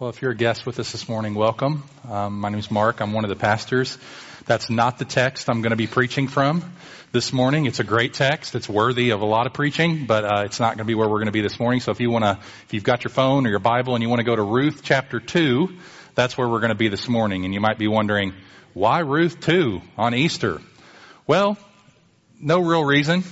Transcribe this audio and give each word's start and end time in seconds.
Well, 0.00 0.10
if 0.10 0.22
you're 0.22 0.30
a 0.30 0.36
guest 0.36 0.64
with 0.64 0.78
us 0.78 0.92
this 0.92 1.08
morning, 1.08 1.34
welcome. 1.34 1.82
Um, 2.08 2.38
my 2.38 2.50
name 2.50 2.60
is 2.60 2.70
Mark. 2.70 3.00
I'm 3.00 3.12
one 3.12 3.24
of 3.24 3.30
the 3.30 3.34
pastors. 3.34 3.98
That's 4.46 4.70
not 4.70 5.00
the 5.00 5.04
text 5.04 5.50
I'm 5.50 5.60
going 5.60 5.72
to 5.72 5.76
be 5.76 5.88
preaching 5.88 6.28
from 6.28 6.62
this 7.10 7.32
morning. 7.32 7.66
It's 7.66 7.80
a 7.80 7.84
great 7.84 8.14
text. 8.14 8.54
It's 8.54 8.68
worthy 8.68 9.10
of 9.10 9.22
a 9.22 9.24
lot 9.24 9.48
of 9.48 9.54
preaching, 9.54 10.06
but 10.06 10.24
uh, 10.24 10.42
it's 10.44 10.60
not 10.60 10.76
going 10.76 10.78
to 10.78 10.84
be 10.84 10.94
where 10.94 11.08
we're 11.08 11.16
going 11.16 11.26
to 11.26 11.32
be 11.32 11.40
this 11.40 11.58
morning. 11.58 11.80
So 11.80 11.90
if 11.90 11.98
you 11.98 12.12
want 12.12 12.24
to, 12.24 12.38
if 12.66 12.74
you've 12.74 12.84
got 12.84 13.02
your 13.02 13.10
phone 13.10 13.44
or 13.44 13.50
your 13.50 13.58
Bible 13.58 13.96
and 13.96 14.02
you 14.04 14.08
want 14.08 14.20
to 14.20 14.24
go 14.24 14.36
to 14.36 14.42
Ruth 14.42 14.82
chapter 14.84 15.18
two, 15.18 15.70
that's 16.14 16.38
where 16.38 16.48
we're 16.48 16.60
going 16.60 16.68
to 16.68 16.76
be 16.76 16.86
this 16.86 17.08
morning. 17.08 17.44
And 17.44 17.52
you 17.52 17.58
might 17.58 17.76
be 17.76 17.88
wondering, 17.88 18.34
why 18.74 19.00
Ruth 19.00 19.40
two 19.40 19.82
on 19.96 20.14
Easter? 20.14 20.60
Well, 21.26 21.58
no 22.40 22.60
real 22.60 22.84
reason. 22.84 23.24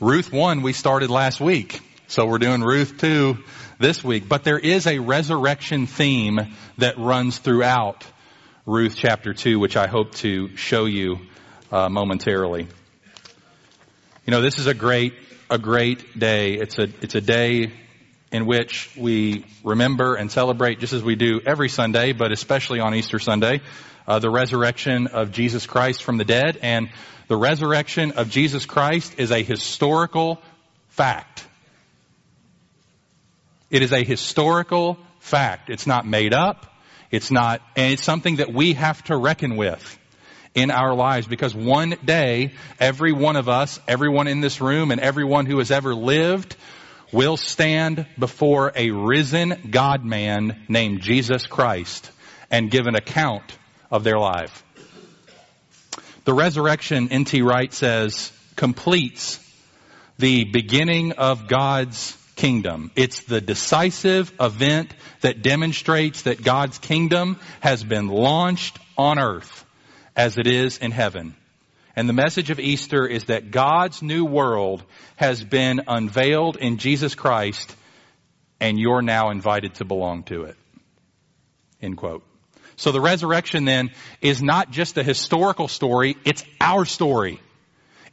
Ruth 0.00 0.32
one 0.32 0.62
we 0.62 0.72
started 0.72 1.10
last 1.10 1.40
week, 1.40 1.80
so 2.08 2.26
we're 2.26 2.38
doing 2.38 2.62
Ruth 2.62 2.98
two 2.98 3.38
this 3.78 4.02
week. 4.02 4.28
But 4.28 4.44
there 4.44 4.58
is 4.58 4.86
a 4.86 4.98
resurrection 4.98 5.86
theme 5.86 6.38
that 6.78 6.98
runs 6.98 7.38
throughout 7.38 8.04
Ruth 8.66 8.96
chapter 8.96 9.32
2, 9.32 9.58
which 9.58 9.76
I 9.76 9.86
hope 9.86 10.14
to 10.16 10.56
show 10.56 10.84
you 10.84 11.18
uh, 11.70 11.88
momentarily. 11.88 12.68
You 14.26 14.30
know, 14.30 14.42
this 14.42 14.58
is 14.58 14.66
a 14.66 14.74
great, 14.74 15.14
a 15.48 15.58
great 15.58 16.18
day. 16.18 16.54
It's 16.54 16.78
a, 16.78 16.88
it's 17.00 17.14
a 17.14 17.20
day 17.20 17.72
in 18.30 18.46
which 18.46 18.94
we 18.96 19.46
remember 19.64 20.16
and 20.16 20.30
celebrate, 20.30 20.80
just 20.80 20.92
as 20.92 21.02
we 21.02 21.16
do 21.16 21.40
every 21.46 21.68
Sunday, 21.68 22.12
but 22.12 22.30
especially 22.30 22.80
on 22.80 22.94
Easter 22.94 23.18
Sunday, 23.18 23.62
uh, 24.06 24.18
the 24.18 24.30
resurrection 24.30 25.06
of 25.06 25.30
Jesus 25.30 25.66
Christ 25.66 26.02
from 26.02 26.18
the 26.18 26.24
dead. 26.24 26.58
And 26.60 26.90
the 27.28 27.36
resurrection 27.36 28.12
of 28.12 28.28
Jesus 28.28 28.66
Christ 28.66 29.14
is 29.18 29.30
a 29.30 29.42
historical 29.42 30.42
fact. 30.88 31.47
It 33.70 33.82
is 33.82 33.92
a 33.92 34.02
historical 34.02 34.98
fact. 35.20 35.70
It's 35.70 35.86
not 35.86 36.06
made 36.06 36.32
up. 36.32 36.66
It's 37.10 37.30
not, 37.30 37.60
and 37.76 37.92
it's 37.92 38.02
something 38.02 38.36
that 38.36 38.52
we 38.52 38.74
have 38.74 39.02
to 39.04 39.16
reckon 39.16 39.56
with 39.56 39.98
in 40.54 40.70
our 40.70 40.94
lives 40.94 41.26
because 41.26 41.54
one 41.54 41.96
day, 42.04 42.52
every 42.80 43.12
one 43.12 43.36
of 43.36 43.48
us, 43.48 43.80
everyone 43.86 44.26
in 44.26 44.40
this 44.40 44.60
room, 44.60 44.90
and 44.90 45.00
everyone 45.00 45.46
who 45.46 45.58
has 45.58 45.70
ever 45.70 45.94
lived 45.94 46.56
will 47.12 47.36
stand 47.36 48.06
before 48.18 48.72
a 48.74 48.90
risen 48.90 49.68
God 49.70 50.04
man 50.04 50.64
named 50.68 51.00
Jesus 51.00 51.46
Christ 51.46 52.10
and 52.50 52.70
give 52.70 52.86
an 52.86 52.94
account 52.94 53.56
of 53.90 54.04
their 54.04 54.18
life. 54.18 54.64
The 56.24 56.34
resurrection, 56.34 57.08
N.T. 57.10 57.40
Wright 57.40 57.72
says, 57.72 58.30
completes 58.56 59.40
the 60.18 60.44
beginning 60.44 61.12
of 61.12 61.48
God's 61.48 62.12
kingdom. 62.38 62.90
It's 62.94 63.24
the 63.24 63.40
decisive 63.40 64.32
event 64.40 64.94
that 65.20 65.42
demonstrates 65.42 66.22
that 66.22 66.42
God's 66.42 66.78
kingdom 66.78 67.38
has 67.60 67.82
been 67.82 68.06
launched 68.06 68.78
on 68.96 69.18
earth 69.18 69.64
as 70.16 70.38
it 70.38 70.46
is 70.46 70.78
in 70.78 70.92
heaven. 70.92 71.34
And 71.96 72.08
the 72.08 72.12
message 72.12 72.50
of 72.50 72.60
Easter 72.60 73.06
is 73.08 73.24
that 73.24 73.50
God's 73.50 74.02
new 74.02 74.24
world 74.24 74.84
has 75.16 75.42
been 75.42 75.82
unveiled 75.88 76.56
in 76.56 76.78
Jesus 76.78 77.16
Christ 77.16 77.74
and 78.60 78.78
you're 78.78 79.02
now 79.02 79.30
invited 79.30 79.74
to 79.74 79.84
belong 79.84 80.22
to 80.24 80.44
it. 80.44 80.56
End 81.82 81.96
quote. 81.96 82.24
So 82.76 82.92
the 82.92 83.00
resurrection 83.00 83.64
then 83.64 83.90
is 84.20 84.40
not 84.40 84.70
just 84.70 84.96
a 84.96 85.02
historical 85.02 85.66
story, 85.66 86.16
it's 86.24 86.44
our 86.60 86.84
story. 86.84 87.40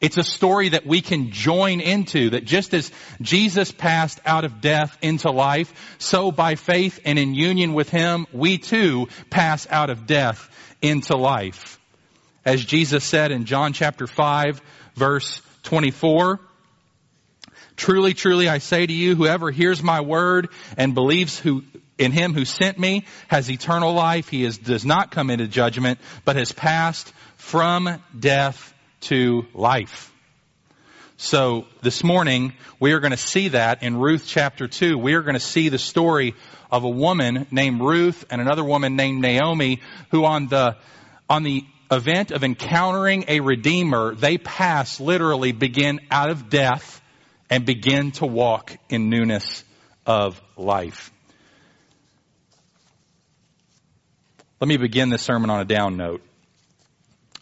It's 0.02 0.18
a 0.18 0.24
story 0.24 0.70
that 0.70 0.86
we 0.86 1.02
can 1.02 1.32
join 1.32 1.82
into, 1.82 2.32
that 2.32 2.46
just 2.46 2.74
as 2.74 2.92
Jesus 3.22 3.72
passed 3.72 4.20
out 4.26 4.46
of 4.46 4.62
death 4.62 4.98
into 5.02 5.32
life, 5.32 5.96
so 5.98 6.32
by 6.32 6.56
faith 6.56 7.00
and 7.06 7.18
in 7.18 7.34
union 7.34 7.74
with 7.74 7.90
Him, 7.90 8.28
we 8.34 8.58
too 8.58 9.08
pass 9.30 9.68
out 9.70 9.90
of 9.90 10.06
death 10.06 10.50
into 10.82 11.16
life. 11.16 11.80
As 12.44 12.64
Jesus 12.64 13.04
said 13.04 13.32
in 13.32 13.46
John 13.46 13.74
chapter 13.74 14.06
5 14.06 14.62
verse 14.96 15.42
24, 15.64 16.40
Truly, 17.76 18.14
truly, 18.14 18.48
I 18.48 18.60
say 18.60 18.86
to 18.86 18.94
you, 18.94 19.16
whoever 19.16 19.52
hears 19.52 19.84
my 19.84 20.02
word 20.02 20.50
and 20.78 20.94
believes 20.94 21.38
who, 21.38 21.64
in 21.98 22.12
him 22.12 22.34
who 22.34 22.46
sent 22.46 22.80
me 22.80 23.06
has 23.28 23.52
eternal 23.52 23.94
life. 23.94 24.30
He 24.30 24.46
is, 24.46 24.58
does 24.58 24.86
not 24.86 25.12
come 25.12 25.30
into 25.30 25.48
judgment, 25.48 26.00
but 26.24 26.38
has 26.38 26.54
passed 26.54 27.12
from 27.36 28.02
death 28.18 28.74
to 29.06 29.46
life. 29.54 30.12
So 31.18 31.66
this 31.82 32.04
morning, 32.04 32.54
we 32.80 32.92
are 32.92 33.00
going 33.00 33.12
to 33.12 33.18
see 33.18 33.50
that 33.50 33.84
in 33.84 33.98
Ruth 33.98 34.26
chapter 34.26 34.68
2. 34.68 34.98
We 34.98 35.14
are 35.14 35.22
going 35.22 35.36
to 35.36 35.40
see 35.40 35.70
the 35.70 35.78
story 35.78 36.36
of 36.72 36.84
a 36.84 36.90
woman 36.90 37.48
named 37.52 37.82
Ruth 37.82 38.26
and 38.30 38.42
another 38.42 38.64
woman 38.64 38.96
named 38.96 39.22
Naomi 39.22 39.82
who 40.12 40.26
on 40.26 40.48
the, 40.48 40.76
on 41.30 41.44
the 41.44 41.64
event 41.92 42.32
of 42.32 42.44
encountering 42.44 43.26
a 43.28 43.40
redeemer, 43.40 44.16
they 44.16 44.38
pass 44.38 45.00
literally 45.00 45.52
begin 45.52 46.02
out 46.12 46.30
of 46.30 46.50
death 46.50 47.02
and 47.50 47.66
begin 47.66 48.12
to 48.14 48.26
walk 48.26 48.76
in 48.90 49.10
newness 49.10 49.64
of 50.06 50.42
life. 50.58 51.12
Let 54.60 54.68
me 54.68 54.78
begin 54.78 55.10
this 55.10 55.22
sermon 55.22 55.50
on 55.50 55.62
a 55.62 55.66
down 55.66 55.96
note. 55.96 56.22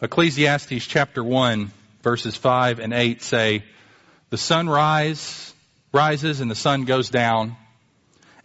Ecclesiastes 0.03 0.85
chapter 0.85 1.23
1 1.23 1.71
verses 2.01 2.35
5 2.35 2.79
and 2.79 2.93
8 2.93 3.21
say, 3.21 3.63
the 4.31 4.37
sun 4.37 4.67
rise, 4.67 5.53
rises 5.93 6.41
and 6.41 6.51
the 6.51 6.55
sun 6.55 6.83
goes 6.83 7.07
down 7.07 7.55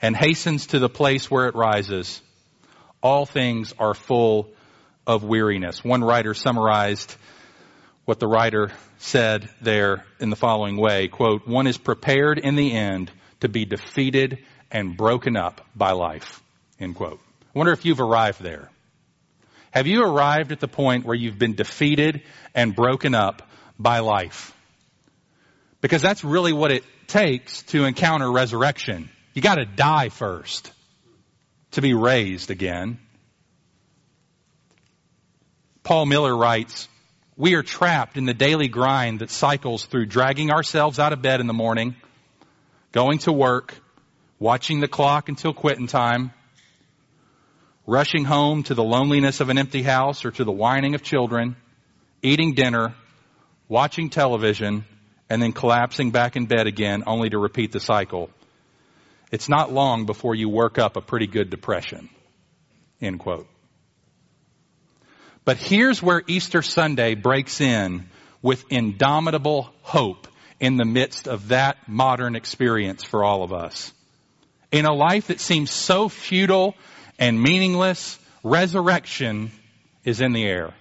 and 0.01 0.17
hastens 0.17 0.69
to 0.69 0.79
the 0.79 0.89
place 0.89 1.29
where 1.29 1.49
it 1.49 1.57
rises. 1.57 2.23
All 3.03 3.27
things 3.27 3.75
are 3.77 3.95
full 3.95 4.51
of 5.05 5.25
weariness. 5.25 5.83
One 5.83 6.05
writer 6.05 6.33
summarized 6.33 7.17
what 8.05 8.21
the 8.21 8.29
writer 8.29 8.71
said 8.99 9.49
there 9.61 10.05
in 10.21 10.31
the 10.31 10.37
following 10.37 10.77
way, 10.77 11.09
quote, 11.09 11.49
one 11.49 11.67
is 11.67 11.77
prepared 11.77 12.39
in 12.39 12.55
the 12.55 12.73
end 12.73 13.11
to 13.41 13.49
be 13.49 13.65
defeated 13.65 14.39
and 14.71 14.97
broken 14.97 15.37
up 15.37 15.67
by 15.75 15.91
life, 15.91 16.41
end 16.79 16.95
quote. 16.95 17.19
I 17.53 17.59
wonder 17.59 17.73
if 17.73 17.85
you've 17.85 18.01
arrived 18.01 18.41
there. 18.41 18.71
Have 19.71 19.87
you 19.87 20.03
arrived 20.03 20.53
at 20.53 20.61
the 20.61 20.69
point 20.69 21.05
where 21.05 21.15
you've 21.15 21.39
been 21.39 21.55
defeated 21.55 22.23
and 22.55 22.75
broken 22.75 23.15
up 23.15 23.43
by 23.79 24.01
life? 24.01 24.55
Because 25.81 26.03
that's 26.03 26.25
really 26.25 26.53
what 26.53 26.73
it 26.73 26.85
takes 27.07 27.63
to 27.65 27.85
encounter 27.85 28.31
resurrection. 28.31 29.11
You 29.35 29.43
gotta 29.43 29.67
die 29.67 30.09
first 30.09 30.73
to 31.73 31.83
be 31.83 31.95
raised 31.95 32.51
again. 32.51 32.99
Paul 35.83 36.07
Miller 36.07 36.37
writes, 36.37 36.89
we 37.37 37.55
are 37.55 37.63
trapped 37.63 38.17
in 38.17 38.25
the 38.25 38.35
daily 38.35 38.69
grind 38.69 39.21
that 39.21 39.31
cycles 39.31 39.87
through 39.87 40.07
dragging 40.07 40.51
ourselves 40.51 40.99
out 40.99 41.13
of 41.13 41.23
bed 41.23 41.41
in 41.41 41.47
the 41.47 41.55
morning, 41.55 41.95
going 42.91 43.19
to 43.19 43.33
work, 43.33 43.75
watching 44.39 44.81
the 44.81 44.89
clock 44.89 45.29
until 45.29 45.55
quitting 45.55 45.87
time, 45.87 46.33
rushing 47.89 48.27
home 48.27 48.63
to 48.63 48.75
the 48.75 48.85
loneliness 48.85 49.41
of 49.41 49.49
an 49.49 49.57
empty 49.57 49.83
house 49.83 50.27
or 50.27 50.31
to 50.31 50.45
the 50.45 50.53
whining 50.53 50.95
of 50.95 51.03
children, 51.03 51.57
eating 52.23 52.53
dinner, 52.53 52.95
watching 53.67 54.11
television, 54.11 54.85
and 55.31 55.41
then 55.41 55.53
collapsing 55.53 56.11
back 56.11 56.37
in 56.37 56.45
bed 56.45 56.67
again 56.67 57.03
only 57.07 57.31
to 57.31 57.39
repeat 57.39 57.73
the 57.73 57.81
cycle. 57.81 58.29
It's 59.33 59.49
not 59.49 59.73
long 59.73 60.05
before 60.05 60.35
you 60.35 60.51
work 60.51 60.79
up 60.79 60.99
a 60.99 61.01
pretty 61.01 61.27
good 61.27 61.49
depression. 61.49 62.11
End 63.01 63.19
quote. 63.21 63.49
But 65.47 65.57
here's 65.57 66.03
where 66.03 66.23
Easter 66.27 66.61
Sunday 66.61 67.15
breaks 67.15 67.63
in 67.63 68.11
with 68.43 68.71
indomitable 68.71 69.71
hope 69.81 70.29
in 70.61 70.77
the 70.77 70.85
midst 70.85 71.27
of 71.27 71.49
that 71.49 71.89
modern 71.89 72.37
experience 72.37 73.03
for 73.03 73.25
all 73.25 73.43
of 73.43 73.55
us. 73.55 73.95
In 74.71 74.85
a 74.85 74.93
life 74.93 75.29
that 75.29 75.41
seems 75.41 75.71
so 75.71 76.11
futile 76.11 76.75
and 77.19 77.43
meaningless, 77.43 78.19
resurrection 78.43 79.51
is 80.05 80.21
in 80.21 80.33
the 80.33 80.45
air. 80.45 80.73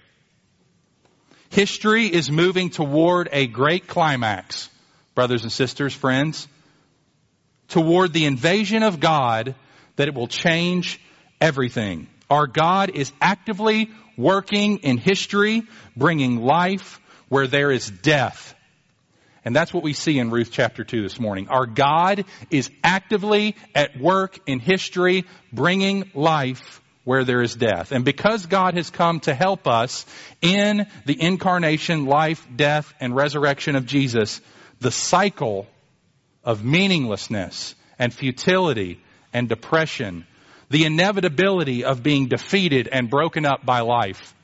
History 1.50 2.06
is 2.06 2.30
moving 2.30 2.70
toward 2.70 3.28
a 3.32 3.46
great 3.46 3.86
climax, 3.86 4.68
brothers 5.14 5.42
and 5.42 5.52
sisters, 5.52 5.94
friends, 5.94 6.46
toward 7.68 8.12
the 8.12 8.26
invasion 8.26 8.82
of 8.82 9.00
God 9.00 9.54
that 9.96 10.08
it 10.08 10.14
will 10.14 10.28
change 10.28 11.00
everything. 11.40 12.06
Our 12.30 12.46
God 12.46 12.90
is 12.90 13.12
actively 13.20 13.90
working 14.16 14.78
in 14.78 14.98
history, 14.98 15.62
bringing 15.96 16.42
life 16.42 17.00
where 17.28 17.46
there 17.46 17.70
is 17.70 17.90
death. 17.90 18.54
And 19.48 19.56
that's 19.56 19.72
what 19.72 19.82
we 19.82 19.94
see 19.94 20.18
in 20.18 20.30
Ruth 20.30 20.50
chapter 20.52 20.84
2 20.84 21.00
this 21.00 21.18
morning. 21.18 21.48
Our 21.48 21.64
God 21.64 22.26
is 22.50 22.70
actively 22.84 23.56
at 23.74 23.98
work 23.98 24.38
in 24.46 24.58
history, 24.60 25.24
bringing 25.50 26.10
life 26.12 26.82
where 27.04 27.24
there 27.24 27.40
is 27.40 27.54
death. 27.54 27.90
And 27.90 28.04
because 28.04 28.44
God 28.44 28.74
has 28.74 28.90
come 28.90 29.20
to 29.20 29.32
help 29.32 29.66
us 29.66 30.04
in 30.42 30.86
the 31.06 31.18
incarnation, 31.18 32.04
life, 32.04 32.46
death, 32.54 32.92
and 33.00 33.16
resurrection 33.16 33.74
of 33.74 33.86
Jesus, 33.86 34.42
the 34.80 34.90
cycle 34.90 35.66
of 36.44 36.62
meaninglessness 36.62 37.74
and 37.98 38.12
futility 38.12 39.00
and 39.32 39.48
depression, 39.48 40.26
The 40.68 40.84
inevitability 40.84 41.84
of 41.84 42.02
being 42.02 42.28
defeated 42.28 42.86
and 42.92 43.08
broken 43.08 43.46
up 43.46 43.64
by 43.64 43.80
life 43.80 44.34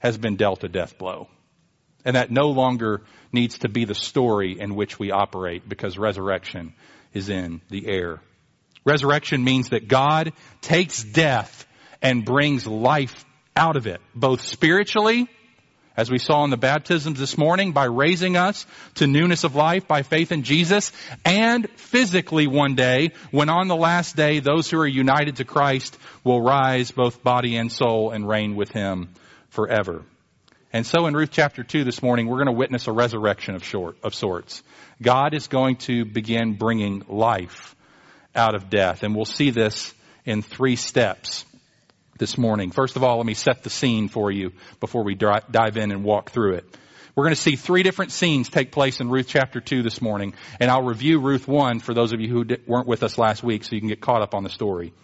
has 0.00 0.18
been 0.18 0.34
dealt 0.34 0.64
a 0.64 0.68
death 0.68 0.98
blow. 0.98 1.28
And 2.04 2.16
that 2.16 2.30
no 2.30 2.48
longer 2.48 3.02
needs 3.32 3.58
to 3.58 3.68
be 3.68 3.84
the 3.84 3.94
story 3.94 4.58
in 4.58 4.74
which 4.74 4.98
we 4.98 5.10
operate 5.10 5.68
because 5.68 5.96
resurrection 5.98 6.74
is 7.12 7.28
in 7.28 7.60
the 7.68 7.86
air. 7.88 8.20
Resurrection 8.84 9.44
means 9.44 9.70
that 9.70 9.88
God 9.88 10.32
takes 10.60 11.02
death 11.02 11.66
and 12.00 12.24
brings 12.24 12.66
life 12.66 13.24
out 13.56 13.76
of 13.76 13.86
it, 13.86 14.00
both 14.14 14.40
spiritually 14.40 15.28
as 15.96 16.10
we 16.10 16.18
saw 16.18 16.44
in 16.44 16.50
the 16.50 16.56
baptisms 16.56 17.18
this 17.18 17.36
morning, 17.36 17.72
by 17.72 17.84
raising 17.84 18.36
us 18.36 18.66
to 18.94 19.06
newness 19.06 19.44
of 19.44 19.54
life 19.54 19.86
by 19.86 20.02
faith 20.02 20.32
in 20.32 20.42
Jesus, 20.42 20.92
and 21.24 21.68
physically 21.76 22.46
one 22.46 22.74
day, 22.74 23.12
when 23.30 23.48
on 23.48 23.68
the 23.68 23.76
last 23.76 24.16
day, 24.16 24.40
those 24.40 24.70
who 24.70 24.78
are 24.78 24.86
united 24.86 25.36
to 25.36 25.44
Christ 25.44 25.96
will 26.24 26.40
rise 26.40 26.90
both 26.90 27.22
body 27.22 27.56
and 27.56 27.70
soul 27.70 28.10
and 28.10 28.26
reign 28.26 28.56
with 28.56 28.70
Him 28.70 29.10
forever. 29.50 30.02
And 30.74 30.86
so 30.86 31.06
in 31.06 31.14
Ruth 31.14 31.28
chapter 31.30 31.62
2 31.62 31.84
this 31.84 32.02
morning, 32.02 32.28
we're 32.28 32.38
going 32.38 32.46
to 32.46 32.58
witness 32.58 32.86
a 32.86 32.92
resurrection 32.92 33.54
of, 33.54 33.62
short, 33.62 33.98
of 34.02 34.14
sorts. 34.14 34.62
God 35.02 35.34
is 35.34 35.46
going 35.46 35.76
to 35.76 36.06
begin 36.06 36.54
bringing 36.54 37.04
life 37.08 37.76
out 38.34 38.54
of 38.54 38.70
death, 38.70 39.02
and 39.02 39.14
we'll 39.14 39.26
see 39.26 39.50
this 39.50 39.92
in 40.24 40.40
three 40.40 40.76
steps 40.76 41.44
this 42.18 42.38
morning. 42.38 42.70
First 42.70 42.96
of 42.96 43.04
all, 43.04 43.18
let 43.18 43.26
me 43.26 43.34
set 43.34 43.62
the 43.62 43.68
scene 43.68 44.08
for 44.08 44.30
you 44.30 44.52
before 44.80 45.04
we 45.04 45.14
dive 45.14 45.76
in 45.76 45.92
and 45.92 46.04
walk 46.04 46.30
through 46.30 46.54
it. 46.54 46.64
We're 47.14 47.24
going 47.24 47.34
to 47.34 47.40
see 47.40 47.56
three 47.56 47.82
different 47.82 48.10
scenes 48.10 48.48
take 48.48 48.72
place 48.72 49.00
in 49.00 49.10
Ruth 49.10 49.26
chapter 49.28 49.60
2 49.60 49.82
this 49.82 50.00
morning, 50.00 50.32
and 50.58 50.70
I'll 50.70 50.84
review 50.84 51.20
Ruth 51.20 51.46
1 51.46 51.80
for 51.80 51.92
those 51.92 52.14
of 52.14 52.20
you 52.22 52.28
who 52.28 52.46
weren't 52.66 52.86
with 52.86 53.02
us 53.02 53.18
last 53.18 53.42
week 53.42 53.64
so 53.64 53.74
you 53.74 53.80
can 53.80 53.90
get 53.90 54.00
caught 54.00 54.22
up 54.22 54.32
on 54.32 54.42
the 54.42 54.48
story. 54.48 54.94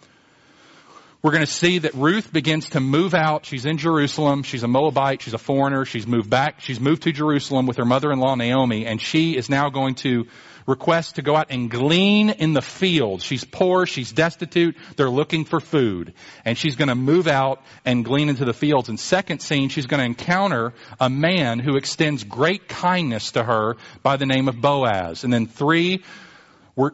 We're 1.21 1.31
going 1.31 1.45
to 1.45 1.51
see 1.51 1.79
that 1.79 1.93
Ruth 1.95 2.31
begins 2.31 2.69
to 2.69 2.79
move 2.79 3.13
out. 3.13 3.45
She's 3.45 3.65
in 3.65 3.77
Jerusalem. 3.77 4.43
She's 4.43 4.63
a 4.63 4.69
Moabite. 4.69 5.21
She's 5.21 5.33
a 5.33 5.37
foreigner. 5.37 5.83
She's 5.83 6.07
moved 6.07 6.29
back. 6.29 6.61
She's 6.61 6.79
moved 6.79 7.03
to 7.03 7.11
Jerusalem 7.11 7.65
with 7.65 7.75
her 7.75 7.83
mother-in-law 7.83 8.35
Naomi, 8.35 8.85
and 8.85 9.01
she 9.01 9.35
is 9.35 9.49
now 9.49 9.69
going 9.69 9.95
to 9.95 10.27
request 10.65 11.15
to 11.15 11.21
go 11.21 11.35
out 11.35 11.47
and 11.49 11.69
glean 11.69 12.29
in 12.29 12.53
the 12.53 12.61
fields. 12.61 13.25
She's 13.25 13.43
poor, 13.43 13.85
she's 13.85 14.13
destitute, 14.13 14.77
they're 14.95 15.09
looking 15.09 15.43
for 15.43 15.59
food. 15.59 16.13
And 16.45 16.57
she's 16.57 16.77
going 16.77 16.87
to 16.87 16.95
move 16.95 17.27
out 17.27 17.61
and 17.83 18.05
glean 18.05 18.29
into 18.29 18.45
the 18.45 18.53
fields. 18.53 18.87
And 18.87 18.97
second 18.97 19.41
scene, 19.41 19.67
she's 19.67 19.87
going 19.87 19.99
to 19.99 20.05
encounter 20.05 20.73
a 21.01 21.09
man 21.09 21.59
who 21.59 21.75
extends 21.75 22.23
great 22.23 22.69
kindness 22.69 23.31
to 23.31 23.43
her 23.43 23.75
by 24.03 24.15
the 24.15 24.25
name 24.25 24.47
of 24.47 24.61
Boaz. 24.61 25.25
And 25.25 25.33
then 25.33 25.47
three, 25.47 26.03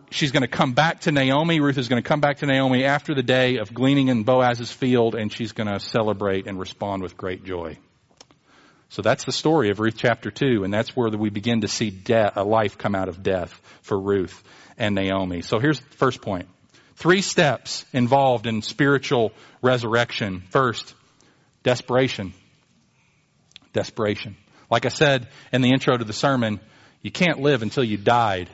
she's 0.09 0.31
going 0.31 0.41
to 0.41 0.47
come 0.47 0.73
back 0.73 1.01
to 1.01 1.11
Naomi. 1.11 1.59
Ruth 1.59 1.77
is 1.77 1.87
going 1.87 2.01
to 2.01 2.07
come 2.07 2.21
back 2.21 2.37
to 2.37 2.45
Naomi 2.45 2.83
after 2.83 3.13
the 3.13 3.23
day 3.23 3.57
of 3.57 3.73
gleaning 3.73 4.07
in 4.07 4.23
Boaz's 4.23 4.71
field, 4.71 5.15
and 5.15 5.31
she's 5.31 5.51
going 5.51 5.67
to 5.67 5.79
celebrate 5.79 6.47
and 6.47 6.59
respond 6.59 7.03
with 7.03 7.17
great 7.17 7.43
joy. 7.43 7.77
So 8.89 9.01
that's 9.01 9.25
the 9.25 9.31
story 9.31 9.71
of 9.71 9.79
Ruth 9.79 9.95
chapter 9.97 10.31
2, 10.31 10.63
and 10.63 10.73
that's 10.73 10.95
where 10.95 11.09
we 11.09 11.29
begin 11.29 11.61
to 11.61 11.67
see 11.67 11.89
death, 11.89 12.33
a 12.35 12.43
life 12.43 12.77
come 12.77 12.95
out 12.95 13.09
of 13.09 13.23
death 13.23 13.59
for 13.81 13.99
Ruth 13.99 14.43
and 14.77 14.95
Naomi. 14.95 15.41
So 15.41 15.59
here's 15.59 15.79
the 15.79 15.97
first 15.97 16.21
point. 16.21 16.47
Three 16.95 17.21
steps 17.21 17.85
involved 17.91 18.47
in 18.47 18.61
spiritual 18.61 19.33
resurrection. 19.61 20.43
First, 20.49 20.93
desperation. 21.63 22.33
Desperation. 23.73 24.37
Like 24.69 24.85
I 24.85 24.89
said 24.89 25.27
in 25.51 25.61
the 25.61 25.71
intro 25.71 25.97
to 25.97 26.05
the 26.05 26.13
sermon, 26.13 26.59
you 27.01 27.11
can't 27.11 27.41
live 27.41 27.63
until 27.63 27.83
you 27.83 27.97
died. 27.97 28.49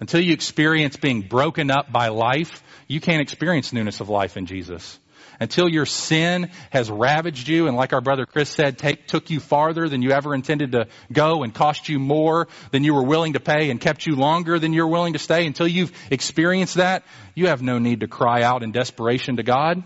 Until 0.00 0.20
you 0.20 0.32
experience 0.32 0.96
being 0.96 1.22
broken 1.22 1.70
up 1.70 1.92
by 1.92 2.08
life, 2.08 2.62
you 2.88 3.00
can't 3.00 3.20
experience 3.20 3.72
newness 3.72 4.00
of 4.00 4.08
life 4.08 4.36
in 4.36 4.46
Jesus 4.46 4.98
until 5.40 5.68
your 5.68 5.86
sin 5.86 6.50
has 6.70 6.90
ravaged 6.90 7.48
you 7.48 7.66
and 7.66 7.76
like 7.76 7.94
our 7.94 8.02
brother 8.02 8.26
Chris 8.26 8.50
said, 8.50 8.76
take, 8.76 9.06
took 9.06 9.30
you 9.30 9.40
farther 9.40 9.88
than 9.88 10.02
you 10.02 10.10
ever 10.10 10.34
intended 10.34 10.72
to 10.72 10.86
go 11.10 11.42
and 11.42 11.54
cost 11.54 11.88
you 11.88 11.98
more 11.98 12.46
than 12.70 12.84
you 12.84 12.94
were 12.94 13.02
willing 13.02 13.32
to 13.32 13.40
pay 13.40 13.70
and 13.70 13.80
kept 13.80 14.06
you 14.06 14.14
longer 14.14 14.58
than 14.58 14.74
you're 14.74 14.86
willing 14.86 15.14
to 15.14 15.18
stay 15.18 15.46
until 15.46 15.66
you've 15.66 15.92
experienced 16.10 16.74
that, 16.74 17.04
you 17.34 17.46
have 17.46 17.62
no 17.62 17.78
need 17.78 18.00
to 18.00 18.06
cry 18.06 18.42
out 18.42 18.62
in 18.62 18.70
desperation 18.70 19.36
to 19.36 19.42
God. 19.42 19.82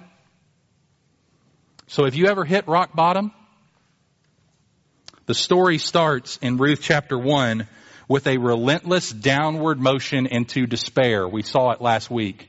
So 1.87 2.05
if 2.07 2.17
you 2.17 2.27
ever 2.27 2.45
hit 2.45 2.67
rock 2.67 2.95
bottom, 2.95 3.33
the 5.27 5.35
story 5.35 5.79
starts 5.79 6.37
in 6.39 6.57
Ruth 6.57 6.81
chapter 6.83 7.17
1 7.17 7.69
with 8.09 8.27
a 8.27 8.39
relentless 8.39 9.11
downward 9.11 9.81
motion 9.81 10.27
into 10.27 10.67
despair. 10.67 11.27
We 11.29 11.43
saw 11.43 11.71
it 11.71 11.81
last 11.81 12.11
week. 12.11 12.49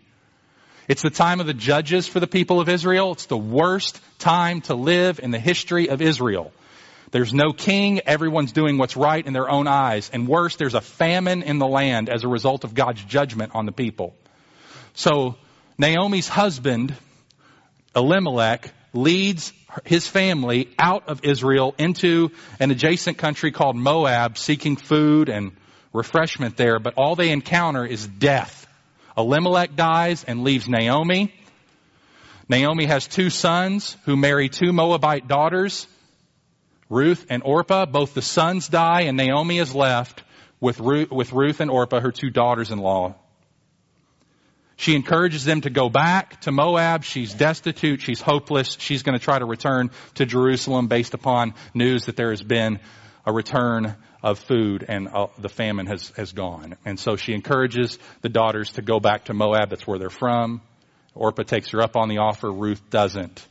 It's 0.88 1.02
the 1.02 1.10
time 1.10 1.40
of 1.40 1.48
the 1.48 1.54
judges 1.54 2.08
for 2.08 2.20
the 2.20 2.28
people 2.28 2.60
of 2.62 2.70
Israel. 2.70 3.14
It's 3.14 3.26
the 3.26 3.38
worst 3.38 4.00
time 4.20 4.62
to 4.62 4.76
live 4.76 5.20
in 5.20 5.32
the 5.32 5.40
history 5.40 5.90
of 5.90 6.02
Israel. 6.02 6.52
There's 7.12 7.34
no 7.34 7.54
king. 7.54 8.02
Everyone's 8.06 8.52
doing 8.52 8.78
what's 8.78 8.98
right 8.98 9.26
in 9.26 9.34
their 9.34 9.50
own 9.50 9.68
eyes. 9.68 10.12
And 10.14 10.28
worse, 10.28 10.58
there's 10.58 10.74
a 10.76 10.82
famine 10.82 11.42
in 11.42 11.60
the 11.60 11.68
land 11.68 12.10
as 12.10 12.24
a 12.24 12.28
result 12.28 12.64
of 12.64 12.74
God's 12.74 13.04
judgment 13.04 13.54
on 13.56 13.66
the 13.66 13.72
people. 13.72 14.16
So 14.94 15.38
Naomi's 15.78 16.28
husband, 16.28 16.94
Elimelech, 17.96 18.72
leads 18.96 19.54
his 19.84 20.08
family 20.08 20.70
out 20.80 21.10
of 21.10 21.24
Israel 21.24 21.76
into 21.78 22.32
an 22.60 22.72
adjacent 22.72 23.18
country 23.18 23.52
called 23.52 23.76
Moab 23.76 24.38
seeking 24.38 24.78
food 24.78 25.30
and 25.30 25.52
refreshment 25.94 26.58
there. 26.58 26.80
But 26.80 26.96
all 26.96 27.16
they 27.16 27.32
encounter 27.32 27.86
is 27.86 28.08
death. 28.08 28.68
Elimelech 29.18 29.76
dies 29.76 30.24
and 30.24 30.44
leaves 30.44 30.68
Naomi. 30.68 31.34
Naomi 32.48 32.86
has 32.86 33.08
two 33.08 33.30
sons 33.30 33.98
who 34.06 34.16
marry 34.16 34.50
two 34.50 34.72
Moabite 34.72 35.28
daughters, 35.28 35.88
Ruth 36.90 37.26
and 37.30 37.42
Orpah. 37.44 37.86
Both 37.86 38.14
the 38.14 38.22
sons 38.22 38.68
die 38.68 39.02
and 39.02 39.18
Naomi 39.18 39.58
is 39.58 39.74
left 39.74 40.24
with 40.60 40.80
Ruth, 40.80 41.12
with 41.12 41.34
Ruth 41.34 41.60
and 41.60 41.72
Orpah, 41.72 42.00
her 42.00 42.12
two 42.12 42.30
daughters-in-law. 42.30 43.16
She 44.78 44.96
encourages 44.96 45.46
them 45.46 45.62
to 45.62 45.70
go 45.70 45.90
back 45.90 46.42
to 46.42 46.52
Moab. 46.52 47.04
She's 47.04 47.34
destitute. 47.34 48.02
She's 48.02 48.22
hopeless. 48.22 48.78
She's 48.80 49.04
going 49.04 49.18
to 49.18 49.24
try 49.24 49.40
to 49.40 49.46
return 49.46 49.92
to 50.16 50.26
Jerusalem 50.26 50.88
based 50.88 51.14
upon 51.14 51.54
news 51.74 52.06
that 52.06 52.18
there 52.18 52.32
has 52.32 52.44
been 52.44 52.80
a 53.26 53.32
return 53.32 53.96
of 54.22 54.40
food 54.40 54.84
and 54.88 55.08
uh, 55.08 55.28
the 55.38 55.50
famine 55.50 55.86
has, 55.86 56.10
has 56.18 56.34
gone. 56.34 56.76
And 56.84 57.00
so 57.00 57.16
she 57.16 57.34
encourages 57.34 57.98
the 58.22 58.30
daughters 58.30 58.74
to 58.74 58.82
go 58.82 59.00
back 59.00 59.26
to 59.26 59.34
Moab. 59.34 59.70
That's 59.70 59.88
where 59.88 59.98
they're 59.98 60.10
from. 60.10 60.62
Orpah 61.14 61.44
takes 61.44 61.70
her 61.70 61.82
up 61.82 61.96
on 61.96 62.10
the 62.10 62.18
offer. 62.18 62.52
Ruth 62.52 62.90
doesn't. 62.90 63.48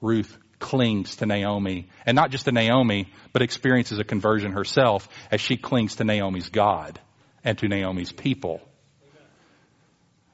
Ruth 0.00 0.36
clings 0.58 1.16
to 1.16 1.26
Naomi 1.26 1.88
and 2.04 2.16
not 2.16 2.30
just 2.30 2.46
to 2.46 2.52
Naomi, 2.52 3.12
but 3.32 3.42
experiences 3.42 4.00
a 4.00 4.04
conversion 4.04 4.52
herself 4.52 5.08
as 5.30 5.40
she 5.40 5.56
clings 5.56 5.96
to 5.96 6.04
Naomi's 6.04 6.48
God 6.48 6.98
and 7.44 7.56
to 7.58 7.68
Naomi's 7.68 8.10
people. 8.10 8.60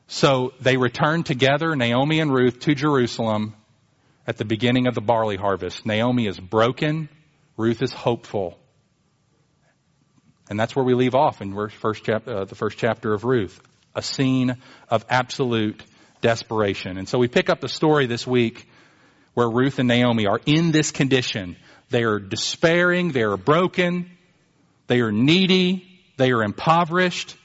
So 0.06 0.52
they 0.60 0.76
return 0.76 1.22
together, 1.22 1.74
Naomi 1.74 2.20
and 2.20 2.32
Ruth, 2.32 2.60
to 2.60 2.74
Jerusalem 2.74 3.54
at 4.26 4.36
the 4.36 4.44
beginning 4.44 4.86
of 4.86 4.94
the 4.94 5.00
barley 5.00 5.36
harvest. 5.36 5.86
Naomi 5.86 6.26
is 6.26 6.38
broken. 6.38 7.08
Ruth 7.56 7.82
is 7.82 7.92
hopeful. 7.92 8.58
And 10.50 10.60
that's 10.60 10.76
where 10.76 10.84
we 10.84 10.94
leave 10.94 11.14
off 11.14 11.40
in 11.40 11.54
first 11.70 12.04
chap- 12.04 12.28
uh, 12.28 12.44
the 12.44 12.54
first 12.54 12.78
chapter 12.78 13.14
of 13.14 13.24
Ruth. 13.24 13.60
A 13.94 14.02
scene 14.02 14.56
of 14.90 15.04
absolute 15.08 15.82
desperation. 16.20 16.98
And 16.98 17.08
so 17.08 17.18
we 17.18 17.28
pick 17.28 17.48
up 17.48 17.60
the 17.60 17.68
story 17.68 18.06
this 18.06 18.26
week 18.26 18.66
where 19.34 19.48
Ruth 19.48 19.78
and 19.78 19.88
Naomi 19.88 20.26
are 20.26 20.40
in 20.44 20.70
this 20.70 20.90
condition. 20.90 21.56
They 21.90 22.04
are 22.04 22.18
despairing, 22.18 23.12
they 23.12 23.22
are 23.22 23.36
broken, 23.36 24.10
they 24.86 25.00
are 25.00 25.12
needy, 25.12 25.86
they 26.16 26.32
are 26.32 26.42
impoverished, 26.42 27.36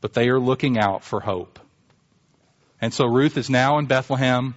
but 0.00 0.12
they 0.12 0.28
are 0.28 0.40
looking 0.40 0.78
out 0.78 1.04
for 1.04 1.20
hope. 1.20 1.58
And 2.80 2.94
so 2.94 3.06
Ruth 3.06 3.36
is 3.36 3.50
now 3.50 3.78
in 3.78 3.86
Bethlehem 3.86 4.54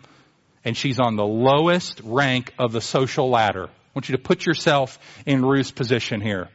and 0.64 0.78
she's 0.78 1.00
on 1.00 1.16
the 1.16 1.26
lowest 1.26 2.02
rank 2.04 2.54
of 2.60 2.72
the 2.72 2.82
social 2.82 3.30
ladder. 3.30 3.66
I 3.66 3.90
want 3.96 4.10
you 4.10 4.16
to 4.16 4.22
put 4.22 4.46
yourself 4.46 5.00
in 5.26 5.44
Ruth's 5.44 5.72
position 5.72 6.22
here. 6.22 6.50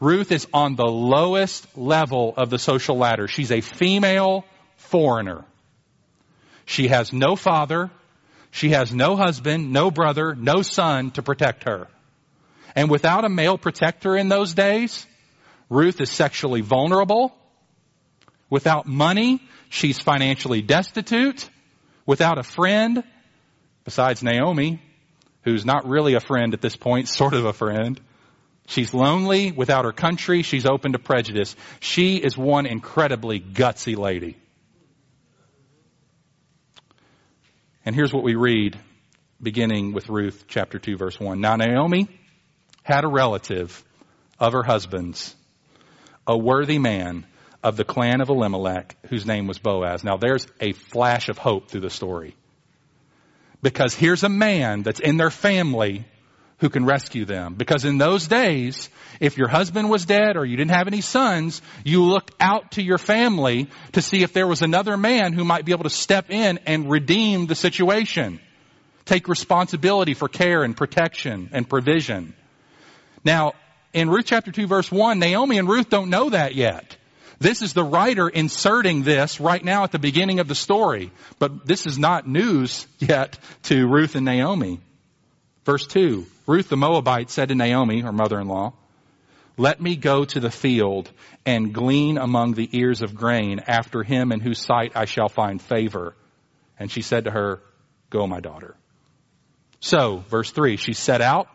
Ruth 0.00 0.32
is 0.32 0.46
on 0.52 0.76
the 0.76 0.86
lowest 0.86 1.76
level 1.76 2.34
of 2.36 2.50
the 2.50 2.58
social 2.58 2.96
ladder. 2.96 3.26
She's 3.26 3.50
a 3.50 3.60
female 3.60 4.44
foreigner. 4.76 5.44
She 6.66 6.88
has 6.88 7.12
no 7.12 7.36
father. 7.36 7.90
She 8.50 8.70
has 8.70 8.92
no 8.92 9.16
husband, 9.16 9.72
no 9.72 9.90
brother, 9.90 10.34
no 10.34 10.62
son 10.62 11.10
to 11.12 11.22
protect 11.22 11.64
her. 11.64 11.88
And 12.74 12.90
without 12.90 13.24
a 13.24 13.28
male 13.28 13.58
protector 13.58 14.16
in 14.16 14.28
those 14.28 14.54
days, 14.54 15.06
Ruth 15.68 16.00
is 16.00 16.10
sexually 16.10 16.60
vulnerable. 16.60 17.34
Without 18.50 18.86
money, 18.86 19.40
she's 19.68 19.98
financially 19.98 20.62
destitute. 20.62 21.48
Without 22.06 22.38
a 22.38 22.42
friend, 22.42 23.04
besides 23.84 24.22
Naomi, 24.22 24.80
who's 25.42 25.64
not 25.64 25.86
really 25.86 26.14
a 26.14 26.20
friend 26.20 26.54
at 26.54 26.60
this 26.60 26.76
point, 26.76 27.08
sort 27.20 27.34
of 27.34 27.44
a 27.44 27.52
friend, 27.52 28.00
She's 28.68 28.92
lonely 28.92 29.50
without 29.50 29.86
her 29.86 29.92
country. 29.92 30.42
She's 30.42 30.66
open 30.66 30.92
to 30.92 30.98
prejudice. 30.98 31.56
She 31.80 32.16
is 32.16 32.36
one 32.36 32.66
incredibly 32.66 33.40
gutsy 33.40 33.96
lady. 33.96 34.36
And 37.86 37.94
here's 37.94 38.12
what 38.12 38.22
we 38.22 38.34
read 38.34 38.78
beginning 39.40 39.94
with 39.94 40.10
Ruth 40.10 40.44
chapter 40.48 40.78
2 40.78 40.98
verse 40.98 41.18
1. 41.18 41.40
Now 41.40 41.56
Naomi 41.56 42.08
had 42.82 43.04
a 43.04 43.08
relative 43.08 43.82
of 44.38 44.52
her 44.52 44.62
husband's, 44.62 45.34
a 46.26 46.36
worthy 46.36 46.78
man 46.78 47.26
of 47.62 47.76
the 47.76 47.84
clan 47.84 48.20
of 48.20 48.28
Elimelech 48.28 48.96
whose 49.08 49.26
name 49.26 49.46
was 49.46 49.58
Boaz. 49.58 50.04
Now 50.04 50.16
there's 50.16 50.46
a 50.60 50.72
flash 50.72 51.28
of 51.28 51.38
hope 51.38 51.70
through 51.70 51.80
the 51.80 51.90
story. 51.90 52.36
Because 53.62 53.94
here's 53.94 54.22
a 54.22 54.28
man 54.28 54.82
that's 54.82 55.00
in 55.00 55.16
their 55.16 55.30
family 55.30 56.04
who 56.58 56.68
can 56.68 56.84
rescue 56.84 57.24
them. 57.24 57.54
Because 57.54 57.84
in 57.84 57.98
those 57.98 58.26
days, 58.26 58.88
if 59.20 59.36
your 59.36 59.48
husband 59.48 59.90
was 59.90 60.04
dead 60.04 60.36
or 60.36 60.44
you 60.44 60.56
didn't 60.56 60.72
have 60.72 60.86
any 60.86 61.00
sons, 61.00 61.62
you 61.84 62.04
looked 62.04 62.32
out 62.40 62.72
to 62.72 62.82
your 62.82 62.98
family 62.98 63.68
to 63.92 64.02
see 64.02 64.22
if 64.22 64.32
there 64.32 64.46
was 64.46 64.62
another 64.62 64.96
man 64.96 65.32
who 65.32 65.44
might 65.44 65.64
be 65.64 65.72
able 65.72 65.84
to 65.84 65.90
step 65.90 66.30
in 66.30 66.58
and 66.66 66.90
redeem 66.90 67.46
the 67.46 67.54
situation. 67.54 68.40
Take 69.04 69.28
responsibility 69.28 70.14
for 70.14 70.28
care 70.28 70.62
and 70.62 70.76
protection 70.76 71.50
and 71.52 71.68
provision. 71.68 72.34
Now, 73.24 73.52
in 73.92 74.10
Ruth 74.10 74.26
chapter 74.26 74.52
2 74.52 74.66
verse 74.66 74.90
1, 74.90 75.18
Naomi 75.18 75.58
and 75.58 75.68
Ruth 75.68 75.88
don't 75.88 76.10
know 76.10 76.30
that 76.30 76.54
yet. 76.54 76.96
This 77.40 77.62
is 77.62 77.72
the 77.72 77.84
writer 77.84 78.28
inserting 78.28 79.02
this 79.02 79.38
right 79.38 79.64
now 79.64 79.84
at 79.84 79.92
the 79.92 79.98
beginning 79.98 80.40
of 80.40 80.48
the 80.48 80.54
story. 80.54 81.12
But 81.38 81.66
this 81.66 81.86
is 81.86 81.98
not 81.98 82.26
news 82.26 82.86
yet 82.98 83.38
to 83.64 83.86
Ruth 83.86 84.16
and 84.16 84.24
Naomi. 84.24 84.80
Verse 85.64 85.86
2. 85.86 86.26
Ruth 86.46 86.68
the 86.68 86.76
Moabite 86.76 87.30
said 87.30 87.50
to 87.50 87.54
Naomi, 87.54 88.00
her 88.00 88.12
mother-in-law, 88.12 88.72
let 89.56 89.80
me 89.80 89.96
go 89.96 90.24
to 90.24 90.40
the 90.40 90.50
field 90.50 91.10
and 91.44 91.74
glean 91.74 92.16
among 92.16 92.54
the 92.54 92.68
ears 92.72 93.02
of 93.02 93.14
grain 93.14 93.60
after 93.66 94.02
him 94.02 94.32
in 94.32 94.40
whose 94.40 94.60
sight 94.60 94.92
I 94.94 95.04
shall 95.04 95.28
find 95.28 95.60
favor. 95.60 96.14
And 96.78 96.90
she 96.90 97.02
said 97.02 97.24
to 97.24 97.30
her, 97.30 97.60
go 98.08 98.26
my 98.26 98.40
daughter. 98.40 98.76
So, 99.80 100.24
verse 100.28 100.50
3, 100.50 100.76
she 100.76 100.92
set 100.92 101.20
out 101.20 101.48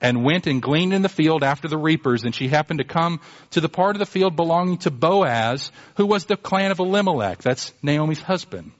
and 0.00 0.24
went 0.24 0.46
and 0.46 0.62
gleaned 0.62 0.92
in 0.92 1.02
the 1.02 1.08
field 1.08 1.42
after 1.42 1.68
the 1.68 1.78
reapers, 1.78 2.24
and 2.24 2.34
she 2.34 2.48
happened 2.48 2.78
to 2.78 2.84
come 2.84 3.20
to 3.50 3.60
the 3.60 3.68
part 3.68 3.96
of 3.96 4.00
the 4.00 4.06
field 4.06 4.36
belonging 4.36 4.78
to 4.78 4.90
Boaz, 4.90 5.70
who 5.96 6.06
was 6.06 6.24
the 6.24 6.36
clan 6.36 6.70
of 6.70 6.78
Elimelech. 6.78 7.42
That's 7.42 7.72
Naomi's 7.82 8.22
husband. 8.22 8.72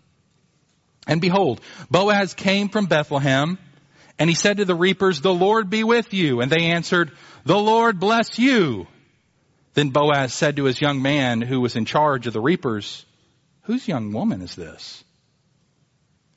And 1.07 1.21
behold, 1.21 1.61
Boaz 1.91 2.35
came 2.35 2.69
from 2.69 2.87
Bethlehem, 2.87 3.59
and 4.19 4.31
he 4.31 4.35
said 4.35 4.59
to 4.59 4.65
the 4.65 4.75
reapers, 4.75 5.21
The 5.21 5.35
Lord 5.35 5.71
be 5.71 5.85
with 5.85 6.13
you. 6.13 6.41
And 6.41 6.51
they 6.51 6.67
answered, 6.67 7.13
The 7.45 7.59
Lord 7.59 7.99
bless 7.99 8.39
you. 8.39 8.87
Then 9.75 9.91
Boaz 9.91 10.35
said 10.35 10.57
to 10.57 10.65
his 10.65 10.81
young 10.81 11.01
man 11.01 11.41
who 11.41 11.61
was 11.61 11.77
in 11.77 11.85
charge 11.85 12.27
of 12.27 12.33
the 12.33 12.41
reapers, 12.41 13.05
Whose 13.63 13.87
young 13.87 14.13
woman 14.13 14.43
is 14.43 14.55
this? 14.55 15.05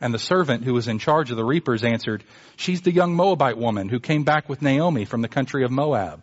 And 0.02 0.14
the 0.14 0.20
servant 0.20 0.64
who 0.64 0.74
was 0.74 0.88
in 0.88 1.00
charge 1.00 1.32
of 1.32 1.38
the 1.38 1.46
reapers 1.46 1.84
answered, 1.84 2.24
She's 2.58 2.82
the 2.82 2.92
young 2.92 3.16
Moabite 3.16 3.58
woman 3.58 3.90
who 3.90 4.00
came 4.00 4.24
back 4.24 4.50
with 4.50 4.62
Naomi 4.62 5.06
from 5.06 5.22
the 5.22 5.28
country 5.28 5.64
of 5.64 5.72
Moab. 5.72 6.22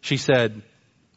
She 0.00 0.16
said, 0.16 0.62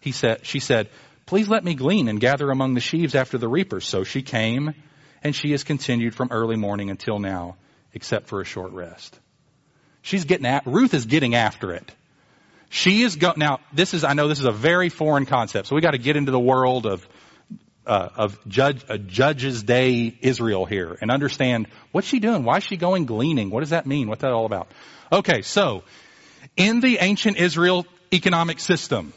he 0.01 0.11
said, 0.11 0.45
she 0.45 0.59
said, 0.59 0.89
please 1.25 1.47
let 1.47 1.63
me 1.63 1.75
glean 1.75 2.07
and 2.07 2.19
gather 2.19 2.49
among 2.51 2.73
the 2.73 2.81
sheaves 2.81 3.15
after 3.15 3.37
the 3.37 3.47
reapers. 3.47 3.85
So 3.85 4.03
she 4.03 4.21
came 4.21 4.73
and 5.23 5.35
she 5.35 5.51
has 5.51 5.63
continued 5.63 6.15
from 6.15 6.29
early 6.31 6.57
morning 6.57 6.89
until 6.89 7.19
now, 7.19 7.55
except 7.93 8.27
for 8.27 8.41
a 8.41 8.45
short 8.45 8.71
rest. 8.73 9.17
She's 10.01 10.25
getting 10.25 10.45
at, 10.45 10.67
Ruth 10.67 10.93
is 10.93 11.05
getting 11.05 11.35
after 11.35 11.71
it. 11.71 11.89
She 12.69 13.03
is 13.03 13.15
go, 13.15 13.33
now 13.37 13.59
this 13.71 13.93
is, 13.93 14.03
I 14.03 14.13
know 14.13 14.27
this 14.27 14.39
is 14.39 14.45
a 14.45 14.51
very 14.51 14.89
foreign 14.89 15.25
concept, 15.25 15.67
so 15.67 15.75
we 15.75 15.81
gotta 15.81 15.97
get 15.97 16.17
into 16.17 16.31
the 16.31 16.39
world 16.39 16.85
of 16.85 17.07
uh, 17.85 18.09
of 18.15 18.39
judge, 18.47 18.83
a 18.89 18.97
judge's 18.97 19.63
day 19.63 20.17
Israel 20.21 20.65
here 20.65 20.97
and 21.01 21.11
understand 21.11 21.67
what's 21.91 22.07
she 22.07 22.19
doing? 22.19 22.43
Why 22.43 22.57
is 22.57 22.63
she 22.63 22.77
going 22.77 23.05
gleaning? 23.05 23.49
What 23.49 23.61
does 23.61 23.71
that 23.71 23.85
mean? 23.85 24.07
What's 24.07 24.21
that 24.21 24.31
all 24.31 24.45
about? 24.45 24.67
Okay, 25.11 25.41
so 25.41 25.83
in 26.55 26.79
the 26.79 26.97
ancient 26.99 27.37
Israel 27.37 27.85
economic 28.11 28.59
system, 28.59 29.13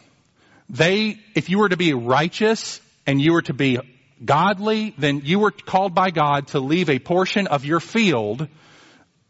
they, 0.69 1.19
if 1.35 1.49
you 1.49 1.59
were 1.59 1.69
to 1.69 1.77
be 1.77 1.95
righteous 1.95 2.81
and 3.07 3.21
you 3.21 3.33
were 3.33 3.43
to 3.43 3.55
be 3.55 3.79
godly, 4.25 4.95
then 4.99 5.23
you 5.25 5.39
were 5.39 5.51
called 5.51 5.95
by 5.95 6.11
God 6.11 6.49
to 6.49 6.61
leave 6.61 6.91
a 6.91 6.99
portion 6.99 7.47
of 7.47 7.65
your 7.65 7.81
field 7.81 8.49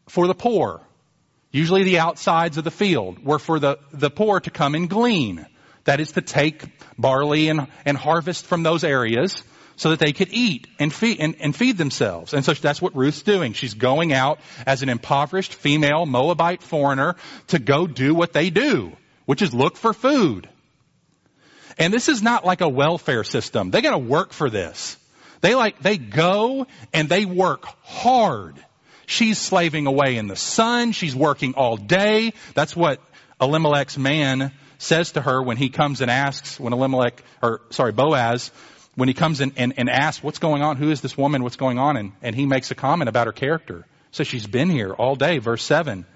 for 0.08 0.26
the 0.26 0.34
poor. 0.34 0.80
Usually 1.50 1.84
the 1.84 1.98
outsides 1.98 2.58
of 2.58 2.64
the 2.64 2.70
field 2.70 3.24
were 3.24 3.38
for 3.38 3.58
the, 3.58 3.78
the 3.92 4.10
poor 4.10 4.40
to 4.40 4.50
come 4.50 4.74
and 4.74 4.88
glean. 4.88 5.46
That 5.86 6.00
is 6.00 6.12
to 6.12 6.20
take 6.20 6.64
barley 6.98 7.48
and, 7.48 7.66
and 7.84 7.96
harvest 7.96 8.46
from 8.46 8.62
those 8.62 8.84
areas 8.84 9.34
so 9.76 9.90
that 9.90 9.98
they 9.98 10.12
could 10.12 10.28
eat 10.30 10.66
and 10.78 10.92
feed, 10.92 11.20
and, 11.20 11.36
and 11.40 11.54
feed 11.54 11.78
themselves. 11.78 12.34
And 12.34 12.44
so 12.44 12.54
that's 12.54 12.80
what 12.80 12.96
Ruth's 12.96 13.22
doing. 13.22 13.52
She's 13.52 13.74
going 13.74 14.12
out 14.12 14.40
as 14.66 14.82
an 14.82 14.88
impoverished 14.88 15.54
female 15.54 16.06
Moabite 16.06 16.62
foreigner 16.62 17.16
to 17.48 17.58
go 17.58 17.86
do 17.86 18.14
what 18.14 18.32
they 18.32 18.50
do, 18.50 18.92
which 19.26 19.42
is 19.42 19.52
look 19.52 19.76
for 19.76 19.92
food. 19.92 20.48
And 21.78 21.92
this 21.92 22.08
is 22.08 22.22
not 22.22 22.44
like 22.44 22.62
a 22.62 22.68
welfare 22.68 23.24
system. 23.24 23.70
They 23.70 23.82
gotta 23.82 23.98
work 23.98 24.32
for 24.32 24.48
this. 24.48 24.96
They 25.42 25.54
like, 25.54 25.80
they 25.80 25.98
go 25.98 26.66
and 26.94 27.08
they 27.08 27.26
work 27.26 27.66
hard. 27.82 28.56
She's 29.04 29.38
slaving 29.38 29.86
away 29.86 30.16
in 30.16 30.26
the 30.26 30.36
sun. 30.36 30.92
She's 30.92 31.14
working 31.14 31.54
all 31.54 31.76
day. 31.76 32.32
That's 32.54 32.74
what 32.74 33.00
Elimelech's 33.40 33.98
man 33.98 34.52
says 34.78 35.12
to 35.12 35.20
her 35.20 35.42
when 35.42 35.56
he 35.56 35.68
comes 35.68 36.00
and 36.00 36.10
asks, 36.10 36.58
when 36.60 36.72
Elimelech, 36.72 37.22
or 37.42 37.60
sorry, 37.70 37.92
Boaz, 37.92 38.50
when 38.94 39.08
he 39.08 39.14
comes 39.14 39.40
in 39.40 39.52
and, 39.56 39.74
and 39.76 39.90
asks, 39.90 40.22
what's 40.22 40.38
going 40.38 40.62
on? 40.62 40.76
Who 40.76 40.90
is 40.90 41.00
this 41.00 41.16
woman? 41.16 41.42
What's 41.42 41.56
going 41.56 41.78
on? 41.78 41.96
And, 41.96 42.12
and 42.22 42.34
he 42.34 42.46
makes 42.46 42.70
a 42.70 42.74
comment 42.74 43.08
about 43.08 43.26
her 43.26 43.32
character. 43.32 43.86
So 44.10 44.24
she's 44.24 44.46
been 44.46 44.70
here 44.70 44.92
all 44.92 45.16
day. 45.16 45.38
Verse 45.38 45.62
7. 45.62 46.06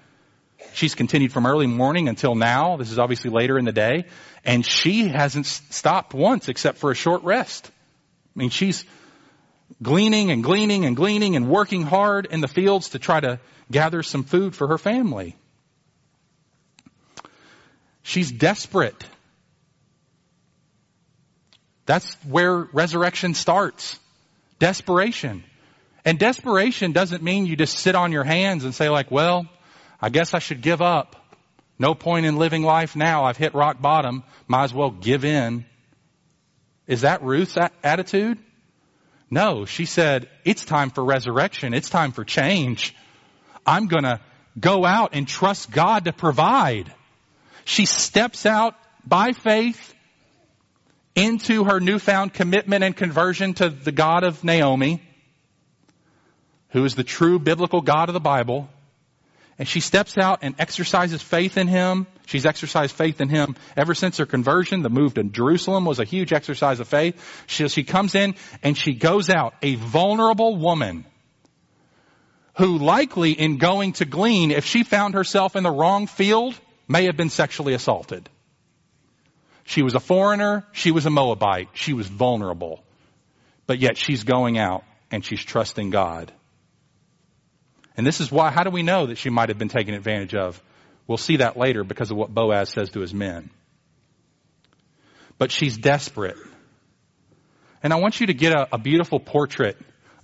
She's 0.73 0.95
continued 0.95 1.31
from 1.31 1.45
early 1.45 1.67
morning 1.67 2.07
until 2.07 2.35
now. 2.35 2.77
This 2.77 2.91
is 2.91 2.99
obviously 2.99 3.29
later 3.29 3.57
in 3.57 3.65
the 3.65 3.71
day. 3.71 4.05
And 4.43 4.65
she 4.65 5.07
hasn't 5.07 5.45
stopped 5.45 6.13
once 6.13 6.49
except 6.49 6.77
for 6.77 6.91
a 6.91 6.95
short 6.95 7.23
rest. 7.23 7.69
I 8.35 8.39
mean, 8.39 8.49
she's 8.49 8.85
gleaning 9.81 10.31
and 10.31 10.43
gleaning 10.43 10.85
and 10.85 10.95
gleaning 10.95 11.35
and 11.35 11.49
working 11.49 11.83
hard 11.83 12.27
in 12.29 12.41
the 12.41 12.47
fields 12.47 12.89
to 12.89 12.99
try 12.99 13.19
to 13.19 13.39
gather 13.69 14.03
some 14.03 14.23
food 14.23 14.55
for 14.55 14.67
her 14.67 14.77
family. 14.77 15.35
She's 18.03 18.31
desperate. 18.31 19.03
That's 21.85 22.13
where 22.25 22.67
resurrection 22.73 23.33
starts. 23.33 23.99
Desperation. 24.59 25.43
And 26.05 26.17
desperation 26.17 26.93
doesn't 26.93 27.21
mean 27.21 27.45
you 27.45 27.55
just 27.55 27.77
sit 27.77 27.95
on 27.95 28.11
your 28.11 28.23
hands 28.23 28.63
and 28.63 28.73
say 28.73 28.89
like, 28.89 29.11
well, 29.11 29.45
I 30.01 30.09
guess 30.09 30.33
I 30.33 30.39
should 30.39 30.61
give 30.61 30.81
up. 30.81 31.15
No 31.77 31.93
point 31.95 32.25
in 32.25 32.37
living 32.37 32.63
life 32.63 32.95
now. 32.95 33.25
I've 33.25 33.37
hit 33.37 33.53
rock 33.53 33.81
bottom. 33.81 34.23
Might 34.47 34.65
as 34.65 34.73
well 34.73 34.91
give 34.91 35.25
in. 35.25 35.65
Is 36.87 37.01
that 37.01 37.23
Ruth's 37.23 37.57
attitude? 37.83 38.37
No, 39.29 39.65
she 39.65 39.85
said, 39.85 40.29
it's 40.43 40.65
time 40.65 40.89
for 40.89 41.03
resurrection. 41.03 41.73
It's 41.73 41.89
time 41.89 42.11
for 42.11 42.25
change. 42.25 42.95
I'm 43.65 43.87
gonna 43.87 44.19
go 44.59 44.85
out 44.85 45.11
and 45.13 45.27
trust 45.27 45.71
God 45.71 46.05
to 46.05 46.13
provide. 46.13 46.93
She 47.65 47.85
steps 47.85 48.45
out 48.45 48.75
by 49.05 49.33
faith 49.33 49.93
into 51.15 51.65
her 51.65 51.79
newfound 51.79 52.33
commitment 52.33 52.83
and 52.83 52.95
conversion 52.95 53.53
to 53.55 53.69
the 53.69 53.91
God 53.91 54.23
of 54.23 54.43
Naomi, 54.43 55.01
who 56.69 56.85
is 56.85 56.95
the 56.95 57.03
true 57.03 57.39
biblical 57.39 57.81
God 57.81 58.09
of 58.09 58.13
the 58.13 58.19
Bible. 58.19 58.69
And 59.59 59.67
she 59.67 59.79
steps 59.79 60.17
out 60.17 60.39
and 60.41 60.55
exercises 60.57 61.21
faith 61.21 61.57
in 61.57 61.67
him. 61.67 62.07
She's 62.25 62.45
exercised 62.45 62.95
faith 62.95 63.21
in 63.21 63.29
him 63.29 63.55
ever 63.77 63.93
since 63.93 64.17
her 64.17 64.25
conversion. 64.25 64.81
The 64.81 64.89
move 64.89 65.13
to 65.15 65.23
Jerusalem 65.23 65.85
was 65.85 65.99
a 65.99 66.03
huge 66.03 66.33
exercise 66.33 66.79
of 66.79 66.87
faith. 66.87 67.21
She, 67.45 67.67
she 67.67 67.83
comes 67.83 68.15
in 68.15 68.35
and 68.63 68.75
she 68.75 68.93
goes 68.93 69.29
out, 69.29 69.53
a 69.61 69.75
vulnerable 69.75 70.55
woman 70.55 71.05
who 72.57 72.77
likely 72.77 73.33
in 73.33 73.57
going 73.57 73.93
to 73.93 74.05
glean, 74.05 74.51
if 74.51 74.65
she 74.65 74.83
found 74.83 75.13
herself 75.13 75.55
in 75.55 75.63
the 75.63 75.71
wrong 75.71 76.07
field, 76.07 76.59
may 76.87 77.05
have 77.05 77.17
been 77.17 77.29
sexually 77.29 77.73
assaulted. 77.73 78.29
She 79.63 79.83
was 79.83 79.95
a 79.95 79.99
foreigner. 79.99 80.65
She 80.71 80.91
was 80.91 81.05
a 81.05 81.09
Moabite. 81.09 81.69
She 81.73 81.93
was 81.93 82.07
vulnerable. 82.07 82.83
But 83.67 83.79
yet 83.79 83.97
she's 83.97 84.23
going 84.23 84.57
out 84.57 84.83
and 85.11 85.23
she's 85.23 85.43
trusting 85.43 85.91
God. 85.91 86.31
And 87.95 88.05
this 88.07 88.19
is 88.19 88.31
why, 88.31 88.51
how 88.51 88.63
do 88.63 88.69
we 88.69 88.83
know 88.83 89.07
that 89.07 89.17
she 89.17 89.29
might 89.29 89.49
have 89.49 89.57
been 89.57 89.69
taken 89.69 89.93
advantage 89.93 90.33
of? 90.33 90.61
We'll 91.07 91.17
see 91.17 91.37
that 91.37 91.57
later 91.57 91.83
because 91.83 92.09
of 92.11 92.17
what 92.17 92.33
Boaz 92.33 92.69
says 92.69 92.89
to 92.91 93.01
his 93.01 93.13
men. 93.13 93.49
But 95.37 95.51
she's 95.51 95.77
desperate. 95.77 96.37
And 97.83 97.91
I 97.91 97.97
want 97.97 98.19
you 98.19 98.27
to 98.27 98.33
get 98.33 98.53
a, 98.53 98.75
a 98.75 98.77
beautiful 98.77 99.19
portrait 99.19 99.77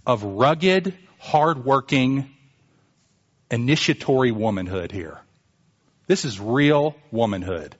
of 0.05 0.23
rugged, 0.23 0.97
hardworking, 1.19 2.29
initiatory 3.49 4.31
womanhood 4.31 4.91
here. 4.91 5.19
This 6.07 6.25
is 6.25 6.39
real 6.39 6.95
womanhood. 7.11 7.75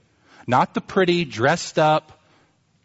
Not 0.46 0.74
the 0.74 0.80
pretty, 0.80 1.24
dressed 1.24 1.78
up, 1.78 2.20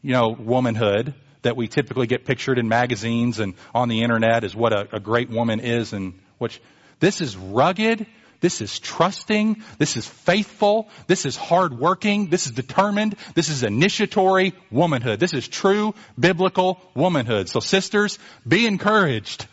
you 0.01 0.11
know, 0.11 0.29
womanhood 0.29 1.13
that 1.43 1.55
we 1.55 1.67
typically 1.67 2.07
get 2.07 2.25
pictured 2.25 2.57
in 2.57 2.67
magazines 2.67 3.39
and 3.39 3.53
on 3.75 3.89
the 3.89 4.01
internet 4.01 4.43
as 4.43 4.55
what 4.55 4.73
a, 4.73 4.95
a 4.95 4.99
great 4.99 5.29
woman 5.29 5.59
is 5.59 5.93
and 5.93 6.19
which 6.37 6.61
This 6.99 7.21
is 7.21 7.35
rugged. 7.37 8.05
This 8.39 8.59
is 8.59 8.77
trusting. 8.79 9.63
This 9.77 9.95
is 9.95 10.05
faithful. 10.05 10.89
This 11.07 11.25
is 11.25 11.37
hardworking. 11.37 12.27
This 12.27 12.45
is 12.45 12.51
determined. 12.51 13.15
This 13.35 13.47
is 13.47 13.63
initiatory 13.63 14.53
womanhood. 14.69 15.19
This 15.19 15.33
is 15.33 15.47
true 15.47 15.93
biblical 16.19 16.81
womanhood. 16.93 17.47
So 17.47 17.61
sisters, 17.61 18.19
be 18.45 18.65
encouraged. 18.65 19.47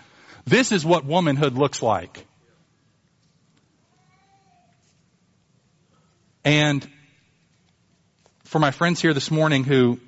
This 0.45 0.73
is 0.73 0.85
what 0.85 1.05
womanhood 1.05 1.55
looks 1.55 1.83
like. 1.83 2.27
And 6.45 6.89
for 8.45 8.59
my 8.59 8.71
friends 8.71 9.01
here 9.01 9.13
this 9.13 9.31
morning 9.31 9.65
who 9.65 10.01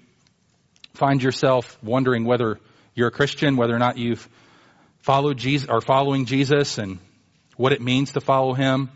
find 0.95 1.23
yourself 1.23 1.79
wondering 1.83 2.25
whether 2.25 2.59
you're 2.95 3.09
a 3.09 3.13
Christian, 3.13 3.57
whether 3.57 3.75
or 3.75 3.79
not 3.79 3.99
you've 3.99 4.27
followed 5.01 5.37
Jesus, 5.37 5.69
are 5.69 5.81
following 5.81 6.25
Jesus 6.25 6.79
and 6.79 6.99
what 7.57 7.73
it 7.73 7.81
means 7.83 8.13
to 8.13 8.21
follow 8.21 8.55
Him, 8.55 8.91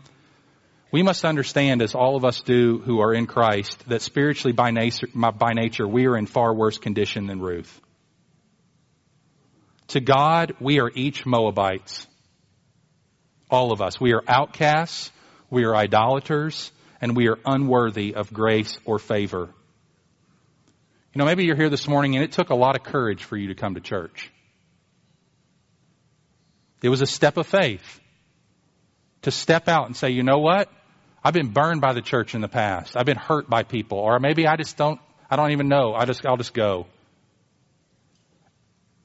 we 0.91 1.03
must 1.03 1.25
understand, 1.25 1.81
as 1.81 1.93
all 1.93 2.15
of 2.15 2.23
us 2.23 2.41
do 2.41 2.79
who 2.79 3.01
are 3.01 3.13
in 3.13 3.27
Christ, 3.27 3.87
that 3.89 4.01
spiritually 4.01 4.53
by 4.53 4.71
nature, 4.71 5.07
by 5.13 5.53
nature 5.53 5.87
we 5.87 6.07
are 6.07 6.17
in 6.17 6.25
far 6.25 6.53
worse 6.53 6.77
condition 6.77 7.27
than 7.27 7.39
Ruth. 7.39 7.81
To 9.89 9.99
God, 9.99 10.55
we 10.59 10.79
are 10.79 10.89
each 10.93 11.25
Moabites. 11.25 12.07
All 13.49 13.71
of 13.71 13.81
us. 13.81 13.99
We 13.99 14.13
are 14.13 14.23
outcasts. 14.27 15.11
We 15.49 15.65
are 15.65 15.75
idolaters 15.75 16.71
and 17.01 17.15
we 17.15 17.27
are 17.27 17.37
unworthy 17.45 18.15
of 18.15 18.31
grace 18.31 18.77
or 18.85 18.99
favor. 18.99 19.49
You 21.13 21.19
know, 21.19 21.25
maybe 21.25 21.45
you're 21.45 21.55
here 21.55 21.69
this 21.69 21.87
morning 21.87 22.15
and 22.15 22.23
it 22.23 22.31
took 22.31 22.49
a 22.49 22.55
lot 22.55 22.75
of 22.75 22.83
courage 22.83 23.23
for 23.23 23.37
you 23.37 23.47
to 23.47 23.55
come 23.55 23.75
to 23.75 23.81
church. 23.81 24.31
It 26.81 26.89
was 26.89 27.01
a 27.01 27.07
step 27.07 27.37
of 27.37 27.47
faith 27.47 27.99
to 29.23 29.31
step 29.31 29.67
out 29.67 29.87
and 29.87 29.97
say, 29.97 30.11
you 30.11 30.23
know 30.23 30.37
what? 30.37 30.69
I've 31.23 31.33
been 31.33 31.49
burned 31.49 31.81
by 31.81 31.93
the 31.93 32.01
church 32.01 32.35
in 32.35 32.41
the 32.41 32.47
past. 32.47 32.95
I've 32.95 33.05
been 33.05 33.17
hurt 33.17 33.49
by 33.49 33.63
people. 33.63 33.97
Or 33.97 34.19
maybe 34.19 34.47
I 34.47 34.55
just 34.55 34.77
don't, 34.77 34.99
I 35.29 35.35
don't 35.35 35.51
even 35.51 35.67
know. 35.67 35.93
I 35.93 36.05
just, 36.05 36.25
I'll 36.25 36.37
just 36.37 36.53
go. 36.53 36.85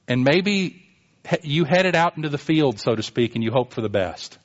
And 0.07 0.23
maybe 0.23 0.83
you 1.41 1.65
headed 1.65 1.95
out 1.95 2.17
into 2.17 2.29
the 2.29 2.37
field, 2.37 2.79
so 2.79 2.95
to 2.95 3.03
speak, 3.03 3.35
and 3.35 3.43
you 3.43 3.51
hope 3.51 3.73
for 3.73 3.81
the 3.81 3.89
best. 3.89 4.37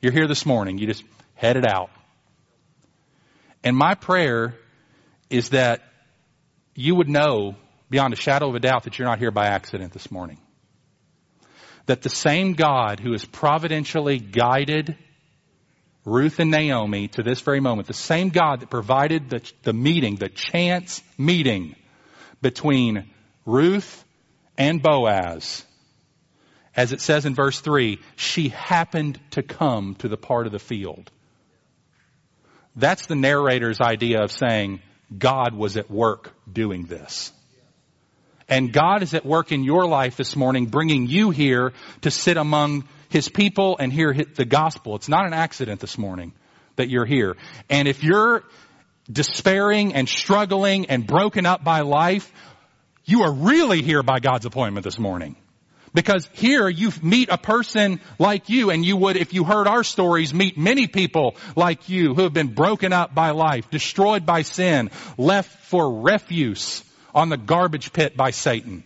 You're 0.00 0.12
here 0.12 0.26
this 0.26 0.46
morning. 0.46 0.78
You 0.78 0.86
just 0.86 1.04
headed 1.34 1.66
out. 1.66 1.90
And 3.64 3.76
my 3.76 3.94
prayer 3.94 4.54
is 5.30 5.50
that 5.50 5.82
you 6.74 6.94
would 6.94 7.08
know 7.08 7.56
beyond 7.90 8.12
a 8.12 8.16
shadow 8.16 8.48
of 8.48 8.54
a 8.54 8.60
doubt 8.60 8.84
that 8.84 8.98
you're 8.98 9.08
not 9.08 9.18
here 9.18 9.30
by 9.30 9.46
accident 9.46 9.92
this 9.92 10.10
morning. 10.10 10.38
That 11.86 12.02
the 12.02 12.08
same 12.08 12.54
God 12.54 13.00
who 13.00 13.12
has 13.12 13.24
providentially 13.24 14.18
guided 14.18 14.96
Ruth 16.04 16.40
and 16.40 16.50
Naomi 16.50 17.08
to 17.08 17.22
this 17.22 17.40
very 17.40 17.60
moment, 17.60 17.86
the 17.86 17.94
same 17.94 18.30
God 18.30 18.60
that 18.60 18.70
provided 18.70 19.30
the, 19.30 19.52
the 19.62 19.72
meeting, 19.72 20.16
the 20.16 20.28
chance 20.28 21.02
meeting 21.16 21.76
between 22.40 23.08
Ruth 23.46 24.04
and 24.58 24.82
Boaz, 24.82 25.64
as 26.74 26.92
it 26.92 27.00
says 27.00 27.26
in 27.26 27.34
verse 27.34 27.60
3, 27.60 27.98
she 28.16 28.48
happened 28.48 29.20
to 29.32 29.42
come 29.42 29.94
to 29.96 30.08
the 30.08 30.16
part 30.16 30.46
of 30.46 30.52
the 30.52 30.58
field. 30.58 31.10
That's 32.76 33.06
the 33.06 33.14
narrator's 33.14 33.80
idea 33.80 34.22
of 34.22 34.32
saying 34.32 34.80
God 35.16 35.54
was 35.54 35.76
at 35.76 35.90
work 35.90 36.32
doing 36.50 36.86
this. 36.86 37.32
And 38.48 38.72
God 38.72 39.02
is 39.02 39.14
at 39.14 39.24
work 39.24 39.52
in 39.52 39.64
your 39.64 39.86
life 39.86 40.16
this 40.16 40.36
morning, 40.36 40.66
bringing 40.66 41.06
you 41.06 41.30
here 41.30 41.72
to 42.02 42.10
sit 42.10 42.36
among 42.36 42.88
His 43.08 43.28
people 43.28 43.76
and 43.78 43.92
hear 43.92 44.12
the 44.12 44.44
gospel. 44.44 44.96
It's 44.96 45.08
not 45.08 45.26
an 45.26 45.32
accident 45.32 45.80
this 45.80 45.96
morning 45.96 46.32
that 46.76 46.88
you're 46.88 47.06
here. 47.06 47.36
And 47.68 47.88
if 47.88 48.02
you're 48.02 48.42
despairing 49.10 49.94
and 49.94 50.08
struggling 50.08 50.86
and 50.86 51.06
broken 51.06 51.46
up 51.46 51.62
by 51.64 51.80
life, 51.80 52.32
you 53.04 53.22
are 53.22 53.32
really 53.32 53.82
here 53.82 54.02
by 54.02 54.20
God's 54.20 54.46
appointment 54.46 54.84
this 54.84 54.98
morning. 54.98 55.36
Because 55.94 56.28
here 56.32 56.68
you 56.68 56.90
meet 57.02 57.28
a 57.28 57.36
person 57.36 58.00
like 58.18 58.48
you 58.48 58.70
and 58.70 58.84
you 58.84 58.96
would, 58.96 59.16
if 59.16 59.34
you 59.34 59.44
heard 59.44 59.66
our 59.66 59.84
stories, 59.84 60.32
meet 60.32 60.56
many 60.56 60.86
people 60.86 61.36
like 61.54 61.90
you 61.90 62.14
who 62.14 62.22
have 62.22 62.32
been 62.32 62.54
broken 62.54 62.94
up 62.94 63.14
by 63.14 63.30
life, 63.32 63.68
destroyed 63.70 64.24
by 64.24 64.42
sin, 64.42 64.90
left 65.18 65.66
for 65.66 66.00
refuse 66.02 66.82
on 67.14 67.28
the 67.28 67.36
garbage 67.36 67.92
pit 67.92 68.16
by 68.16 68.30
Satan. 68.30 68.84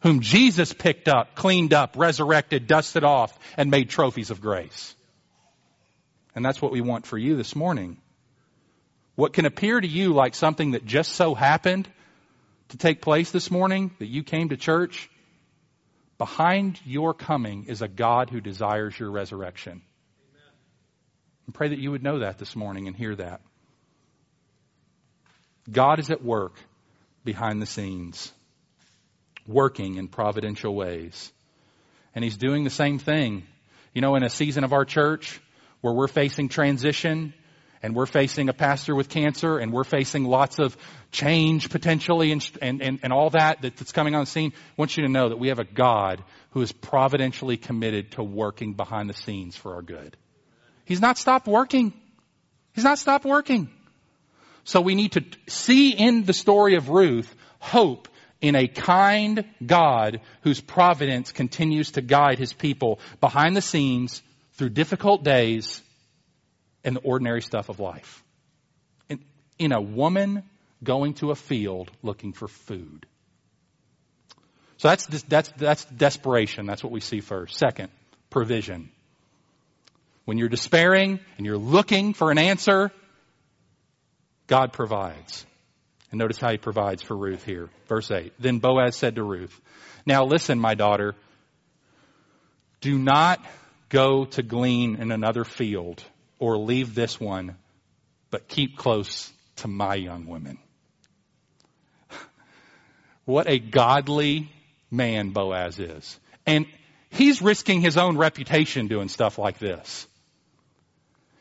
Whom 0.00 0.18
Jesus 0.20 0.72
picked 0.72 1.06
up, 1.06 1.36
cleaned 1.36 1.72
up, 1.72 1.94
resurrected, 1.96 2.66
dusted 2.66 3.04
off, 3.04 3.38
and 3.56 3.70
made 3.70 3.88
trophies 3.88 4.30
of 4.30 4.40
grace. 4.40 4.96
And 6.34 6.44
that's 6.44 6.60
what 6.60 6.72
we 6.72 6.80
want 6.80 7.06
for 7.06 7.16
you 7.16 7.36
this 7.36 7.54
morning. 7.54 7.98
What 9.14 9.32
can 9.32 9.44
appear 9.44 9.80
to 9.80 9.86
you 9.86 10.12
like 10.12 10.34
something 10.34 10.72
that 10.72 10.84
just 10.84 11.12
so 11.12 11.36
happened 11.36 11.88
to 12.70 12.78
take 12.78 13.00
place 13.00 13.30
this 13.30 13.48
morning, 13.48 13.92
that 14.00 14.06
you 14.06 14.24
came 14.24 14.48
to 14.48 14.56
church, 14.56 15.08
Behind 16.22 16.78
your 16.84 17.14
coming 17.14 17.64
is 17.64 17.82
a 17.82 17.88
God 17.88 18.30
who 18.30 18.40
desires 18.40 18.96
your 18.96 19.10
resurrection. 19.10 19.72
Amen. 19.72 20.52
And 21.46 21.52
pray 21.52 21.70
that 21.70 21.80
you 21.80 21.90
would 21.90 22.04
know 22.04 22.20
that 22.20 22.38
this 22.38 22.54
morning 22.54 22.86
and 22.86 22.94
hear 22.94 23.16
that. 23.16 23.40
God 25.68 25.98
is 25.98 26.10
at 26.10 26.22
work 26.22 26.52
behind 27.24 27.60
the 27.60 27.66
scenes, 27.66 28.32
working 29.48 29.96
in 29.96 30.06
providential 30.06 30.72
ways. 30.76 31.32
And 32.14 32.22
He's 32.22 32.36
doing 32.36 32.62
the 32.62 32.70
same 32.70 33.00
thing. 33.00 33.42
You 33.92 34.00
know, 34.00 34.14
in 34.14 34.22
a 34.22 34.30
season 34.30 34.62
of 34.62 34.72
our 34.72 34.84
church 34.84 35.40
where 35.80 35.92
we're 35.92 36.06
facing 36.06 36.48
transition, 36.48 37.34
and 37.82 37.94
we're 37.94 38.06
facing 38.06 38.48
a 38.48 38.52
pastor 38.52 38.94
with 38.94 39.08
cancer 39.08 39.58
and 39.58 39.72
we're 39.72 39.84
facing 39.84 40.24
lots 40.24 40.58
of 40.58 40.76
change 41.10 41.68
potentially 41.68 42.30
and, 42.30 42.48
and, 42.62 42.80
and, 42.80 43.00
and 43.02 43.12
all 43.12 43.30
that 43.30 43.60
that's 43.60 43.92
coming 43.92 44.14
on 44.14 44.20
the 44.22 44.26
scene, 44.26 44.52
I 44.54 44.72
want 44.76 44.96
you 44.96 45.02
to 45.04 45.08
know 45.08 45.30
that 45.30 45.38
we 45.38 45.48
have 45.48 45.58
a 45.58 45.64
God 45.64 46.22
who 46.50 46.62
is 46.62 46.70
providentially 46.70 47.56
committed 47.56 48.12
to 48.12 48.22
working 48.22 48.74
behind 48.74 49.10
the 49.10 49.14
scenes 49.14 49.56
for 49.56 49.74
our 49.74 49.82
good. 49.82 50.16
He's 50.84 51.00
not 51.00 51.18
stopped 51.18 51.46
working. 51.46 51.92
He's 52.74 52.84
not 52.84 52.98
stopped 52.98 53.24
working. 53.24 53.68
So 54.64 54.80
we 54.80 54.94
need 54.94 55.12
to 55.12 55.24
see 55.48 55.90
in 55.90 56.24
the 56.24 56.32
story 56.32 56.76
of 56.76 56.88
Ruth 56.88 57.34
hope 57.58 58.08
in 58.40 58.54
a 58.56 58.66
kind 58.66 59.44
God 59.64 60.20
whose 60.42 60.60
providence 60.60 61.32
continues 61.32 61.92
to 61.92 62.02
guide 62.02 62.38
his 62.38 62.52
people 62.52 63.00
behind 63.20 63.56
the 63.56 63.62
scenes 63.62 64.22
through 64.54 64.70
difficult 64.70 65.24
days 65.24 65.80
and 66.84 66.96
the 66.96 67.00
ordinary 67.00 67.42
stuff 67.42 67.68
of 67.68 67.80
life. 67.80 68.22
In, 69.08 69.24
in 69.58 69.72
a 69.72 69.80
woman 69.80 70.42
going 70.82 71.14
to 71.14 71.30
a 71.30 71.34
field 71.34 71.90
looking 72.02 72.32
for 72.32 72.48
food. 72.48 73.06
So 74.78 74.88
that's, 74.88 75.06
that's, 75.24 75.48
that's 75.56 75.84
desperation. 75.84 76.66
That's 76.66 76.82
what 76.82 76.92
we 76.92 77.00
see 77.00 77.20
first. 77.20 77.56
Second, 77.56 77.90
provision. 78.30 78.90
When 80.24 80.38
you're 80.38 80.48
despairing 80.48 81.20
and 81.36 81.46
you're 81.46 81.56
looking 81.56 82.14
for 82.14 82.30
an 82.30 82.38
answer, 82.38 82.90
God 84.48 84.72
provides. 84.72 85.46
And 86.10 86.18
notice 86.18 86.38
how 86.38 86.50
he 86.50 86.58
provides 86.58 87.02
for 87.02 87.16
Ruth 87.16 87.44
here. 87.44 87.70
Verse 87.86 88.10
8. 88.10 88.32
Then 88.38 88.58
Boaz 88.58 88.96
said 88.96 89.16
to 89.16 89.22
Ruth, 89.22 89.58
Now 90.04 90.24
listen, 90.24 90.58
my 90.58 90.74
daughter, 90.74 91.14
do 92.80 92.98
not 92.98 93.44
go 93.88 94.24
to 94.24 94.42
glean 94.42 94.96
in 94.96 95.12
another 95.12 95.44
field 95.44 96.02
or 96.42 96.58
leave 96.58 96.92
this 96.92 97.20
one, 97.20 97.54
but 98.32 98.48
keep 98.48 98.76
close 98.76 99.30
to 99.54 99.68
my 99.68 99.94
young 99.94 100.26
women. 100.26 100.58
what 103.24 103.48
a 103.48 103.60
godly 103.60 104.50
man 104.90 105.30
Boaz 105.30 105.78
is. 105.78 106.18
And 106.44 106.66
he's 107.10 107.40
risking 107.40 107.80
his 107.80 107.96
own 107.96 108.18
reputation 108.18 108.88
doing 108.88 109.08
stuff 109.08 109.38
like 109.38 109.60
this. 109.60 110.04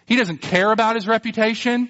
He 0.05 0.17
doesn't 0.17 0.43
care 0.43 0.71
about 0.71 0.93
his 0.93 1.07
reputation. 1.07 1.89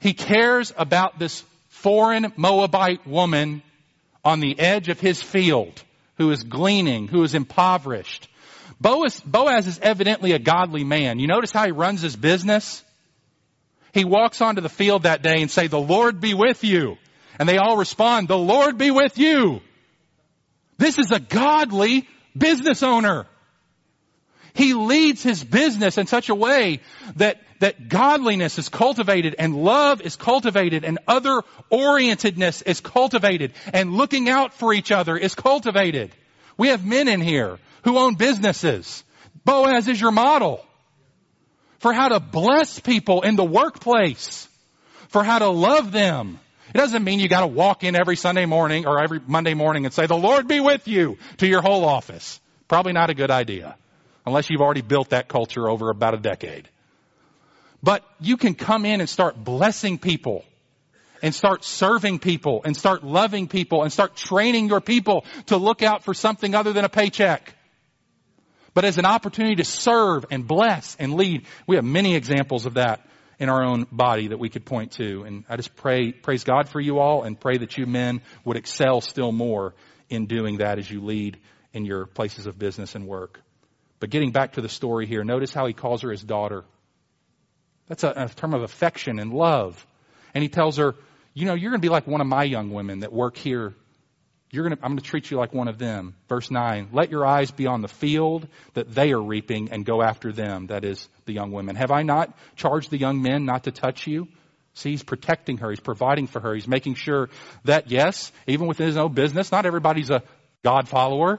He 0.00 0.14
cares 0.14 0.72
about 0.74 1.18
this 1.18 1.44
foreign 1.68 2.32
Moabite 2.36 3.06
woman 3.06 3.62
on 4.24 4.40
the 4.40 4.58
edge 4.58 4.88
of 4.88 4.98
his 5.00 5.20
field 5.20 5.82
who 6.16 6.30
is 6.30 6.44
gleaning, 6.44 7.08
who 7.08 7.22
is 7.24 7.34
impoverished, 7.34 8.26
Boaz, 8.80 9.20
Boaz 9.20 9.66
is 9.66 9.78
evidently 9.78 10.32
a 10.32 10.38
godly 10.38 10.84
man. 10.84 11.18
You 11.18 11.26
notice 11.26 11.50
how 11.50 11.64
he 11.64 11.72
runs 11.72 12.02
his 12.02 12.14
business? 12.14 12.82
He 13.92 14.04
walks 14.04 14.40
onto 14.40 14.60
the 14.60 14.68
field 14.68 15.04
that 15.04 15.22
day 15.22 15.40
and 15.40 15.50
say, 15.50 15.66
the 15.68 15.80
Lord 15.80 16.20
be 16.20 16.34
with 16.34 16.62
you. 16.64 16.98
And 17.38 17.48
they 17.48 17.58
all 17.58 17.76
respond, 17.76 18.28
the 18.28 18.38
Lord 18.38 18.78
be 18.78 18.90
with 18.90 19.18
you. 19.18 19.60
This 20.78 20.98
is 20.98 21.10
a 21.12 21.20
godly 21.20 22.06
business 22.36 22.82
owner. 22.82 23.26
He 24.52 24.74
leads 24.74 25.22
his 25.22 25.44
business 25.44 25.98
in 25.98 26.06
such 26.06 26.28
a 26.28 26.34
way 26.34 26.80
that, 27.16 27.40
that 27.60 27.88
godliness 27.88 28.58
is 28.58 28.68
cultivated 28.68 29.34
and 29.38 29.54
love 29.54 30.00
is 30.00 30.16
cultivated 30.16 30.84
and 30.84 30.98
other 31.06 31.42
orientedness 31.70 32.62
is 32.64 32.80
cultivated 32.80 33.52
and 33.72 33.92
looking 33.94 34.28
out 34.28 34.54
for 34.54 34.72
each 34.72 34.92
other 34.92 35.16
is 35.16 35.34
cultivated. 35.34 36.10
We 36.56 36.68
have 36.68 36.86
men 36.86 37.08
in 37.08 37.20
here 37.20 37.58
who 37.86 37.98
own 37.98 38.16
businesses. 38.16 39.04
Boaz 39.44 39.86
is 39.86 40.00
your 40.00 40.10
model 40.10 40.66
for 41.78 41.92
how 41.92 42.08
to 42.08 42.18
bless 42.18 42.80
people 42.80 43.22
in 43.22 43.36
the 43.36 43.44
workplace, 43.44 44.48
for 45.08 45.22
how 45.22 45.38
to 45.38 45.48
love 45.48 45.92
them. 45.92 46.40
It 46.74 46.78
doesn't 46.78 47.04
mean 47.04 47.20
you 47.20 47.28
gotta 47.28 47.46
walk 47.46 47.84
in 47.84 47.94
every 47.94 48.16
Sunday 48.16 48.44
morning 48.44 48.88
or 48.88 49.00
every 49.00 49.20
Monday 49.24 49.54
morning 49.54 49.84
and 49.84 49.94
say, 49.94 50.06
the 50.06 50.16
Lord 50.16 50.48
be 50.48 50.58
with 50.58 50.88
you 50.88 51.16
to 51.36 51.46
your 51.46 51.62
whole 51.62 51.84
office. 51.84 52.40
Probably 52.66 52.92
not 52.92 53.08
a 53.10 53.14
good 53.14 53.30
idea. 53.30 53.76
Unless 54.26 54.50
you've 54.50 54.62
already 54.62 54.82
built 54.82 55.10
that 55.10 55.28
culture 55.28 55.70
over 55.70 55.88
about 55.88 56.14
a 56.14 56.18
decade. 56.18 56.68
But 57.84 58.02
you 58.18 58.36
can 58.36 58.56
come 58.56 58.84
in 58.84 58.98
and 58.98 59.08
start 59.08 59.36
blessing 59.36 59.98
people 59.98 60.44
and 61.22 61.32
start 61.32 61.62
serving 61.62 62.18
people 62.18 62.62
and 62.64 62.76
start 62.76 63.04
loving 63.04 63.46
people 63.46 63.84
and 63.84 63.92
start 63.92 64.16
training 64.16 64.66
your 64.66 64.80
people 64.80 65.24
to 65.46 65.56
look 65.56 65.84
out 65.84 66.02
for 66.02 66.14
something 66.14 66.56
other 66.56 66.72
than 66.72 66.84
a 66.84 66.88
paycheck. 66.88 67.55
But 68.76 68.84
as 68.84 68.98
an 68.98 69.06
opportunity 69.06 69.54
to 69.54 69.64
serve 69.64 70.26
and 70.30 70.46
bless 70.46 70.96
and 70.96 71.14
lead. 71.14 71.46
We 71.66 71.76
have 71.76 71.84
many 71.86 72.14
examples 72.14 72.66
of 72.66 72.74
that 72.74 73.08
in 73.38 73.48
our 73.48 73.64
own 73.64 73.86
body 73.90 74.28
that 74.28 74.38
we 74.38 74.50
could 74.50 74.66
point 74.66 74.92
to. 74.98 75.22
And 75.22 75.44
I 75.48 75.56
just 75.56 75.74
pray, 75.76 76.12
praise 76.12 76.44
God 76.44 76.68
for 76.68 76.78
you 76.78 76.98
all 76.98 77.22
and 77.22 77.40
pray 77.40 77.56
that 77.56 77.78
you 77.78 77.86
men 77.86 78.20
would 78.44 78.58
excel 78.58 79.00
still 79.00 79.32
more 79.32 79.74
in 80.10 80.26
doing 80.26 80.58
that 80.58 80.78
as 80.78 80.90
you 80.90 81.00
lead 81.00 81.38
in 81.72 81.86
your 81.86 82.04
places 82.04 82.46
of 82.46 82.58
business 82.58 82.94
and 82.94 83.06
work. 83.06 83.40
But 83.98 84.10
getting 84.10 84.30
back 84.30 84.52
to 84.52 84.60
the 84.60 84.68
story 84.68 85.06
here, 85.06 85.24
notice 85.24 85.54
how 85.54 85.66
he 85.66 85.72
calls 85.72 86.02
her 86.02 86.10
his 86.10 86.22
daughter. 86.22 86.62
That's 87.86 88.04
a, 88.04 88.12
a 88.14 88.28
term 88.28 88.52
of 88.52 88.60
affection 88.60 89.18
and 89.18 89.32
love. 89.32 89.86
And 90.34 90.42
he 90.42 90.50
tells 90.50 90.76
her, 90.76 90.96
you 91.32 91.46
know, 91.46 91.54
you're 91.54 91.70
going 91.70 91.80
to 91.80 91.86
be 91.86 91.88
like 91.88 92.06
one 92.06 92.20
of 92.20 92.26
my 92.26 92.44
young 92.44 92.70
women 92.70 93.00
that 93.00 93.10
work 93.10 93.38
here. 93.38 93.74
You're 94.56 94.64
going 94.64 94.76
to, 94.76 94.82
I'm 94.82 94.92
going 94.92 94.98
to 94.98 95.04
treat 95.04 95.30
you 95.30 95.36
like 95.36 95.52
one 95.52 95.68
of 95.68 95.76
them. 95.76 96.14
Verse 96.30 96.50
9, 96.50 96.88
let 96.92 97.10
your 97.10 97.26
eyes 97.26 97.50
be 97.50 97.66
on 97.66 97.82
the 97.82 97.88
field 97.88 98.48
that 98.72 98.94
they 98.94 99.12
are 99.12 99.22
reaping 99.22 99.70
and 99.70 99.84
go 99.84 100.02
after 100.02 100.32
them. 100.32 100.68
That 100.68 100.82
is 100.82 101.06
the 101.26 101.34
young 101.34 101.52
women. 101.52 101.76
Have 101.76 101.90
I 101.90 102.02
not 102.02 102.34
charged 102.56 102.90
the 102.90 102.96
young 102.96 103.20
men 103.20 103.44
not 103.44 103.64
to 103.64 103.70
touch 103.70 104.06
you? 104.06 104.28
See, 104.72 104.92
he's 104.92 105.02
protecting 105.02 105.58
her. 105.58 105.68
He's 105.68 105.80
providing 105.80 106.26
for 106.26 106.40
her. 106.40 106.54
He's 106.54 106.66
making 106.66 106.94
sure 106.94 107.28
that, 107.64 107.90
yes, 107.90 108.32
even 108.46 108.66
within 108.66 108.86
his 108.86 108.96
own 108.96 109.12
business, 109.12 109.52
not 109.52 109.66
everybody's 109.66 110.08
a 110.08 110.22
God 110.64 110.88
follower. 110.88 111.38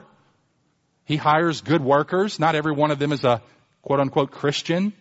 He 1.04 1.16
hires 1.16 1.60
good 1.60 1.82
workers. 1.82 2.38
Not 2.38 2.54
every 2.54 2.72
one 2.72 2.92
of 2.92 3.00
them 3.00 3.10
is 3.10 3.24
a 3.24 3.42
quote 3.82 3.98
unquote 3.98 4.30
Christian. 4.30 4.92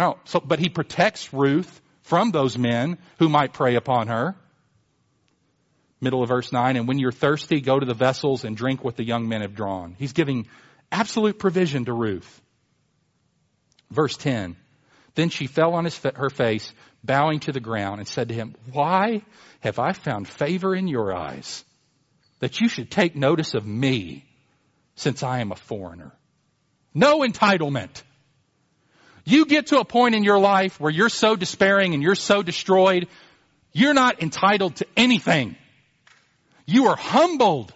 No, 0.00 0.18
so, 0.24 0.40
but 0.40 0.58
he 0.58 0.68
protects 0.68 1.32
Ruth 1.32 1.80
from 2.02 2.32
those 2.32 2.58
men 2.58 2.98
who 3.20 3.28
might 3.28 3.52
prey 3.52 3.76
upon 3.76 4.08
her. 4.08 4.34
Middle 6.02 6.22
of 6.22 6.28
verse 6.28 6.50
9, 6.50 6.76
and 6.76 6.88
when 6.88 6.98
you're 6.98 7.12
thirsty, 7.12 7.60
go 7.60 7.78
to 7.78 7.86
the 7.86 7.94
vessels 7.94 8.42
and 8.42 8.56
drink 8.56 8.82
what 8.82 8.96
the 8.96 9.04
young 9.04 9.28
men 9.28 9.40
have 9.42 9.54
drawn. 9.54 9.94
He's 9.96 10.12
giving 10.12 10.48
absolute 10.90 11.38
provision 11.38 11.84
to 11.84 11.92
Ruth. 11.92 12.42
Verse 13.88 14.16
10, 14.16 14.56
then 15.14 15.28
she 15.28 15.46
fell 15.46 15.74
on 15.74 15.84
his, 15.84 15.96
her 15.98 16.28
face, 16.28 16.72
bowing 17.04 17.38
to 17.40 17.52
the 17.52 17.60
ground, 17.60 18.00
and 18.00 18.08
said 18.08 18.28
to 18.28 18.34
him, 18.34 18.56
Why 18.72 19.22
have 19.60 19.78
I 19.78 19.92
found 19.92 20.26
favor 20.26 20.74
in 20.74 20.88
your 20.88 21.14
eyes 21.14 21.64
that 22.40 22.60
you 22.60 22.68
should 22.68 22.90
take 22.90 23.14
notice 23.14 23.54
of 23.54 23.64
me 23.64 24.24
since 24.96 25.22
I 25.22 25.38
am 25.38 25.52
a 25.52 25.56
foreigner? 25.56 26.12
No 26.92 27.20
entitlement. 27.20 28.02
You 29.24 29.46
get 29.46 29.68
to 29.68 29.78
a 29.78 29.84
point 29.84 30.16
in 30.16 30.24
your 30.24 30.40
life 30.40 30.80
where 30.80 30.90
you're 30.90 31.08
so 31.08 31.36
despairing 31.36 31.94
and 31.94 32.02
you're 32.02 32.16
so 32.16 32.42
destroyed, 32.42 33.06
you're 33.72 33.94
not 33.94 34.20
entitled 34.20 34.76
to 34.76 34.86
anything. 34.96 35.56
You 36.66 36.88
are 36.88 36.96
humbled. 36.96 37.72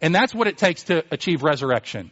And 0.00 0.14
that's 0.14 0.34
what 0.34 0.46
it 0.46 0.58
takes 0.58 0.84
to 0.84 1.04
achieve 1.10 1.42
resurrection. 1.42 2.10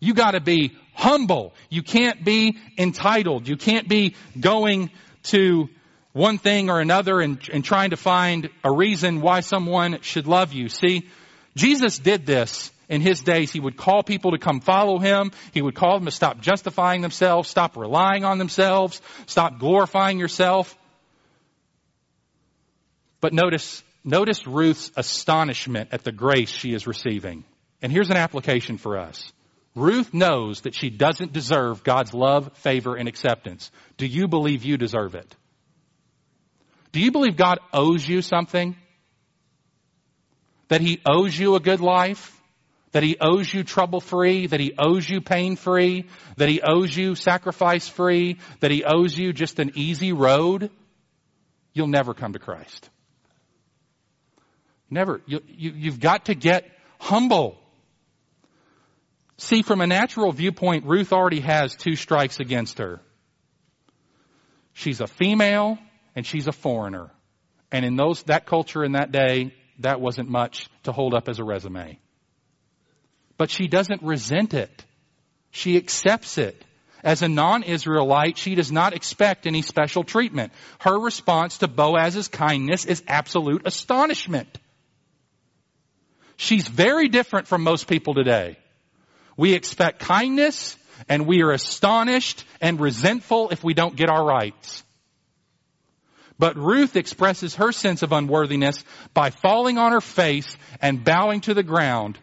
You 0.00 0.14
gotta 0.14 0.40
be 0.40 0.76
humble. 0.94 1.54
You 1.70 1.82
can't 1.82 2.24
be 2.24 2.58
entitled. 2.78 3.48
You 3.48 3.56
can't 3.56 3.88
be 3.88 4.14
going 4.38 4.90
to 5.24 5.68
one 6.12 6.38
thing 6.38 6.70
or 6.70 6.80
another 6.80 7.20
and, 7.20 7.38
and 7.52 7.64
trying 7.64 7.90
to 7.90 7.96
find 7.96 8.48
a 8.62 8.70
reason 8.70 9.20
why 9.20 9.40
someone 9.40 10.00
should 10.02 10.26
love 10.26 10.52
you. 10.52 10.68
See, 10.68 11.08
Jesus 11.56 11.98
did 11.98 12.26
this 12.26 12.70
in 12.88 13.00
his 13.00 13.22
days, 13.22 13.50
he 13.50 13.60
would 13.60 13.76
call 13.76 14.02
people 14.02 14.32
to 14.32 14.38
come 14.38 14.60
follow 14.60 14.98
him. 14.98 15.32
He 15.52 15.62
would 15.62 15.74
call 15.74 15.98
them 15.98 16.04
to 16.04 16.10
stop 16.10 16.40
justifying 16.40 17.00
themselves, 17.00 17.48
stop 17.48 17.76
relying 17.76 18.24
on 18.24 18.38
themselves, 18.38 19.00
stop 19.26 19.58
glorifying 19.58 20.18
yourself. 20.18 20.76
But 23.20 23.32
notice, 23.32 23.82
notice 24.04 24.46
Ruth's 24.46 24.90
astonishment 24.96 25.90
at 25.92 26.04
the 26.04 26.12
grace 26.12 26.50
she 26.50 26.74
is 26.74 26.86
receiving. 26.86 27.44
And 27.82 27.90
here's 27.90 28.10
an 28.10 28.16
application 28.16 28.78
for 28.78 28.98
us. 28.98 29.32
Ruth 29.74 30.14
knows 30.14 30.62
that 30.62 30.74
she 30.74 30.90
doesn't 30.90 31.32
deserve 31.32 31.82
God's 31.82 32.14
love, 32.14 32.56
favor, 32.58 32.94
and 32.94 33.08
acceptance. 33.08 33.70
Do 33.96 34.06
you 34.06 34.28
believe 34.28 34.64
you 34.64 34.76
deserve 34.76 35.14
it? 35.14 35.34
Do 36.92 37.00
you 37.00 37.10
believe 37.10 37.36
God 37.36 37.58
owes 37.72 38.06
you 38.06 38.22
something? 38.22 38.76
That 40.68 40.80
He 40.80 41.00
owes 41.04 41.36
you 41.36 41.56
a 41.56 41.60
good 41.60 41.80
life? 41.80 42.30
that 42.94 43.02
he 43.02 43.16
owes 43.20 43.52
you 43.52 43.64
trouble 43.64 44.00
free, 44.00 44.46
that 44.46 44.60
he 44.60 44.72
owes 44.78 45.10
you 45.10 45.20
pain 45.20 45.56
free, 45.56 46.06
that 46.36 46.48
he 46.48 46.62
owes 46.62 46.96
you 46.96 47.16
sacrifice 47.16 47.88
free, 47.88 48.38
that 48.60 48.70
he 48.70 48.84
owes 48.84 49.18
you 49.18 49.32
just 49.32 49.58
an 49.58 49.72
easy 49.74 50.12
road, 50.12 50.70
you'll 51.72 51.88
never 51.88 52.14
come 52.14 52.34
to 52.34 52.38
Christ. 52.38 52.88
Never. 54.94 55.20
You, 55.26 55.40
you, 55.48 55.72
you've 55.72 55.98
got 55.98 56.26
to 56.26 56.36
get 56.36 56.70
humble. 57.00 57.58
See, 59.38 59.62
from 59.62 59.80
a 59.80 59.88
natural 59.88 60.30
viewpoint, 60.30 60.86
Ruth 60.86 61.12
already 61.12 61.40
has 61.40 61.74
two 61.74 61.96
strikes 61.96 62.38
against 62.38 62.78
her. 62.78 63.00
She's 64.72 65.00
a 65.00 65.08
female 65.08 65.78
and 66.14 66.24
she's 66.24 66.46
a 66.46 66.52
foreigner. 66.52 67.10
And 67.72 67.84
in 67.84 67.96
those, 67.96 68.22
that 68.24 68.46
culture 68.46 68.84
in 68.84 68.92
that 68.92 69.10
day, 69.10 69.52
that 69.80 70.00
wasn't 70.00 70.30
much 70.30 70.68
to 70.84 70.92
hold 70.92 71.12
up 71.12 71.28
as 71.28 71.40
a 71.40 71.44
resume. 71.44 71.98
But 73.36 73.50
she 73.50 73.66
doesn't 73.66 74.00
resent 74.04 74.54
it. 74.54 74.84
She 75.50 75.76
accepts 75.76 76.38
it. 76.38 76.64
As 77.02 77.22
a 77.22 77.28
non-Israelite, 77.28 78.38
she 78.38 78.54
does 78.54 78.70
not 78.70 78.94
expect 78.94 79.48
any 79.48 79.62
special 79.62 80.04
treatment. 80.04 80.52
Her 80.78 80.96
response 80.96 81.58
to 81.58 81.66
Boaz's 81.66 82.28
kindness 82.28 82.84
is 82.84 83.02
absolute 83.08 83.62
astonishment. 83.66 84.60
She's 86.36 86.66
very 86.66 87.08
different 87.08 87.46
from 87.46 87.62
most 87.62 87.86
people 87.86 88.14
today. 88.14 88.58
We 89.36 89.54
expect 89.54 90.00
kindness 90.00 90.76
and 91.08 91.26
we 91.26 91.42
are 91.42 91.50
astonished 91.50 92.44
and 92.60 92.80
resentful 92.80 93.50
if 93.50 93.64
we 93.64 93.74
don't 93.74 93.96
get 93.96 94.08
our 94.08 94.24
rights. 94.24 94.82
But 96.38 96.56
Ruth 96.56 96.96
expresses 96.96 97.56
her 97.56 97.72
sense 97.72 98.02
of 98.02 98.12
unworthiness 98.12 98.84
by 99.12 99.30
falling 99.30 99.78
on 99.78 99.92
her 99.92 100.00
face 100.00 100.56
and 100.80 101.04
bowing 101.04 101.40
to 101.42 101.54
the 101.54 101.62
ground 101.62 102.18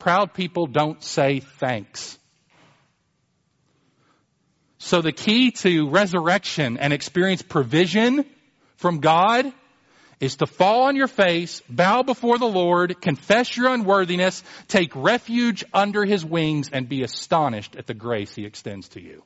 Proud 0.00 0.32
people 0.32 0.66
don't 0.66 1.02
say 1.04 1.40
thanks. 1.40 2.18
So 4.78 5.02
the 5.02 5.12
key 5.12 5.50
to 5.50 5.90
resurrection 5.90 6.78
and 6.78 6.94
experience 6.94 7.42
provision 7.42 8.24
from 8.76 9.00
God 9.00 9.52
is 10.20 10.36
to 10.36 10.46
fall 10.46 10.82
on 10.82 10.96
your 10.96 11.08
face, 11.08 11.62
bow 11.68 12.02
before 12.02 12.38
the 12.38 12.46
Lord, 12.46 13.00
confess 13.00 13.56
your 13.56 13.72
unworthiness, 13.72 14.44
take 14.68 14.94
refuge 14.94 15.64
under 15.72 16.04
His 16.04 16.24
wings, 16.24 16.68
and 16.70 16.88
be 16.88 17.02
astonished 17.02 17.74
at 17.76 17.86
the 17.86 17.94
grace 17.94 18.34
He 18.34 18.44
extends 18.44 18.88
to 18.90 19.00
you. 19.00 19.24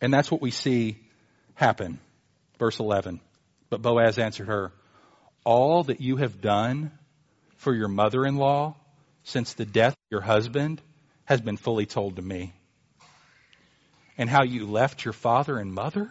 And 0.00 0.14
that's 0.14 0.30
what 0.30 0.40
we 0.40 0.52
see 0.52 0.98
happen. 1.54 1.98
Verse 2.58 2.78
11. 2.78 3.20
But 3.68 3.82
Boaz 3.82 4.18
answered 4.18 4.46
her, 4.46 4.72
All 5.44 5.82
that 5.84 6.00
you 6.00 6.16
have 6.16 6.40
done 6.40 6.92
for 7.56 7.74
your 7.74 7.88
mother 7.88 8.24
in 8.24 8.36
law 8.36 8.76
since 9.24 9.54
the 9.54 9.66
death 9.66 9.92
of 9.92 10.10
your 10.10 10.22
husband 10.22 10.80
has 11.24 11.40
been 11.40 11.56
fully 11.56 11.86
told 11.86 12.16
to 12.16 12.22
me. 12.22 12.52
And 14.16 14.30
how 14.30 14.44
you 14.44 14.66
left 14.66 15.04
your 15.04 15.12
father 15.12 15.58
and 15.58 15.72
mother 15.72 16.10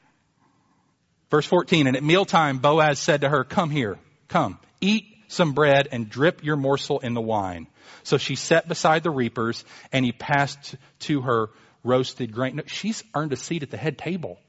Verse 1.31 1.45
14, 1.45 1.87
and 1.87 1.95
at 1.95 2.03
mealtime, 2.03 2.59
Boaz 2.59 2.99
said 2.99 3.21
to 3.21 3.29
her, 3.29 3.45
come 3.45 3.69
here, 3.69 3.97
come, 4.27 4.59
eat 4.81 5.05
some 5.29 5.53
bread 5.53 5.87
and 5.91 6.09
drip 6.09 6.43
your 6.43 6.57
morsel 6.57 6.99
in 6.99 7.13
the 7.13 7.21
wine. 7.21 7.67
So 8.03 8.17
she 8.17 8.35
sat 8.35 8.67
beside 8.67 9.03
the 9.03 9.11
reapers 9.11 9.63
and 9.93 10.03
he 10.03 10.11
passed 10.11 10.75
to 10.99 11.21
her 11.21 11.49
roasted 11.83 12.33
grain. 12.33 12.57
No, 12.57 12.63
she's 12.67 13.01
earned 13.15 13.31
a 13.31 13.37
seat 13.37 13.63
at 13.63 13.71
the 13.71 13.77
head 13.77 13.97
table. 13.97 14.39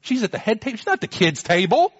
She's 0.00 0.22
at 0.22 0.30
the 0.30 0.38
head 0.38 0.60
table. 0.60 0.78
She's 0.78 0.86
not 0.86 1.00
the 1.00 1.08
kids' 1.08 1.42
table. 1.42 1.92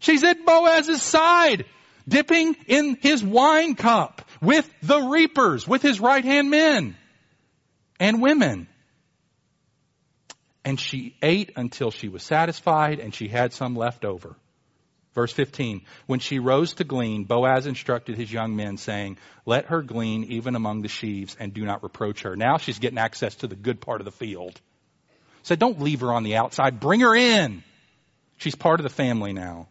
She's 0.00 0.22
at 0.22 0.44
Boaz's 0.44 1.02
side, 1.02 1.64
dipping 2.06 2.54
in 2.66 2.98
his 3.00 3.24
wine 3.24 3.74
cup 3.74 4.20
with 4.42 4.68
the 4.82 5.00
reapers, 5.00 5.66
with 5.66 5.80
his 5.80 5.98
right 5.98 6.24
hand 6.24 6.50
men 6.50 6.94
and 7.98 8.20
women. 8.20 8.68
And 10.64 10.80
she 10.80 11.16
ate 11.22 11.52
until 11.56 11.90
she 11.90 12.08
was 12.08 12.22
satisfied 12.22 12.98
and 12.98 13.14
she 13.14 13.28
had 13.28 13.52
some 13.52 13.76
left 13.76 14.04
over. 14.04 14.36
Verse 15.14 15.32
15, 15.32 15.82
when 16.06 16.18
she 16.18 16.40
rose 16.40 16.74
to 16.74 16.84
glean, 16.84 17.24
Boaz 17.24 17.66
instructed 17.66 18.16
his 18.16 18.32
young 18.32 18.56
men 18.56 18.76
saying, 18.78 19.16
let 19.46 19.66
her 19.66 19.80
glean 19.80 20.24
even 20.24 20.56
among 20.56 20.82
the 20.82 20.88
sheaves 20.88 21.36
and 21.38 21.54
do 21.54 21.64
not 21.64 21.84
reproach 21.84 22.22
her. 22.22 22.34
Now 22.34 22.56
she's 22.56 22.80
getting 22.80 22.98
access 22.98 23.36
to 23.36 23.46
the 23.46 23.54
good 23.54 23.80
part 23.80 24.00
of 24.00 24.06
the 24.06 24.10
field. 24.10 24.60
Said, 25.44 25.60
don't 25.60 25.80
leave 25.80 26.00
her 26.00 26.12
on 26.12 26.24
the 26.24 26.36
outside. 26.36 26.80
Bring 26.80 27.00
her 27.00 27.14
in. 27.14 27.62
She's 28.38 28.56
part 28.56 28.80
of 28.80 28.84
the 28.84 28.90
family 28.90 29.32
now. 29.32 29.68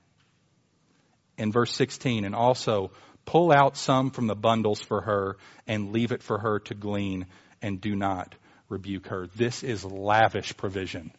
In 1.37 1.51
verse 1.51 1.73
16, 1.75 2.23
and 2.23 2.35
also 2.35 2.91
pull 3.25 3.51
out 3.51 3.75
some 3.75 4.11
from 4.11 4.27
the 4.27 4.35
bundles 4.35 4.81
for 4.81 5.01
her 5.01 5.37
and 5.67 5.91
leave 5.91 6.11
it 6.13 6.23
for 6.23 6.37
her 6.37 6.59
to 6.59 6.73
glean 6.73 7.25
and 7.61 7.81
do 7.81 7.95
not 7.95 8.35
rebuke 8.73 9.07
her. 9.07 9.27
This 9.35 9.63
is 9.63 9.85
lavish 9.85 10.57
provision. 10.57 11.11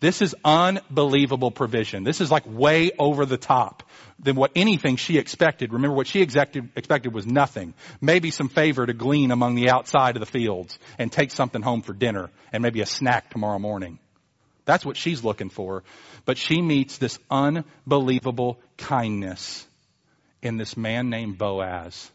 This 0.00 0.20
is 0.20 0.34
unbelievable 0.44 1.52
provision. 1.52 2.02
This 2.02 2.20
is 2.20 2.30
like 2.30 2.42
way 2.44 2.90
over 2.98 3.24
the 3.24 3.36
top 3.36 3.84
than 4.18 4.34
what 4.34 4.50
anything 4.56 4.96
she 4.96 5.16
expected. 5.16 5.72
Remember 5.72 5.96
what 5.96 6.08
she 6.08 6.22
expected, 6.22 6.70
expected 6.74 7.14
was 7.14 7.24
nothing. 7.24 7.74
Maybe 8.00 8.32
some 8.32 8.48
favor 8.48 8.84
to 8.84 8.92
glean 8.92 9.30
among 9.30 9.54
the 9.54 9.70
outside 9.70 10.16
of 10.16 10.20
the 10.20 10.26
fields 10.26 10.76
and 10.98 11.10
take 11.10 11.30
something 11.30 11.62
home 11.62 11.82
for 11.82 11.92
dinner 11.92 12.30
and 12.52 12.62
maybe 12.62 12.80
a 12.80 12.86
snack 12.86 13.30
tomorrow 13.30 13.60
morning. 13.60 14.00
That's 14.64 14.84
what 14.84 14.96
she's 14.96 15.22
looking 15.22 15.50
for. 15.50 15.84
But 16.24 16.36
she 16.36 16.60
meets 16.60 16.98
this 16.98 17.18
unbelievable 17.30 18.58
kindness 18.78 19.64
in 20.42 20.56
this 20.56 20.76
man 20.76 21.10
named 21.10 21.38
Boaz 21.38 22.10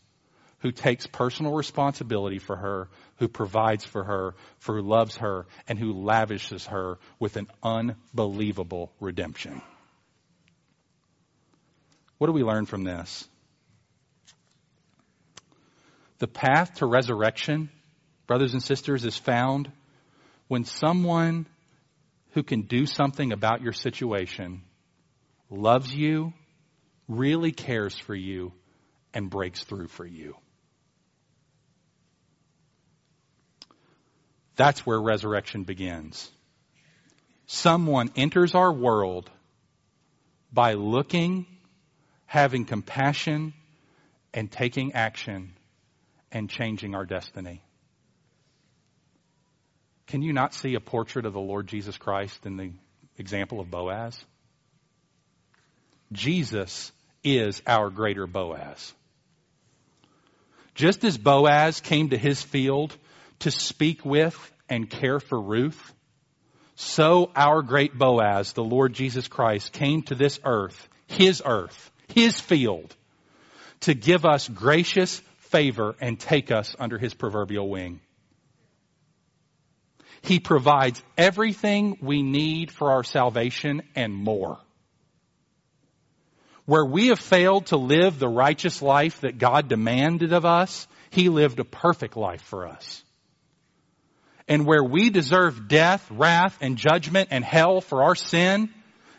who 0.59 0.71
takes 0.71 1.05
personal 1.05 1.53
responsibility 1.53 2.39
for 2.39 2.55
her, 2.55 2.89
who 3.17 3.27
provides 3.27 3.85
for 3.85 4.03
her, 4.03 4.35
for 4.59 4.75
who 4.75 4.81
loves 4.81 5.17
her, 5.17 5.45
and 5.67 5.77
who 5.77 5.93
lavishes 5.93 6.65
her 6.65 6.97
with 7.19 7.37
an 7.37 7.47
unbelievable 7.61 8.91
redemption. 8.99 9.61
What 12.17 12.27
do 12.27 12.33
we 12.33 12.43
learn 12.43 12.65
from 12.65 12.83
this? 12.83 13.27
The 16.19 16.27
path 16.27 16.75
to 16.75 16.87
resurrection, 16.87 17.69
brothers 18.25 18.53
and 18.53 18.63
sisters, 18.63 19.05
is 19.05 19.15
found 19.15 19.71
when 20.47 20.63
someone 20.63 21.45
who 22.31 22.41
can 22.41 22.63
do 22.63 22.87
something 22.87 23.31
about 23.31 23.61
your 23.61 23.73
situation 23.73 24.63
loves 25.51 25.93
you, 25.93 26.33
really 27.07 27.51
cares 27.51 27.95
for 27.97 28.15
you, 28.15 28.51
and 29.13 29.29
breaks 29.29 29.63
through 29.63 29.87
for 29.87 30.05
you. 30.05 30.35
That's 34.57 34.85
where 34.85 34.99
resurrection 34.99 35.63
begins. 35.63 36.29
Someone 37.45 38.11
enters 38.15 38.55
our 38.55 38.73
world 38.73 39.29
by 40.51 40.73
looking, 40.73 41.45
having 42.25 42.65
compassion, 42.65 43.53
and 44.33 44.51
taking 44.51 44.93
action 44.93 45.53
and 46.31 46.49
changing 46.49 46.95
our 46.95 47.05
destiny. 47.05 47.61
Can 50.07 50.21
you 50.21 50.33
not 50.33 50.53
see 50.53 50.75
a 50.75 50.79
portrait 50.79 51.25
of 51.25 51.33
the 51.33 51.39
Lord 51.39 51.67
Jesus 51.67 51.97
Christ 51.97 52.45
in 52.45 52.57
the 52.57 52.71
example 53.17 53.59
of 53.59 53.69
Boaz? 53.69 54.19
Jesus 56.11 56.91
is 57.23 57.61
our 57.67 57.89
greater 57.89 58.25
Boaz. 58.25 58.93
Just 60.75 61.03
as 61.03 61.17
Boaz 61.17 61.81
came 61.81 62.09
to 62.09 62.17
his 62.17 62.41
field 62.41 62.95
to 63.39 63.51
speak 63.51 64.03
with 64.05 64.35
and 64.69 64.89
care 64.89 65.19
for 65.19 65.39
Ruth, 65.39 65.93
so 66.75 67.31
our 67.35 67.63
great 67.63 67.97
Boaz, 67.97 68.53
the 68.53 68.63
Lord 68.63 68.93
Jesus 68.93 69.27
Christ, 69.27 69.73
came 69.73 70.03
to 70.03 70.15
this 70.15 70.39
earth, 70.43 70.87
his 71.07 71.41
earth, 71.43 71.91
his 72.07 72.39
field, 72.39 72.95
to 73.81 73.93
give 73.93 74.25
us 74.25 74.47
gracious 74.47 75.21
favor 75.39 75.95
and 75.99 76.19
take 76.19 76.51
us 76.51 76.75
under 76.79 76.97
his 76.99 77.13
proverbial 77.13 77.69
wing. 77.69 77.99
He 80.21 80.39
provides 80.39 81.01
everything 81.17 81.97
we 82.01 82.21
need 82.21 82.71
for 82.71 82.91
our 82.91 83.03
salvation 83.03 83.81
and 83.95 84.13
more. 84.13 84.59
Where 86.65 86.85
we 86.85 87.07
have 87.07 87.19
failed 87.19 87.67
to 87.67 87.77
live 87.77 88.19
the 88.19 88.27
righteous 88.27 88.81
life 88.81 89.21
that 89.21 89.37
God 89.37 89.69
demanded 89.69 90.33
of 90.33 90.45
us, 90.45 90.85
He 91.11 91.29
lived 91.29 91.59
a 91.59 91.63
perfect 91.63 92.17
life 92.17 92.41
for 92.41 92.67
us 92.67 93.03
and 94.47 94.65
where 94.65 94.83
we 94.83 95.09
deserve 95.09 95.67
death, 95.67 96.09
wrath, 96.09 96.57
and 96.61 96.77
judgment 96.77 97.29
and 97.31 97.43
hell 97.43 97.81
for 97.81 98.03
our 98.03 98.15
sin, 98.15 98.69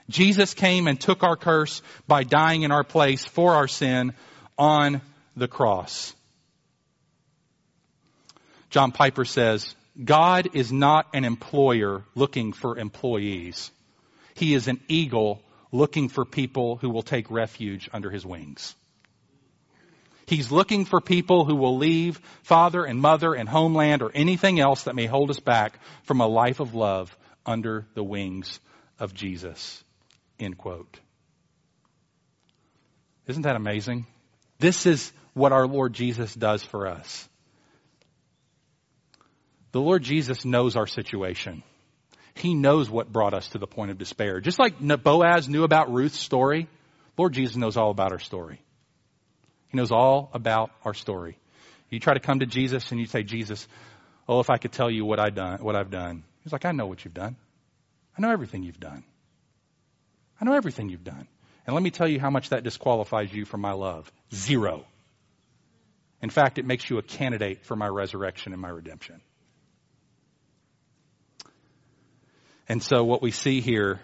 Jesus 0.08 0.54
came 0.54 0.88
and 0.88 1.00
took 1.00 1.22
our 1.22 1.36
curse 1.36 1.82
by 2.06 2.24
dying 2.24 2.62
in 2.62 2.72
our 2.72 2.84
place 2.84 3.24
for 3.24 3.54
our 3.54 3.68
sin 3.68 4.14
on 4.56 5.02
the 5.36 5.48
cross. 5.48 6.14
John 8.70 8.92
Piper 8.92 9.24
says, 9.24 9.74
God 10.02 10.50
is 10.54 10.72
not 10.72 11.08
an 11.12 11.24
employer 11.24 12.04
looking 12.14 12.52
for 12.52 12.78
employees. 12.78 13.70
He 14.34 14.54
is 14.54 14.68
an 14.68 14.80
eagle 14.88 15.42
looking 15.72 16.08
for 16.08 16.24
people 16.24 16.76
who 16.76 16.90
will 16.90 17.02
take 17.02 17.30
refuge 17.30 17.90
under 17.92 18.10
his 18.10 18.24
wings. 18.24 18.74
He's 20.28 20.52
looking 20.52 20.84
for 20.84 21.00
people 21.00 21.46
who 21.46 21.56
will 21.56 21.78
leave 21.78 22.20
father 22.42 22.84
and 22.84 23.00
mother 23.00 23.32
and 23.32 23.48
homeland 23.48 24.02
or 24.02 24.10
anything 24.12 24.60
else 24.60 24.82
that 24.82 24.94
may 24.94 25.06
hold 25.06 25.30
us 25.30 25.40
back 25.40 25.80
from 26.02 26.20
a 26.20 26.26
life 26.26 26.60
of 26.60 26.74
love 26.74 27.16
under 27.46 27.86
the 27.94 28.04
wings 28.04 28.60
of 28.98 29.14
Jesus. 29.14 29.82
End 30.38 30.58
quote. 30.58 31.00
Isn't 33.26 33.44
that 33.44 33.56
amazing? 33.56 34.04
This 34.58 34.84
is 34.84 35.10
what 35.32 35.52
our 35.52 35.66
Lord 35.66 35.94
Jesus 35.94 36.34
does 36.34 36.62
for 36.62 36.88
us. 36.88 37.26
The 39.72 39.80
Lord 39.80 40.02
Jesus 40.02 40.44
knows 40.44 40.76
our 40.76 40.86
situation. 40.86 41.62
He 42.34 42.52
knows 42.52 42.90
what 42.90 43.10
brought 43.10 43.32
us 43.32 43.48
to 43.48 43.58
the 43.58 43.66
point 43.66 43.92
of 43.92 43.96
despair. 43.96 44.42
Just 44.42 44.58
like 44.58 44.78
Boaz 44.78 45.48
knew 45.48 45.64
about 45.64 45.90
Ruth's 45.90 46.18
story, 46.18 46.68
Lord 47.16 47.32
Jesus 47.32 47.56
knows 47.56 47.78
all 47.78 47.90
about 47.90 48.12
our 48.12 48.18
story. 48.18 48.60
He 49.68 49.76
knows 49.76 49.90
all 49.90 50.30
about 50.32 50.70
our 50.84 50.94
story. 50.94 51.38
You 51.90 52.00
try 52.00 52.14
to 52.14 52.20
come 52.20 52.40
to 52.40 52.46
Jesus 52.46 52.90
and 52.90 53.00
you 53.00 53.06
say, 53.06 53.22
Jesus, 53.22 53.66
oh, 54.28 54.40
if 54.40 54.50
I 54.50 54.58
could 54.58 54.72
tell 54.72 54.90
you 54.90 55.04
what 55.04 55.18
I 55.18 55.30
done, 55.30 55.62
what 55.62 55.76
I've 55.76 55.90
done. 55.90 56.24
He's 56.42 56.52
like, 56.52 56.64
I 56.64 56.72
know 56.72 56.86
what 56.86 57.04
you've 57.04 57.14
done. 57.14 57.36
I 58.16 58.22
know 58.22 58.30
everything 58.30 58.62
you've 58.62 58.80
done. 58.80 59.04
I 60.40 60.44
know 60.44 60.54
everything 60.54 60.88
you've 60.88 61.04
done. 61.04 61.26
And 61.66 61.74
let 61.74 61.82
me 61.82 61.90
tell 61.90 62.08
you 62.08 62.18
how 62.18 62.30
much 62.30 62.50
that 62.50 62.64
disqualifies 62.64 63.32
you 63.32 63.44
from 63.44 63.60
my 63.60 63.72
love. 63.72 64.10
Zero. 64.32 64.84
In 66.22 66.30
fact, 66.30 66.58
it 66.58 66.64
makes 66.64 66.88
you 66.88 66.98
a 66.98 67.02
candidate 67.02 67.64
for 67.64 67.76
my 67.76 67.86
resurrection 67.86 68.52
and 68.52 68.60
my 68.60 68.68
redemption. 68.68 69.20
And 72.68 72.82
so 72.82 73.04
what 73.04 73.22
we 73.22 73.30
see 73.30 73.60
here 73.60 74.00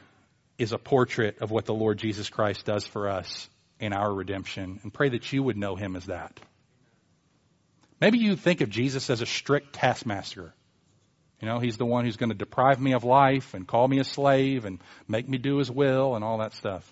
is 0.58 0.72
a 0.72 0.78
portrait 0.78 1.38
of 1.40 1.50
what 1.50 1.64
the 1.64 1.74
Lord 1.74 1.98
Jesus 1.98 2.30
Christ 2.30 2.64
does 2.64 2.86
for 2.86 3.08
us 3.08 3.48
in 3.84 3.92
our 3.92 4.12
redemption 4.12 4.80
and 4.82 4.92
pray 4.92 5.10
that 5.10 5.30
you 5.30 5.42
would 5.42 5.58
know 5.58 5.76
him 5.76 5.94
as 5.94 6.06
that. 6.06 6.40
Maybe 8.00 8.18
you 8.18 8.34
think 8.34 8.62
of 8.62 8.70
Jesus 8.70 9.10
as 9.10 9.20
a 9.20 9.26
strict 9.26 9.74
taskmaster. 9.74 10.54
You 11.40 11.48
know, 11.48 11.58
he's 11.58 11.76
the 11.76 11.84
one 11.84 12.06
who's 12.06 12.16
going 12.16 12.30
to 12.30 12.34
deprive 12.34 12.80
me 12.80 12.94
of 12.94 13.04
life 13.04 13.52
and 13.52 13.68
call 13.68 13.86
me 13.86 13.98
a 13.98 14.04
slave 14.04 14.64
and 14.64 14.80
make 15.06 15.28
me 15.28 15.36
do 15.36 15.58
his 15.58 15.70
will 15.70 16.14
and 16.14 16.24
all 16.24 16.38
that 16.38 16.54
stuff. 16.54 16.90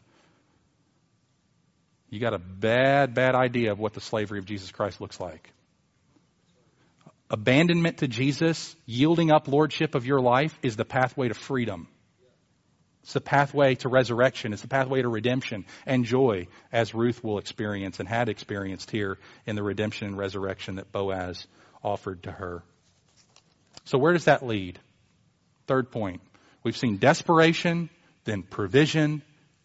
You 2.10 2.20
got 2.20 2.34
a 2.34 2.38
bad, 2.38 3.14
bad 3.14 3.34
idea 3.34 3.72
of 3.72 3.78
what 3.78 3.94
the 3.94 4.02
slavery 4.02 4.38
of 4.38 4.44
Jesus 4.44 4.70
Christ 4.70 5.00
looks 5.00 5.18
like. 5.18 5.50
Abandonment 7.30 7.98
to 7.98 8.08
Jesus, 8.08 8.76
yielding 8.84 9.32
up 9.32 9.48
lordship 9.48 9.94
of 9.94 10.04
your 10.04 10.20
life, 10.20 10.58
is 10.62 10.76
the 10.76 10.84
pathway 10.84 11.28
to 11.28 11.34
freedom. 11.34 11.88
It's 13.02 13.14
the 13.14 13.20
pathway 13.20 13.74
to 13.76 13.88
resurrection. 13.88 14.52
It's 14.52 14.62
the 14.62 14.68
pathway 14.68 15.02
to 15.02 15.08
redemption 15.08 15.64
and 15.86 16.04
joy, 16.04 16.46
as 16.70 16.94
Ruth 16.94 17.22
will 17.24 17.38
experience 17.38 17.98
and 17.98 18.08
had 18.08 18.28
experienced 18.28 18.90
here 18.90 19.18
in 19.44 19.56
the 19.56 19.62
redemption 19.62 20.06
and 20.06 20.16
resurrection 20.16 20.76
that 20.76 20.92
Boaz 20.92 21.46
offered 21.82 22.22
to 22.24 22.32
her. 22.32 22.62
So, 23.84 23.98
where 23.98 24.12
does 24.12 24.26
that 24.26 24.46
lead? 24.46 24.78
Third 25.66 25.90
point. 25.90 26.20
We've 26.62 26.76
seen 26.76 26.98
desperation, 26.98 27.90
then 28.24 28.44
provision. 28.44 29.22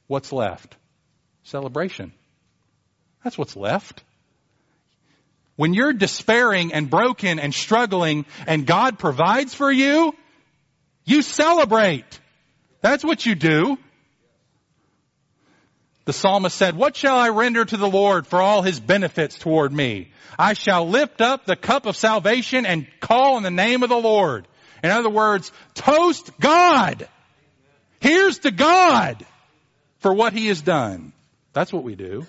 What's 0.08 0.32
left? 0.32 0.76
Celebration. 1.44 2.14
That's 3.24 3.38
what's 3.38 3.56
left. 3.56 4.04
When 5.58 5.74
you're 5.74 5.94
despairing 5.94 6.74
and 6.74 6.90
broken 6.90 7.40
and 7.40 7.54
struggling 7.54 8.26
and 8.48 8.66
God 8.66 8.98
provides 8.98 9.54
for 9.54 9.72
you, 9.72 10.16
you 11.06 11.22
celebrate. 11.22 12.20
That's 12.82 13.04
what 13.04 13.26
you 13.26 13.36
do. 13.36 13.78
The 16.06 16.14
psalmist 16.14 16.56
said, 16.56 16.78
what 16.78 16.96
shall 16.96 17.18
I 17.18 17.30
render 17.30 17.66
to 17.66 17.76
the 17.76 17.90
Lord 17.90 18.28
for 18.28 18.42
all 18.42 18.62
his 18.62 18.80
benefits 18.80 19.38
toward 19.38 19.74
me? 19.74 20.12
I 20.40 20.54
shall 20.54 20.88
lift 20.88 21.20
up 21.20 21.46
the 21.46 21.58
cup 21.58 21.86
of 21.86 21.98
salvation 21.98 22.66
and 22.66 22.88
call 23.02 23.36
on 23.36 23.44
the 23.44 23.52
name 23.52 23.84
of 23.84 23.90
the 23.90 23.98
Lord. 23.98 24.48
In 24.84 24.92
other 24.92 25.10
words, 25.10 25.52
toast 25.74 26.32
God. 26.40 27.10
Here's 28.00 28.40
to 28.40 28.52
God 28.52 29.26
for 30.00 30.14
what 30.14 30.32
he 30.32 30.48
has 30.48 30.62
done. 30.62 31.12
That's 31.52 31.74
what 31.74 31.84
we 31.84 31.96
do. 31.96 32.26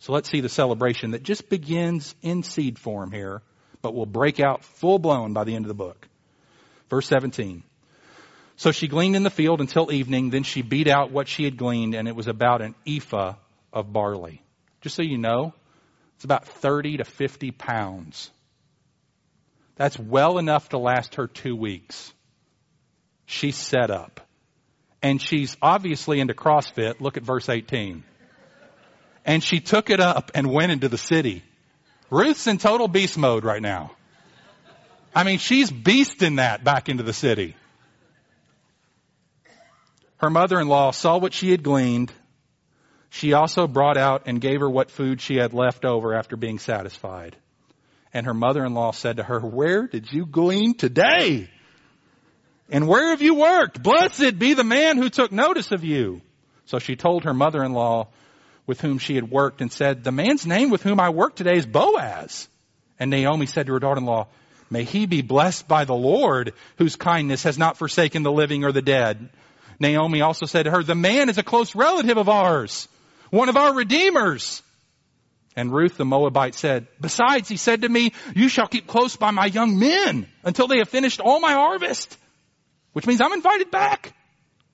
So 0.00 0.12
let's 0.12 0.28
see 0.28 0.40
the 0.40 0.48
celebration 0.48 1.12
that 1.12 1.22
just 1.22 1.48
begins 1.48 2.14
in 2.20 2.42
seed 2.42 2.78
form 2.78 3.12
here, 3.12 3.40
but 3.80 3.94
will 3.94 4.04
break 4.04 4.40
out 4.40 4.64
full 4.64 4.98
blown 4.98 5.32
by 5.32 5.44
the 5.44 5.54
end 5.54 5.64
of 5.64 5.68
the 5.68 5.74
book. 5.74 6.08
Verse 6.90 7.06
17. 7.06 7.62
So 8.62 8.70
she 8.70 8.86
gleaned 8.86 9.16
in 9.16 9.24
the 9.24 9.30
field 9.30 9.60
until 9.60 9.90
evening, 9.90 10.30
then 10.30 10.44
she 10.44 10.62
beat 10.62 10.86
out 10.86 11.10
what 11.10 11.26
she 11.26 11.42
had 11.42 11.56
gleaned, 11.56 11.96
and 11.96 12.06
it 12.06 12.14
was 12.14 12.28
about 12.28 12.62
an 12.62 12.76
ephah 12.86 13.34
of 13.72 13.92
barley. 13.92 14.40
Just 14.82 14.94
so 14.94 15.02
you 15.02 15.18
know, 15.18 15.52
it's 16.14 16.24
about 16.24 16.46
30 16.46 16.98
to 16.98 17.04
50 17.04 17.50
pounds. 17.50 18.30
That's 19.74 19.98
well 19.98 20.38
enough 20.38 20.68
to 20.68 20.78
last 20.78 21.16
her 21.16 21.26
two 21.26 21.56
weeks. 21.56 22.12
She's 23.26 23.56
set 23.56 23.90
up. 23.90 24.20
And 25.02 25.20
she's 25.20 25.56
obviously 25.60 26.20
into 26.20 26.32
CrossFit. 26.32 27.00
Look 27.00 27.16
at 27.16 27.24
verse 27.24 27.48
18 27.48 28.04
and 29.24 29.42
she 29.42 29.58
took 29.58 29.90
it 29.90 29.98
up 29.98 30.30
and 30.36 30.46
went 30.46 30.70
into 30.70 30.88
the 30.88 30.98
city. 30.98 31.42
Ruth's 32.10 32.46
in 32.46 32.58
total 32.58 32.86
beast 32.86 33.18
mode 33.18 33.42
right 33.42 33.62
now. 33.62 33.90
I 35.16 35.24
mean, 35.24 35.38
she's 35.38 35.68
beasting 35.68 36.36
that 36.36 36.62
back 36.62 36.88
into 36.88 37.02
the 37.02 37.12
city. 37.12 37.56
Her 40.22 40.30
mother-in-law 40.30 40.92
saw 40.92 41.18
what 41.18 41.34
she 41.34 41.50
had 41.50 41.64
gleaned. 41.64 42.12
She 43.10 43.32
also 43.32 43.66
brought 43.66 43.96
out 43.96 44.22
and 44.26 44.40
gave 44.40 44.60
her 44.60 44.70
what 44.70 44.92
food 44.92 45.20
she 45.20 45.34
had 45.34 45.52
left 45.52 45.84
over 45.84 46.14
after 46.14 46.36
being 46.36 46.60
satisfied. 46.60 47.34
And 48.14 48.26
her 48.26 48.34
mother-in-law 48.34 48.92
said 48.92 49.16
to 49.16 49.24
her, 49.24 49.40
where 49.40 49.88
did 49.88 50.12
you 50.12 50.24
glean 50.24 50.74
today? 50.74 51.50
And 52.70 52.86
where 52.86 53.10
have 53.10 53.20
you 53.20 53.34
worked? 53.34 53.82
Blessed 53.82 54.38
be 54.38 54.54
the 54.54 54.62
man 54.62 54.96
who 54.96 55.10
took 55.10 55.32
notice 55.32 55.72
of 55.72 55.82
you. 55.82 56.20
So 56.66 56.78
she 56.78 56.94
told 56.94 57.24
her 57.24 57.34
mother-in-law 57.34 58.06
with 58.64 58.80
whom 58.80 58.98
she 58.98 59.16
had 59.16 59.28
worked 59.28 59.60
and 59.60 59.72
said, 59.72 60.04
the 60.04 60.12
man's 60.12 60.46
name 60.46 60.70
with 60.70 60.84
whom 60.84 61.00
I 61.00 61.08
work 61.08 61.34
today 61.34 61.56
is 61.56 61.66
Boaz. 61.66 62.48
And 63.00 63.10
Naomi 63.10 63.46
said 63.46 63.66
to 63.66 63.72
her 63.72 63.80
daughter-in-law, 63.80 64.28
may 64.70 64.84
he 64.84 65.06
be 65.06 65.22
blessed 65.22 65.66
by 65.66 65.84
the 65.84 65.94
Lord 65.94 66.52
whose 66.78 66.94
kindness 66.94 67.42
has 67.42 67.58
not 67.58 67.76
forsaken 67.76 68.22
the 68.22 68.30
living 68.30 68.62
or 68.64 68.70
the 68.70 68.82
dead. 68.82 69.28
Naomi 69.82 70.22
also 70.22 70.46
said 70.46 70.62
to 70.62 70.70
her, 70.70 70.82
the 70.82 70.94
man 70.94 71.28
is 71.28 71.36
a 71.36 71.42
close 71.42 71.74
relative 71.74 72.16
of 72.16 72.28
ours, 72.28 72.88
one 73.30 73.50
of 73.50 73.56
our 73.56 73.74
redeemers. 73.74 74.62
And 75.54 75.70
Ruth 75.70 75.98
the 75.98 76.06
Moabite 76.06 76.54
said, 76.54 76.86
besides, 76.98 77.48
he 77.48 77.58
said 77.58 77.82
to 77.82 77.88
me, 77.88 78.12
you 78.34 78.48
shall 78.48 78.66
keep 78.66 78.86
close 78.86 79.16
by 79.16 79.32
my 79.32 79.46
young 79.46 79.78
men 79.78 80.26
until 80.44 80.66
they 80.66 80.78
have 80.78 80.88
finished 80.88 81.20
all 81.20 81.40
my 81.40 81.52
harvest, 81.52 82.16
which 82.94 83.06
means 83.06 83.20
I'm 83.20 83.34
invited 83.34 83.70
back. 83.70 84.14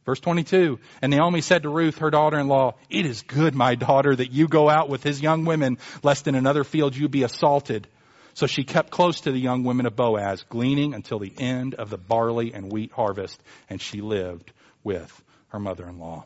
Verse 0.05 0.21
22, 0.21 0.79
and 1.03 1.11
Naomi 1.11 1.41
said 1.41 1.65
to 1.65 1.69
Ruth, 1.69 1.99
her 1.99 2.11
daughter-in-law, 2.11 2.77
it 2.89 3.05
is 3.05 3.23
good, 3.23 3.55
my 3.55 3.75
daughter, 3.75 4.15
that 4.15 4.33
you 4.33 4.47
go 4.47 4.71
out 4.71 4.89
with 4.89 5.03
his 5.03 5.21
young 5.21 5.45
women, 5.45 5.79
lest 6.03 6.29
in 6.29 6.35
another 6.35 6.65
field 6.65 6.97
you 6.97 7.09
be 7.09 7.25
assaulted. 7.25 7.87
So 8.33 8.47
she 8.47 8.65
kept 8.65 8.91
close 8.91 9.23
to 9.23 9.33
the 9.33 9.39
young 9.39 9.65
women 9.65 9.85
of 9.85 9.97
Boaz, 9.97 10.45
gleaning 10.49 10.95
until 10.95 11.19
the 11.19 11.33
end 11.37 11.75
of 11.75 11.91
the 11.91 11.99
barley 11.99 12.55
and 12.55 12.73
wheat 12.73 12.93
harvest, 12.93 13.39
and 13.69 13.83
she 13.83 14.01
lived 14.01 14.53
with 14.89 15.23
her 15.49 15.59
mother-in-law. 15.59 16.25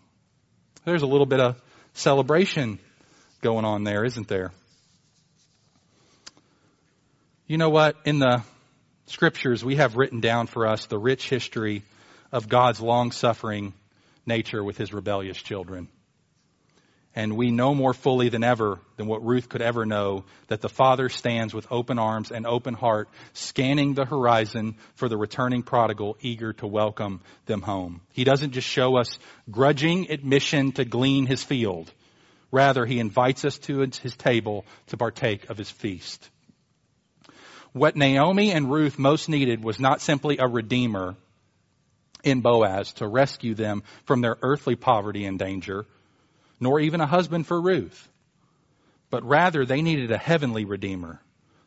There's 0.85 1.03
a 1.03 1.07
little 1.07 1.27
bit 1.27 1.40
of 1.40 1.61
celebration 1.94 2.79
going 3.40 3.64
on 3.64 3.83
there, 3.83 4.05
isn't 4.05 4.29
there? 4.29 4.53
You 7.48 7.59
know 7.59 7.70
what? 7.70 7.96
In 8.05 8.20
the 8.20 8.44
scriptures, 9.07 9.64
we 9.64 9.77
have 9.77 9.96
written 9.96 10.20
down 10.20 10.46
for 10.46 10.68
us 10.68 10.87
the 10.87 10.96
rich 10.96 11.29
history 11.29 11.83
of 12.31 12.48
God's 12.48 12.81
long 12.81 13.11
suffering 13.11 13.75
nature 14.27 14.62
with 14.62 14.79
his 14.79 14.92
rebellious 14.92 15.38
children. 15.38 15.88
And 17.14 17.37
we 17.37 17.51
know 17.51 17.75
more 17.75 17.92
fully 17.92 18.31
than 18.31 18.42
ever 18.42 18.81
than 18.96 19.07
what 19.07 19.25
Ruth 19.25 19.48
could 19.48 19.61
ever 19.61 19.85
know 19.85 20.25
that 20.48 20.62
the 20.62 20.70
Father 20.70 21.11
stands 21.11 21.53
with 21.53 21.66
open 21.70 21.98
arms 21.98 22.31
and 22.31 22.46
open 22.46 22.72
heart, 22.72 23.11
scanning 23.35 23.92
the 23.92 24.07
horizon 24.07 24.77
for 24.94 25.09
the 25.09 25.18
returning 25.18 25.62
prodigal, 25.62 26.16
eager 26.22 26.55
to 26.55 26.66
welcome 26.66 27.20
them 27.44 27.61
home. 27.61 28.01
He 28.14 28.25
doesn't 28.25 28.53
just 28.53 28.66
show 28.66 28.96
us 28.96 29.18
grudging 29.51 30.11
admission 30.11 30.72
to 30.72 30.87
glean 30.87 31.27
his 31.27 31.44
field. 31.44 31.92
Rather, 32.51 32.87
he 32.87 32.98
invites 32.98 33.44
us 33.44 33.59
to 33.59 33.81
his 33.81 34.16
table 34.16 34.64
to 34.87 34.96
partake 34.96 35.51
of 35.51 35.59
his 35.59 35.70
feast. 35.70 36.31
What 37.72 37.96
Naomi 37.96 38.53
and 38.53 38.70
Ruth 38.70 38.98
most 38.98 39.29
needed 39.29 39.62
was 39.62 39.79
not 39.79 40.01
simply 40.01 40.38
a 40.38 40.46
redeemer, 40.46 41.16
in 42.25 42.40
Boaz 42.40 42.92
to 42.94 43.07
rescue 43.07 43.55
them 43.55 43.83
from 44.05 44.20
their 44.20 44.37
earthly 44.42 44.77
poverty 44.77 45.25
and 45.25 45.38
danger, 45.38 45.87
nor 46.62 46.79
even 46.79 47.01
a 47.01 47.07
husband 47.07 47.44
for 47.44 47.61
Ruth. 47.61 48.09
But 49.11 49.25
rather, 49.25 49.66
they 49.66 49.83
needed 49.83 50.12
a 50.12 50.16
heavenly 50.16 50.64
Redeemer 50.64 51.20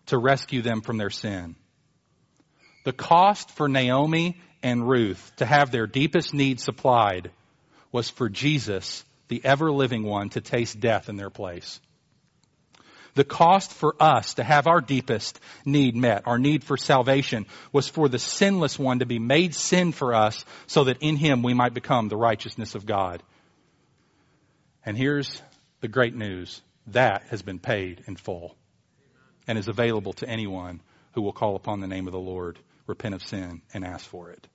to 0.08 0.18
rescue 0.18 0.62
them 0.62 0.82
from 0.82 0.98
their 0.98 1.10
sin. 1.10 1.58
The 2.86 2.94
cost 2.94 3.52
for 3.52 3.68
Naomi 3.68 4.40
and 4.64 4.88
Ruth 4.88 5.34
to 5.38 5.46
have 5.46 5.70
their 5.70 5.86
deepest 5.86 6.34
needs 6.34 6.64
supplied 6.64 7.32
was 7.92 8.10
for 8.10 8.30
Jesus, 8.30 9.04
the 9.28 9.44
ever 9.44 9.70
living 9.70 10.04
one, 10.04 10.30
to 10.30 10.42
taste 10.42 10.80
death 10.80 11.10
in 11.10 11.18
their 11.18 11.30
place. 11.30 11.82
The 13.16 13.26
cost 13.26 13.72
for 13.74 13.96
us 14.00 14.36
to 14.36 14.44
have 14.44 14.66
our 14.66 14.80
deepest 14.80 15.40
need 15.66 15.96
met, 15.96 16.24
our 16.26 16.40
need 16.40 16.64
for 16.64 16.78
salvation, 16.78 17.48
was 17.74 17.90
for 17.90 18.08
the 18.08 18.20
sinless 18.20 18.80
one 18.80 19.00
to 19.00 19.06
be 19.06 19.20
made 19.20 19.56
sin 19.56 19.92
for 19.92 20.14
us 20.14 20.46
so 20.68 20.86
that 20.86 21.02
in 21.02 21.18
him 21.18 21.44
we 21.44 21.54
might 21.54 21.74
become 21.74 22.08
the 22.08 22.18
righteousness 22.18 22.76
of 22.76 22.86
God. 22.86 23.24
And 24.86 24.98
here's 24.98 25.42
the 25.82 25.88
great 25.88 26.16
news. 26.16 26.62
That 26.88 27.24
has 27.30 27.42
been 27.42 27.60
paid 27.60 28.04
in 28.08 28.16
full 28.16 28.56
and 29.48 29.58
is 29.58 29.68
available 29.68 30.14
to 30.14 30.30
anyone 30.30 30.82
who 31.14 31.22
will 31.22 31.34
call 31.34 31.56
upon 31.56 31.80
the 31.80 31.88
name 31.88 32.08
of 32.08 32.14
the 32.14 32.20
Lord, 32.20 32.60
repent 32.86 33.16
of 33.16 33.24
sin, 33.24 33.62
and 33.74 33.84
ask 33.84 34.06
for 34.06 34.30
it. 34.30 34.48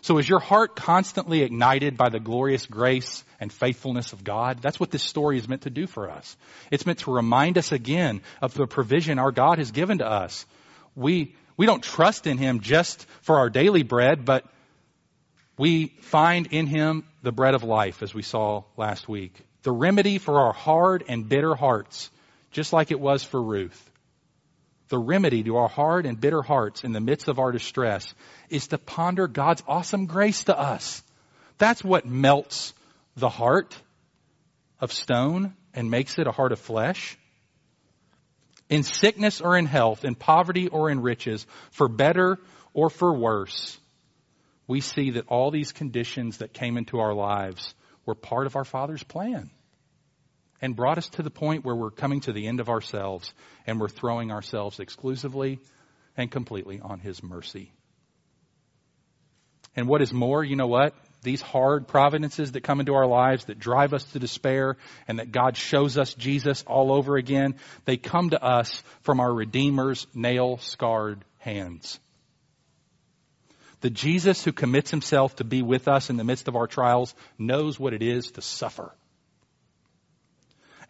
So 0.00 0.18
is 0.18 0.28
your 0.28 0.38
heart 0.38 0.76
constantly 0.76 1.42
ignited 1.42 1.96
by 1.96 2.08
the 2.08 2.20
glorious 2.20 2.66
grace 2.66 3.24
and 3.40 3.52
faithfulness 3.52 4.12
of 4.12 4.22
God? 4.22 4.60
That's 4.62 4.78
what 4.78 4.90
this 4.90 5.02
story 5.02 5.38
is 5.38 5.48
meant 5.48 5.62
to 5.62 5.70
do 5.70 5.86
for 5.86 6.10
us. 6.10 6.36
It's 6.70 6.86
meant 6.86 7.00
to 7.00 7.12
remind 7.12 7.58
us 7.58 7.72
again 7.72 8.20
of 8.40 8.54
the 8.54 8.66
provision 8.66 9.18
our 9.18 9.32
God 9.32 9.58
has 9.58 9.70
given 9.70 9.98
to 9.98 10.06
us. 10.06 10.46
We, 10.94 11.34
we 11.56 11.66
don't 11.66 11.82
trust 11.82 12.26
in 12.26 12.38
Him 12.38 12.60
just 12.60 13.06
for 13.22 13.38
our 13.38 13.50
daily 13.50 13.82
bread, 13.82 14.24
but 14.24 14.44
we 15.58 15.88
find 16.00 16.48
in 16.52 16.66
Him 16.66 17.04
the 17.22 17.32
bread 17.32 17.54
of 17.54 17.64
life, 17.64 18.02
as 18.02 18.14
we 18.14 18.22
saw 18.22 18.62
last 18.76 19.08
week. 19.08 19.34
The 19.62 19.72
remedy 19.72 20.18
for 20.18 20.40
our 20.40 20.52
hard 20.52 21.04
and 21.08 21.28
bitter 21.28 21.54
hearts, 21.54 22.10
just 22.52 22.72
like 22.72 22.90
it 22.90 23.00
was 23.00 23.24
for 23.24 23.42
Ruth 23.42 23.88
the 24.88 24.98
remedy 24.98 25.42
to 25.42 25.56
our 25.56 25.68
hard 25.68 26.06
and 26.06 26.20
bitter 26.20 26.42
hearts 26.42 26.84
in 26.84 26.92
the 26.92 27.00
midst 27.00 27.28
of 27.28 27.38
our 27.38 27.52
distress 27.52 28.14
is 28.48 28.68
to 28.68 28.78
ponder 28.78 29.28
God's 29.28 29.62
awesome 29.68 30.06
grace 30.06 30.44
to 30.44 30.58
us. 30.58 31.02
That's 31.58 31.84
what 31.84 32.06
melts 32.06 32.72
the 33.16 33.28
heart 33.28 33.76
of 34.80 34.92
stone 34.92 35.54
and 35.74 35.90
makes 35.90 36.18
it 36.18 36.26
a 36.26 36.32
heart 36.32 36.52
of 36.52 36.58
flesh. 36.58 37.18
In 38.70 38.82
sickness 38.82 39.40
or 39.40 39.56
in 39.56 39.66
health, 39.66 40.04
in 40.04 40.14
poverty 40.14 40.68
or 40.68 40.90
in 40.90 41.00
riches, 41.00 41.46
for 41.70 41.88
better 41.88 42.38
or 42.74 42.90
for 42.90 43.12
worse, 43.12 43.78
we 44.68 44.80
see 44.80 45.12
that 45.12 45.26
all 45.26 45.50
these 45.50 45.72
conditions 45.72 46.38
that 46.38 46.52
came 46.52 46.76
into 46.76 47.00
our 47.00 47.14
lives 47.14 47.74
were 48.06 48.14
part 48.14 48.46
of 48.46 48.54
our 48.54 48.64
Father's 48.64 49.02
plan 49.02 49.50
and 50.60 50.76
brought 50.76 50.98
us 50.98 51.08
to 51.10 51.22
the 51.22 51.30
point 51.30 51.64
where 51.64 51.74
we're 51.74 51.90
coming 51.90 52.20
to 52.20 52.32
the 52.32 52.46
end 52.46 52.60
of 52.60 52.68
ourselves 52.68 53.32
and 53.66 53.80
we're 53.80 53.88
throwing 53.88 54.30
ourselves 54.30 54.78
exclusively 54.78 55.58
and 56.16 56.30
completely 56.30 56.80
on 56.80 57.00
His 57.00 57.22
mercy. 57.22 57.72
And 59.74 59.88
what 59.88 60.02
is 60.02 60.12
more, 60.12 60.44
you 60.44 60.56
know 60.56 60.66
what? 60.66 60.94
These 61.22 61.40
hard 61.40 61.88
providences 61.88 62.52
that 62.52 62.62
come 62.62 62.80
into 62.80 62.94
our 62.94 63.06
lives 63.06 63.46
that 63.46 63.58
drive 63.58 63.94
us 63.94 64.04
to 64.12 64.18
despair 64.18 64.76
and 65.06 65.18
that 65.18 65.32
God 65.32 65.56
shows 65.56 65.96
us 65.96 66.14
Jesus 66.14 66.62
all 66.66 66.92
over 66.92 67.16
again, 67.16 67.56
they 67.84 67.96
come 67.96 68.30
to 68.30 68.42
us 68.42 68.82
from 69.02 69.20
our 69.20 69.32
Redeemer's 69.32 70.06
nail 70.14 70.58
scarred 70.58 71.24
hands. 71.38 71.98
The 73.80 73.90
Jesus 73.90 74.42
who 74.42 74.52
commits 74.52 74.90
himself 74.90 75.36
to 75.36 75.44
be 75.44 75.62
with 75.62 75.88
us 75.88 76.10
in 76.10 76.16
the 76.16 76.24
midst 76.24 76.48
of 76.48 76.56
our 76.56 76.66
trials 76.66 77.14
knows 77.38 77.78
what 77.78 77.92
it 77.92 78.02
is 78.02 78.32
to 78.32 78.42
suffer. 78.42 78.92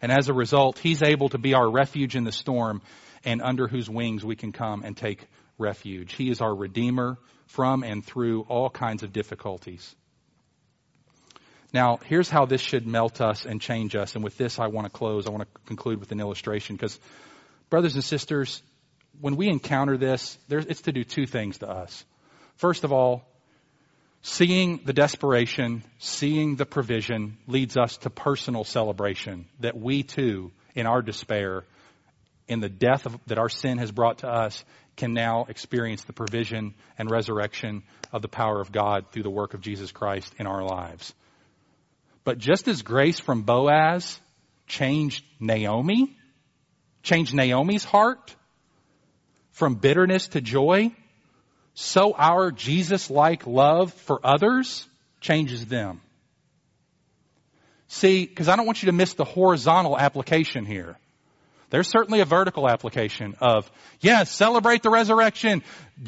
And 0.01 0.11
as 0.11 0.29
a 0.29 0.33
result, 0.33 0.79
He's 0.79 1.03
able 1.03 1.29
to 1.29 1.37
be 1.37 1.53
our 1.53 1.69
refuge 1.69 2.15
in 2.15 2.23
the 2.23 2.31
storm 2.31 2.81
and 3.25 3.41
under 3.41 3.67
whose 3.67 3.89
wings 3.89 4.25
we 4.25 4.35
can 4.35 4.51
come 4.51 4.83
and 4.83 4.95
take 4.95 5.27
refuge. 5.57 6.13
He 6.13 6.29
is 6.29 6.41
our 6.41 6.55
Redeemer 6.55 7.17
from 7.47 7.83
and 7.83 8.03
through 8.03 8.41
all 8.43 8.69
kinds 8.69 9.03
of 9.03 9.11
difficulties. 9.11 9.95
Now, 11.71 11.99
here's 12.03 12.29
how 12.29 12.45
this 12.45 12.61
should 12.61 12.87
melt 12.87 13.21
us 13.21 13.45
and 13.45 13.61
change 13.61 13.95
us. 13.95 14.15
And 14.15 14.23
with 14.23 14.37
this, 14.37 14.57
I 14.57 14.67
want 14.67 14.85
to 14.85 14.91
close. 14.91 15.27
I 15.27 15.29
want 15.29 15.43
to 15.43 15.59
conclude 15.67 15.99
with 15.99 16.11
an 16.11 16.19
illustration 16.19 16.75
because, 16.75 16.99
brothers 17.69 17.93
and 17.93 18.03
sisters, 18.03 18.63
when 19.21 19.35
we 19.35 19.49
encounter 19.49 19.97
this, 19.97 20.37
it's 20.49 20.81
to 20.83 20.91
do 20.91 21.03
two 21.03 21.27
things 21.27 21.59
to 21.59 21.69
us. 21.69 22.05
First 22.59 22.83
of 22.83 22.91
all, 22.91 23.25
seeing 24.21 24.81
the 24.83 24.91
desperation, 24.91 25.81
seeing 25.97 26.57
the 26.57 26.65
provision 26.65 27.37
leads 27.47 27.77
us 27.77 27.95
to 27.99 28.09
personal 28.09 28.65
celebration 28.65 29.45
that 29.61 29.79
we 29.79 30.03
too, 30.03 30.51
in 30.75 30.85
our 30.85 31.01
despair, 31.01 31.63
in 32.49 32.59
the 32.59 32.67
death 32.67 33.05
of, 33.05 33.17
that 33.27 33.37
our 33.37 33.47
sin 33.47 33.77
has 33.77 33.93
brought 33.93 34.19
to 34.19 34.27
us, 34.27 34.61
can 34.97 35.13
now 35.13 35.45
experience 35.47 36.03
the 36.03 36.11
provision 36.11 36.73
and 36.97 37.09
resurrection 37.09 37.81
of 38.11 38.21
the 38.21 38.27
power 38.27 38.59
of 38.59 38.73
God 38.73 39.05
through 39.13 39.23
the 39.23 39.29
work 39.29 39.53
of 39.53 39.61
Jesus 39.61 39.93
Christ 39.93 40.33
in 40.37 40.45
our 40.45 40.61
lives. 40.61 41.13
But 42.25 42.39
just 42.39 42.67
as 42.67 42.81
grace 42.81 43.21
from 43.21 43.43
Boaz 43.43 44.19
changed 44.67 45.23
Naomi, 45.39 46.17
changed 47.03 47.33
Naomi's 47.33 47.85
heart 47.85 48.35
from 49.51 49.75
bitterness 49.75 50.27
to 50.29 50.41
joy, 50.41 50.91
so 51.79 52.13
our 52.13 52.51
Jesus 52.51 53.09
like 53.09 53.47
love 53.47 53.93
for 53.93 54.19
others 54.23 54.85
changes 55.21 55.65
them. 55.65 56.01
See, 57.87 58.25
because 58.25 58.47
I 58.47 58.55
don't 58.55 58.65
want 58.65 58.83
you 58.83 58.87
to 58.87 58.91
miss 58.91 59.13
the 59.13 59.25
horizontal 59.25 59.97
application 59.97 60.65
here. 60.65 60.97
There's 61.69 61.87
certainly 61.87 62.19
a 62.19 62.25
vertical 62.25 62.69
application 62.69 63.35
of, 63.41 63.69
yes, 63.99 64.31
celebrate 64.31 64.83
the 64.83 64.89
resurrection. 64.89 65.63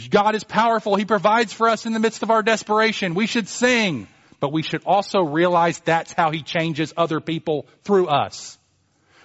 God 0.09 0.35
is 0.35 0.43
powerful. 0.43 0.95
He 0.95 1.05
provides 1.05 1.53
for 1.53 1.69
us 1.69 1.85
in 1.85 1.93
the 1.93 1.99
midst 1.99 2.23
of 2.23 2.31
our 2.31 2.41
desperation. 2.41 3.13
We 3.13 3.27
should 3.27 3.47
sing 3.47 4.07
but 4.41 4.51
we 4.51 4.63
should 4.63 4.81
also 4.85 5.21
realize 5.21 5.79
that's 5.79 6.11
how 6.11 6.31
he 6.31 6.41
changes 6.41 6.93
other 6.97 7.21
people 7.21 7.67
through 7.83 8.07
us. 8.07 8.57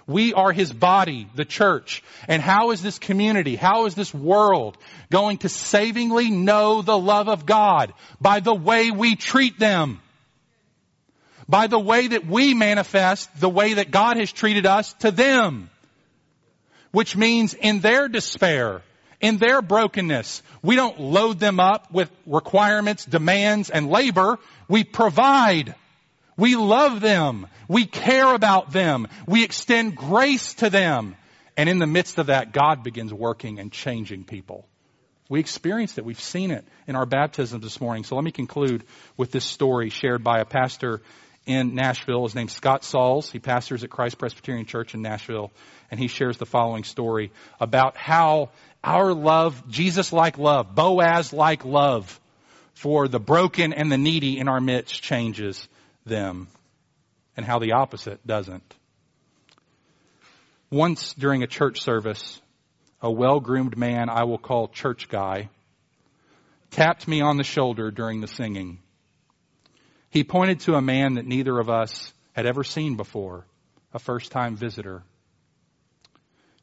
We 0.07 0.35
are 0.35 0.53
his 0.53 0.73
body, 0.73 1.29
the 1.35 1.45
church. 1.45 2.05
And 2.29 2.41
how 2.41 2.71
is 2.71 2.81
this 2.81 2.99
community, 2.99 3.57
how 3.57 3.87
is 3.87 3.95
this 3.95 4.15
world 4.15 4.79
going 5.11 5.39
to 5.39 5.49
savingly 5.49 6.31
know 6.31 6.83
the 6.83 6.99
love 6.99 7.29
of 7.29 7.45
God? 7.45 7.93
By 8.21 8.41
the 8.41 8.55
way 8.55 8.91
we 8.91 9.17
treat 9.17 9.59
them. 9.59 10.01
By 11.49 11.67
the 11.67 11.79
way 11.79 12.09
that 12.09 12.27
we 12.27 12.55
manifest 12.55 13.41
the 13.41 13.49
way 13.49 13.75
that 13.75 13.91
God 13.91 14.17
has 14.17 14.33
treated 14.33 14.67
us 14.67 14.93
to 14.95 15.11
them. 15.11 15.71
Which 16.93 17.17
means 17.17 17.55
in 17.55 17.81
their 17.81 18.09
despair, 18.09 18.83
in 19.21 19.39
their 19.39 19.61
brokenness, 19.61 20.43
we 20.63 20.77
don't 20.77 21.01
load 21.01 21.41
them 21.41 21.61
up 21.61 21.93
with 21.93 22.11
requirements, 22.27 23.05
demands, 23.05 23.71
and 23.71 23.91
labor. 23.91 24.39
We 24.69 24.85
provide. 24.85 25.75
We 26.37 26.57
love 26.57 27.01
them. 27.01 27.47
We 27.69 27.87
care 27.87 28.35
about 28.35 28.73
them. 28.73 29.09
We 29.27 29.45
extend 29.45 29.97
grace 29.97 30.55
to 30.55 30.71
them. 30.71 31.17
And 31.57 31.69
in 31.69 31.79
the 31.79 31.87
midst 31.87 32.19
of 32.19 32.27
that, 32.27 32.53
God 32.53 32.83
begins 32.83 33.13
working 33.13 33.59
and 33.59 33.73
changing 33.73 34.25
people. 34.25 34.67
We 35.29 35.41
experienced 35.41 35.99
it. 35.99 36.05
We've 36.05 36.21
seen 36.21 36.51
it 36.51 36.65
in 36.87 36.95
our 36.95 37.07
baptisms 37.07 37.63
this 37.63 37.81
morning. 37.81 38.05
So 38.05 38.15
let 38.15 38.25
me 38.25 38.31
conclude 38.31 38.85
with 39.17 39.33
this 39.33 39.45
story 39.45 39.91
shared 39.91 40.23
by 40.23 40.41
a 40.41 40.45
pastor 40.45 41.01
in 41.47 41.75
Nashville. 41.75 42.25
His 42.25 42.35
name's 42.35 42.53
Scott 42.53 42.85
Sauls. 42.85 43.31
He 43.31 43.39
pastors 43.39 43.83
at 43.83 43.91
Christ 43.91 44.19
Presbyterian 44.19 44.67
Church 44.67 44.95
in 44.95 45.03
Nashville. 45.03 45.51
And 45.91 45.99
he 45.99 46.09
shares 46.09 46.37
the 46.37 46.47
following 46.47 46.85
story 46.85 47.33
about 47.59 47.97
how 47.97 48.51
our 48.85 49.15
love, 49.15 49.69
Jesus-like 49.69 50.39
love, 50.39 50.75
Boaz-like 50.75 51.65
love 51.65 52.21
for 52.75 53.09
the 53.09 53.19
broken 53.19 53.73
and 53.73 53.91
the 53.91 53.99
needy 53.99 54.39
in 54.39 54.49
our 54.49 54.61
midst 54.61 55.03
changes 55.03 55.67
them 56.07 56.49
and 57.37 57.45
how 57.45 57.59
the 57.59 57.73
opposite 57.73 58.27
doesn't. 58.27 58.75
Once 60.71 61.13
during 61.15 61.43
a 61.43 61.47
church 61.47 61.83
service, 61.83 62.41
a 63.03 63.11
well-groomed 63.11 63.77
man 63.77 64.09
I 64.09 64.25
will 64.25 64.39
call 64.39 64.69
church 64.69 65.09
guy 65.09 65.51
tapped 66.71 67.07
me 67.07 67.21
on 67.21 67.37
the 67.37 67.45
shoulder 67.45 67.91
during 67.91 68.21
the 68.21 68.27
singing. 68.27 68.79
He 70.11 70.25
pointed 70.25 70.61
to 70.61 70.75
a 70.75 70.83
man 70.83 71.15
that 71.15 71.27
neither 71.27 71.59
of 71.59 71.69
us 71.69 72.13
had 72.33 72.47
ever 72.47 72.65
seen 72.65 72.97
before, 72.97 73.47
a 73.93 73.99
first 73.99 74.33
time 74.33 74.57
visitor. 74.57 75.03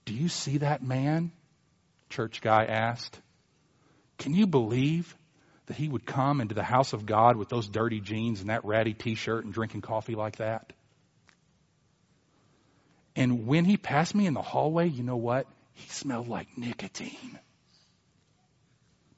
Do 0.06 0.14
you 0.14 0.30
see 0.30 0.58
that 0.58 0.84
man? 0.84 1.32
Church 2.10 2.42
guy 2.42 2.66
asked. 2.66 3.20
Can 4.18 4.34
you 4.34 4.46
believe 4.46 5.16
that 5.74 5.80
he 5.80 5.88
would 5.88 6.06
come 6.06 6.40
into 6.40 6.54
the 6.54 6.64
house 6.64 6.94
of 6.94 7.04
God 7.04 7.36
with 7.36 7.50
those 7.50 7.68
dirty 7.68 8.00
jeans 8.00 8.42
and 8.42 8.52
that 8.52 8.64
ratty 8.64 8.94
t 8.94 9.16
shirt 9.16 9.44
and 9.44 9.52
drinking 9.52 9.82
coffee 9.82 10.14
like 10.14 10.36
that? 10.36 10.72
And 13.16 13.48
when 13.48 13.66
he 13.66 13.78
passed 13.78 14.14
me 14.14 14.28
in 14.28 14.36
the 14.36 14.42
hallway, 14.42 14.88
you 14.88 15.04
know 15.04 15.18
what? 15.18 15.48
He 15.74 15.90
smelled 15.90 16.28
like 16.28 16.48
nicotine. 16.56 17.40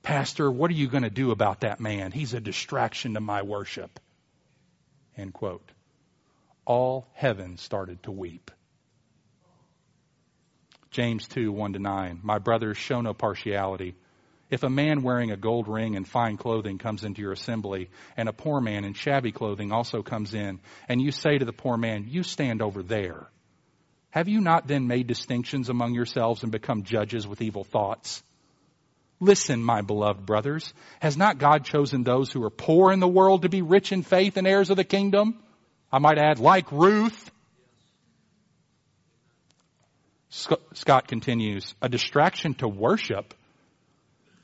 Pastor, 0.01 0.49
what 0.49 0.71
are 0.71 0.75
you 0.75 0.87
going 0.87 1.03
to 1.03 1.09
do 1.09 1.31
about 1.31 1.61
that 1.61 1.81
man? 1.81 2.13
He's 2.13 2.33
a 2.33 2.39
distraction 2.39 3.15
to 3.15 3.19
my 3.19 3.41
worship. 3.41 3.99
End 5.17 5.33
quote. 5.33 5.69
All 6.65 7.05
heaven 7.13 7.57
started 7.57 8.01
to 8.03 8.11
weep. 8.11 8.49
James 10.91 11.27
2, 11.27 11.51
1 11.51 11.73
to 11.73 11.79
9. 11.79 12.21
My 12.23 12.39
brothers, 12.39 12.77
show 12.77 13.01
no 13.01 13.13
partiality. 13.13 13.95
If 14.55 14.63
a 14.63 14.69
man 14.69 15.01
wearing 15.01 15.31
a 15.31 15.35
gold 15.35 15.67
ring 15.67 15.97
and 15.97 16.07
fine 16.07 16.37
clothing 16.37 16.77
comes 16.77 17.03
into 17.03 17.21
your 17.21 17.33
assembly, 17.33 17.89
and 18.15 18.29
a 18.29 18.33
poor 18.33 18.61
man 18.61 18.85
in 18.85 18.93
shabby 18.93 19.33
clothing 19.33 19.73
also 19.73 20.01
comes 20.01 20.33
in, 20.33 20.61
and 20.87 21.01
you 21.01 21.11
say 21.11 21.37
to 21.37 21.43
the 21.43 21.51
poor 21.51 21.75
man, 21.75 22.05
You 22.07 22.23
stand 22.23 22.61
over 22.61 22.81
there, 22.81 23.27
have 24.11 24.29
you 24.29 24.39
not 24.39 24.65
then 24.65 24.87
made 24.87 25.07
distinctions 25.07 25.67
among 25.67 25.93
yourselves 25.93 26.43
and 26.43 26.53
become 26.53 26.83
judges 26.83 27.27
with 27.27 27.41
evil 27.41 27.65
thoughts? 27.65 28.23
Listen, 29.19 29.61
my 29.61 29.81
beloved 29.81 30.25
brothers, 30.25 30.73
has 31.01 31.17
not 31.17 31.37
God 31.37 31.65
chosen 31.65 32.05
those 32.05 32.31
who 32.31 32.41
are 32.45 32.49
poor 32.49 32.93
in 32.93 33.01
the 33.01 33.09
world 33.09 33.41
to 33.41 33.49
be 33.49 33.61
rich 33.61 33.91
in 33.91 34.03
faith 34.03 34.37
and 34.37 34.47
heirs 34.47 34.69
of 34.69 34.77
the 34.77 34.85
kingdom? 34.85 35.37
I 35.91 35.99
might 35.99 36.17
add, 36.17 36.39
like 36.39 36.71
Ruth. 36.71 37.29
Scott 40.29 41.09
continues, 41.09 41.75
a 41.81 41.89
distraction 41.89 42.53
to 42.53 42.69
worship. 42.69 43.33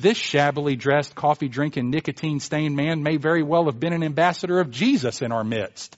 This 0.01 0.17
shabbily 0.17 0.75
dressed, 0.75 1.13
coffee 1.13 1.47
drinking, 1.47 1.91
nicotine 1.91 2.39
stained 2.39 2.75
man 2.75 3.03
may 3.03 3.17
very 3.17 3.43
well 3.43 3.65
have 3.65 3.79
been 3.79 3.93
an 3.93 4.03
ambassador 4.03 4.59
of 4.59 4.71
Jesus 4.71 5.21
in 5.21 5.31
our 5.31 5.43
midst. 5.43 5.95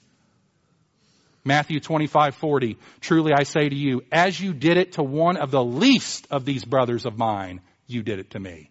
Matthew 1.42 1.80
25, 1.80 2.34
40. 2.34 2.76
Truly 3.00 3.32
I 3.32 3.44
say 3.44 3.66
to 3.66 3.74
you, 3.74 4.02
as 4.12 4.38
you 4.38 4.52
did 4.52 4.76
it 4.76 4.92
to 4.92 5.02
one 5.02 5.38
of 5.38 5.50
the 5.50 5.64
least 5.64 6.26
of 6.30 6.44
these 6.44 6.66
brothers 6.66 7.06
of 7.06 7.16
mine, 7.16 7.62
you 7.86 8.02
did 8.02 8.18
it 8.18 8.32
to 8.32 8.38
me. 8.38 8.70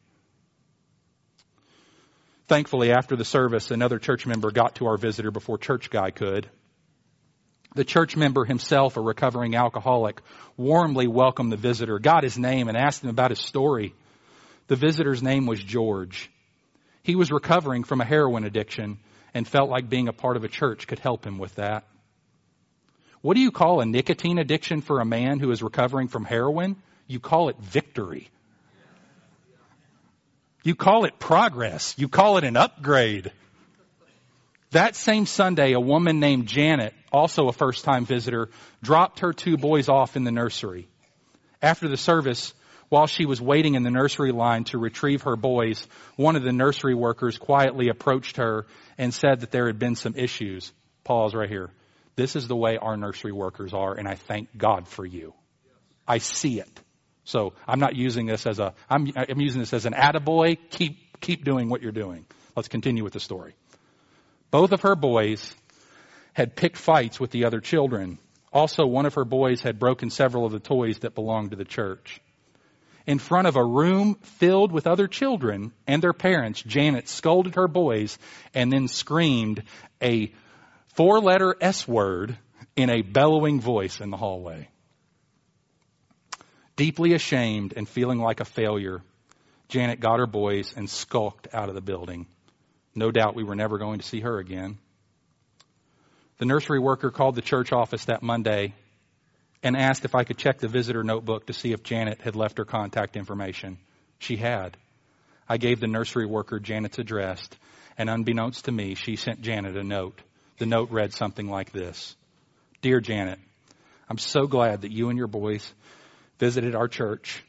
Thankfully, 2.47 2.91
after 2.91 3.15
the 3.15 3.25
service, 3.25 3.71
another 3.71 3.97
church 3.97 4.27
member 4.27 4.51
got 4.51 4.75
to 4.75 4.85
our 4.85 4.97
visitor 4.97 5.31
before 5.31 5.57
church 5.57 5.89
guy 5.89 6.11
could. 6.11 6.47
The 7.73 7.85
church 7.85 8.15
member 8.15 8.45
himself, 8.45 8.97
a 8.97 9.01
recovering 9.01 9.55
alcoholic, 9.55 10.21
warmly 10.57 11.07
welcomed 11.07 11.51
the 11.51 11.57
visitor, 11.57 11.97
got 11.97 12.23
his 12.23 12.37
name, 12.37 12.67
and 12.67 12.77
asked 12.77 13.03
him 13.03 13.09
about 13.09 13.31
his 13.31 13.39
story. 13.39 13.95
The 14.67 14.75
visitor's 14.75 15.21
name 15.21 15.45
was 15.45 15.63
George. 15.63 16.31
He 17.03 17.15
was 17.15 17.31
recovering 17.31 17.83
from 17.83 18.01
a 18.01 18.05
heroin 18.05 18.45
addiction 18.45 18.99
and 19.33 19.47
felt 19.47 19.69
like 19.69 19.89
being 19.89 20.07
a 20.07 20.13
part 20.13 20.37
of 20.37 20.43
a 20.43 20.47
church 20.47 20.87
could 20.87 20.99
help 20.99 21.25
him 21.25 21.37
with 21.37 21.55
that. 21.55 21.85
What 23.21 23.35
do 23.35 23.41
you 23.41 23.51
call 23.51 23.81
a 23.81 23.85
nicotine 23.85 24.37
addiction 24.37 24.81
for 24.81 24.99
a 24.99 25.05
man 25.05 25.39
who 25.39 25.51
is 25.51 25.63
recovering 25.63 26.07
from 26.07 26.25
heroin? 26.25 26.75
You 27.07 27.19
call 27.19 27.49
it 27.49 27.57
victory. 27.57 28.29
You 30.63 30.75
call 30.75 31.05
it 31.05 31.19
progress. 31.19 31.95
You 31.97 32.07
call 32.07 32.37
it 32.37 32.43
an 32.43 32.55
upgrade. 32.55 33.31
That 34.71 34.95
same 34.95 35.25
Sunday, 35.25 35.73
a 35.73 35.79
woman 35.79 36.19
named 36.19 36.47
Janet, 36.47 36.93
also 37.11 37.47
a 37.47 37.53
first 37.53 37.83
time 37.83 38.05
visitor, 38.05 38.49
dropped 38.81 39.19
her 39.19 39.33
two 39.33 39.57
boys 39.57 39.87
off 39.87 40.15
in 40.15 40.23
the 40.23 40.31
nursery. 40.31 40.87
After 41.61 41.87
the 41.87 41.97
service, 41.97 42.53
while 42.93 43.07
she 43.07 43.25
was 43.25 43.41
waiting 43.41 43.73
in 43.73 43.81
the 43.81 43.89
nursery 43.89 44.31
line 44.31 44.65
to 44.65 44.77
retrieve 44.77 45.23
her 45.23 45.35
boys, 45.35 45.87
one 46.15 46.35
of 46.35 46.43
the 46.43 46.51
nursery 46.53 46.93
workers 46.93 47.39
quietly 47.39 47.89
approached 47.89 48.37
her 48.37 48.67
and 48.99 49.11
said 49.11 49.39
that 49.39 49.49
there 49.49 49.65
had 49.65 49.79
been 49.79 49.95
some 49.95 50.13
issues. 50.15 50.71
Pause 51.03 51.33
right 51.33 51.49
here. 51.49 51.71
This 52.15 52.35
is 52.35 52.47
the 52.47 52.55
way 52.55 52.77
our 52.77 52.95
nursery 52.95 53.31
workers 53.31 53.73
are, 53.73 53.95
and 53.95 54.07
I 54.07 54.13
thank 54.13 54.55
God 54.55 54.87
for 54.87 55.03
you. 55.03 55.33
I 56.07 56.19
see 56.19 56.59
it. 56.59 56.69
So 57.23 57.53
I'm 57.67 57.79
not 57.79 57.95
using 57.95 58.27
this 58.27 58.45
as 58.45 58.59
a, 58.59 58.75
I'm, 58.87 59.11
I'm 59.15 59.41
using 59.41 59.61
this 59.61 59.73
as 59.73 59.87
an 59.87 59.93
attaboy. 59.93 60.59
Keep, 60.69 61.19
keep 61.19 61.43
doing 61.43 61.69
what 61.69 61.81
you're 61.81 61.91
doing. 61.91 62.27
Let's 62.55 62.67
continue 62.67 63.03
with 63.03 63.13
the 63.13 63.19
story. 63.19 63.55
Both 64.51 64.71
of 64.71 64.81
her 64.81 64.95
boys 64.95 65.55
had 66.33 66.55
picked 66.55 66.77
fights 66.77 67.19
with 67.19 67.31
the 67.31 67.45
other 67.45 67.59
children 67.59 68.19
Also, 68.53 68.85
one 68.85 69.07
of 69.07 69.15
her 69.15 69.25
boys 69.25 69.61
had 69.61 69.79
broken 69.79 70.11
several 70.11 70.45
of 70.45 70.51
the 70.51 70.59
toys 70.59 70.99
that 70.99 71.15
belonged 71.15 71.49
to 71.51 71.57
the 71.57 71.65
church. 71.65 72.21
In 73.05 73.19
front 73.19 73.47
of 73.47 73.57
a 73.57 73.65
room 73.65 74.15
filled 74.15 74.71
with 74.71 74.87
other 74.87 75.07
children 75.07 75.73
and 75.85 76.01
their 76.01 76.13
parents, 76.13 76.61
Janet 76.61 77.09
scolded 77.09 77.55
her 77.55 77.67
boys 77.67 78.17
and 78.53 78.71
then 78.71 78.87
screamed 78.87 79.63
a 80.01 80.31
four 80.95 81.19
letter 81.19 81.55
S 81.59 81.87
word 81.87 82.37
in 82.75 82.89
a 82.89 83.01
bellowing 83.01 83.59
voice 83.59 83.99
in 83.99 84.09
the 84.09 84.17
hallway. 84.17 84.69
Deeply 86.75 87.13
ashamed 87.13 87.73
and 87.75 87.87
feeling 87.87 88.19
like 88.19 88.39
a 88.39 88.45
failure, 88.45 89.01
Janet 89.67 89.99
got 89.99 90.19
her 90.19 90.27
boys 90.27 90.73
and 90.75 90.89
skulked 90.89 91.47
out 91.53 91.69
of 91.69 91.75
the 91.75 91.81
building. 91.81 92.25
No 92.95 93.11
doubt 93.11 93.35
we 93.35 93.43
were 93.43 93.55
never 93.55 93.77
going 93.77 93.99
to 93.99 94.05
see 94.05 94.21
her 94.21 94.39
again. 94.39 94.77
The 96.37 96.45
nursery 96.45 96.79
worker 96.79 97.11
called 97.11 97.35
the 97.35 97.41
church 97.41 97.71
office 97.71 98.05
that 98.05 98.23
Monday 98.23 98.73
and 99.63 99.77
asked 99.77 100.03
if 100.03 100.13
I 100.13 100.25
could 100.25 100.37
check 100.37 100.59
the 100.59 100.67
visitor 100.67 101.03
notebook 101.03 101.47
to 101.47 101.53
see 101.53 101.71
if 101.71 101.83
Janet 101.83 102.21
had 102.21 102.35
left 102.35 102.57
her 102.57 102.65
contact 102.65 103.15
information. 103.15 103.77
She 104.19 104.35
had. 104.35 104.77
I 105.47 105.57
gave 105.57 105.79
the 105.79 105.87
nursery 105.87 106.25
worker 106.25 106.59
Janet's 106.59 106.99
address, 106.99 107.47
and 107.97 108.09
unbeknownst 108.09 108.65
to 108.65 108.71
me, 108.71 108.95
she 108.95 109.15
sent 109.15 109.41
Janet 109.41 109.77
a 109.77 109.83
note. 109.83 110.21
The 110.57 110.65
note 110.65 110.91
read 110.91 111.13
something 111.13 111.47
like 111.47 111.71
this 111.71 112.15
Dear 112.81 112.99
Janet, 112.99 113.39
I'm 114.09 114.17
so 114.17 114.45
glad 114.45 114.81
that 114.81 114.91
you 114.91 115.09
and 115.09 115.17
your 115.17 115.27
boys 115.27 115.73
visited 116.39 116.75
our 116.75 116.87
church. 116.87 117.43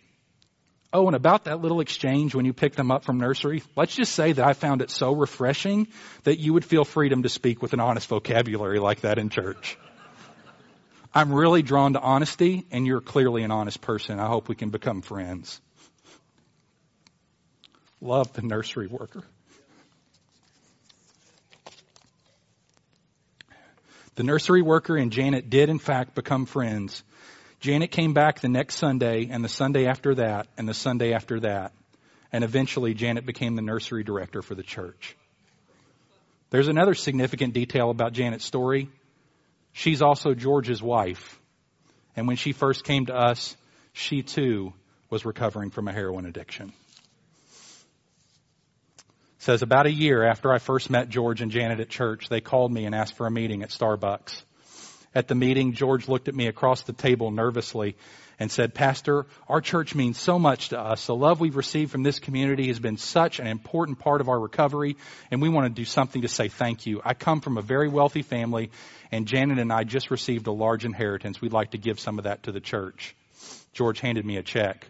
Oh, 0.93 1.09
and 1.09 1.17
about 1.17 1.45
that 1.45 1.61
little 1.61 1.81
exchange 1.81 2.37
when 2.37 2.45
you 2.45 2.53
picked 2.53 2.77
them 2.77 2.93
up 2.93 3.05
from 3.05 3.19
nursery, 3.19 3.65
let's 3.75 3.97
just 3.97 4.12
say 4.12 4.31
that 4.31 4.47
I 4.47 4.53
found 4.53 4.81
it 4.81 4.91
so 4.91 5.12
refreshing 5.12 5.89
that 6.23 6.39
you 6.39 6.53
would 6.53 6.65
feel 6.65 6.85
freedom 6.85 7.25
to 7.25 7.29
speak 7.29 7.61
with 7.61 7.73
an 7.73 7.81
honest 7.81 8.09
vocabulary 8.09 8.79
like 8.79 9.01
that 9.01 9.19
in 9.19 9.29
church. 9.29 9.77
I'm 11.17 11.33
really 11.33 11.62
drawn 11.62 11.93
to 11.93 12.01
honesty, 12.01 12.67
and 12.73 12.85
you're 12.85 13.01
clearly 13.01 13.45
an 13.45 13.53
honest 13.53 13.81
person. 13.81 14.19
I 14.19 14.27
hope 14.27 14.49
we 14.49 14.57
can 14.57 14.71
become 14.71 15.01
friends. 15.01 15.61
Love 18.01 18.33
the 18.33 18.43
nursery 18.43 18.89
worker. 18.89 19.23
The 24.17 24.25
nursery 24.25 24.62
worker 24.62 24.97
and 24.97 25.12
Janet 25.12 25.51
did, 25.51 25.69
in 25.69 25.79
fact, 25.79 26.17
become 26.17 26.47
friends. 26.47 27.05
Janet 27.61 27.93
came 27.93 28.12
back 28.12 28.41
the 28.41 28.49
next 28.49 28.77
Sunday, 28.77 29.29
and 29.31 29.45
the 29.45 29.49
Sunday 29.49 29.87
after 29.87 30.17
that, 30.17 30.49
and 30.59 30.69
the 30.69 30.75
Sunday 30.75 31.12
after 31.12 31.41
that. 31.41 31.73
And 32.33 32.43
eventually, 32.43 32.93
Janet 32.93 33.25
became 33.25 33.55
the 33.55 33.62
nursery 33.62 34.03
director 34.03 34.43
for 34.43 34.57
the 34.57 34.65
church. 34.65 35.17
There's 36.51 36.69
another 36.69 36.95
significant 36.95 37.55
detail 37.55 37.91
about 37.91 38.12
Janet's 38.12 38.45
story. 38.45 38.89
She's 39.75 40.03
also 40.03 40.35
George's 40.35 40.81
wife. 40.81 41.39
And 42.16 42.29
when 42.29 42.37
she 42.37 42.53
first 42.53 42.85
came 42.85 43.07
to 43.07 43.14
us, 43.14 43.57
she 43.93 44.22
too 44.22 44.72
was 45.11 45.25
recovering 45.25 45.70
from 45.70 45.89
a 45.89 45.93
heroin 45.93 46.27
addiction. 46.27 46.72
It 48.99 49.43
says 49.43 49.62
about 49.62 49.87
a 49.87 49.93
year 49.93 50.22
after 50.25 50.53
I 50.53 50.59
first 50.59 50.91
met 50.91 51.09
George 51.09 51.43
and 51.43 51.51
Janet 51.51 51.81
at 51.81 51.89
church, 51.89 52.29
they 52.29 52.41
called 52.41 52.72
me 52.72 52.87
and 52.87 52.95
asked 52.95 53.16
for 53.16 53.27
a 53.27 53.31
meeting 53.33 53.64
at 53.64 53.70
Starbucks. 53.70 54.43
At 55.12 55.27
the 55.27 55.35
meeting, 55.35 55.72
George 55.72 56.09
looked 56.09 56.29
at 56.29 56.35
me 56.35 56.47
across 56.47 56.83
the 56.83 56.93
table 56.93 57.33
nervously 57.33 57.97
and 58.39 58.51
said, 58.51 58.74
Pastor, 58.74 59.26
our 59.49 59.61
church 59.61 59.95
means 59.95 60.18
so 60.18 60.39
much 60.39 60.70
to 60.70 60.78
us. 60.78 61.07
The 61.07 61.14
love 61.14 61.41
we've 61.41 61.57
received 61.57 61.93
from 61.93 62.03
this 62.03 62.18
community 62.18 62.68
has 62.68 62.78
been 62.78 62.97
such 62.97 63.39
an 63.39 63.47
important 63.47 63.99
part 63.99 64.20
of 64.20 64.28
our 64.28 64.39
recovery, 64.39 64.97
and 65.30 65.41
we 65.41 65.49
want 65.49 65.66
to 65.66 65.80
do 65.80 65.85
something 65.85 66.22
to 66.22 66.28
say 66.28 66.49
thank 66.49 66.87
you. 66.87 67.01
I 67.05 67.14
come 67.14 67.41
from 67.41 67.59
a 67.59 67.62
very 67.62 67.89
wealthy 67.89 68.22
family, 68.22 68.70
and 69.12 69.26
Janet 69.26 69.59
and 69.59 69.72
I 69.72 69.85
just 69.85 70.11
received 70.11 70.47
a 70.47 70.53
large 70.53 70.85
inheritance. 70.85 71.41
We'd 71.41 71.53
like 71.53 71.72
to 71.72 71.78
give 71.78 72.01
some 72.01 72.18
of 72.18 72.24
that 72.24 72.45
to 72.45 72.53
the 72.53 72.61
church. 72.61 73.14
George 73.72 74.01
handed 74.01 74.24
me 74.24 74.37
a 74.37 74.43
check. 74.43 74.87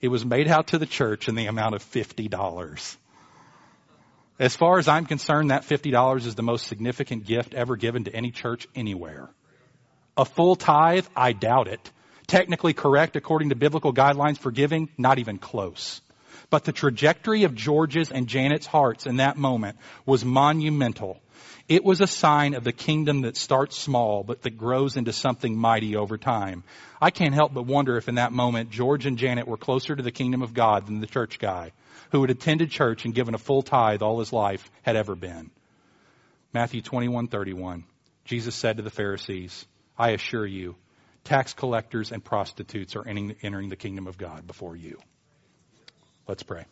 It 0.00 0.08
was 0.08 0.24
made 0.24 0.48
out 0.48 0.68
to 0.68 0.78
the 0.78 0.86
church 0.86 1.28
in 1.28 1.34
the 1.34 1.46
amount 1.46 1.74
of 1.74 1.82
$50. 1.84 2.96
As 4.38 4.56
far 4.56 4.78
as 4.78 4.88
I'm 4.88 5.04
concerned, 5.04 5.50
that 5.50 5.64
$50 5.64 6.26
is 6.26 6.34
the 6.34 6.42
most 6.42 6.66
significant 6.66 7.26
gift 7.26 7.52
ever 7.52 7.76
given 7.76 8.04
to 8.04 8.14
any 8.14 8.30
church 8.30 8.66
anywhere. 8.74 9.28
A 10.16 10.24
full 10.24 10.56
tithe? 10.56 11.06
I 11.14 11.32
doubt 11.32 11.68
it. 11.68 11.90
Technically 12.30 12.74
correct 12.74 13.16
according 13.16 13.48
to 13.48 13.56
biblical 13.56 13.92
guidelines 13.92 14.38
for 14.38 14.52
giving? 14.52 14.88
Not 14.96 15.18
even 15.18 15.38
close. 15.38 16.00
But 16.48 16.62
the 16.62 16.70
trajectory 16.70 17.42
of 17.42 17.56
George's 17.56 18.12
and 18.12 18.28
Janet's 18.28 18.66
hearts 18.68 19.06
in 19.06 19.16
that 19.16 19.36
moment 19.36 19.78
was 20.06 20.24
monumental. 20.24 21.20
It 21.68 21.82
was 21.82 22.00
a 22.00 22.06
sign 22.06 22.54
of 22.54 22.62
the 22.62 22.70
kingdom 22.70 23.22
that 23.22 23.36
starts 23.36 23.76
small, 23.76 24.22
but 24.22 24.42
that 24.42 24.56
grows 24.56 24.96
into 24.96 25.12
something 25.12 25.58
mighty 25.58 25.96
over 25.96 26.16
time. 26.18 26.62
I 27.00 27.10
can't 27.10 27.34
help 27.34 27.52
but 27.52 27.66
wonder 27.66 27.96
if 27.96 28.08
in 28.08 28.14
that 28.14 28.30
moment 28.30 28.70
George 28.70 29.06
and 29.06 29.18
Janet 29.18 29.48
were 29.48 29.56
closer 29.56 29.96
to 29.96 30.02
the 30.04 30.12
kingdom 30.12 30.42
of 30.42 30.54
God 30.54 30.86
than 30.86 31.00
the 31.00 31.08
church 31.08 31.40
guy 31.40 31.72
who 32.12 32.20
had 32.20 32.30
attended 32.30 32.70
church 32.70 33.04
and 33.04 33.12
given 33.12 33.34
a 33.34 33.38
full 33.38 33.62
tithe 33.62 34.02
all 34.02 34.20
his 34.20 34.32
life 34.32 34.70
had 34.82 34.94
ever 34.94 35.16
been. 35.16 35.50
Matthew 36.52 36.80
21:31. 36.80 37.82
Jesus 38.24 38.54
said 38.54 38.76
to 38.76 38.84
the 38.84 38.90
Pharisees, 38.90 39.66
"I 39.98 40.10
assure 40.10 40.46
you, 40.46 40.76
tax 41.24 41.54
collectors 41.54 42.12
and 42.12 42.24
prostitutes 42.24 42.96
are 42.96 43.06
entering 43.06 43.68
the 43.68 43.76
kingdom 43.76 44.06
of 44.06 44.18
God 44.18 44.46
before 44.46 44.76
you." 44.76 44.98
Let's 46.26 46.42
pray. 46.42 46.64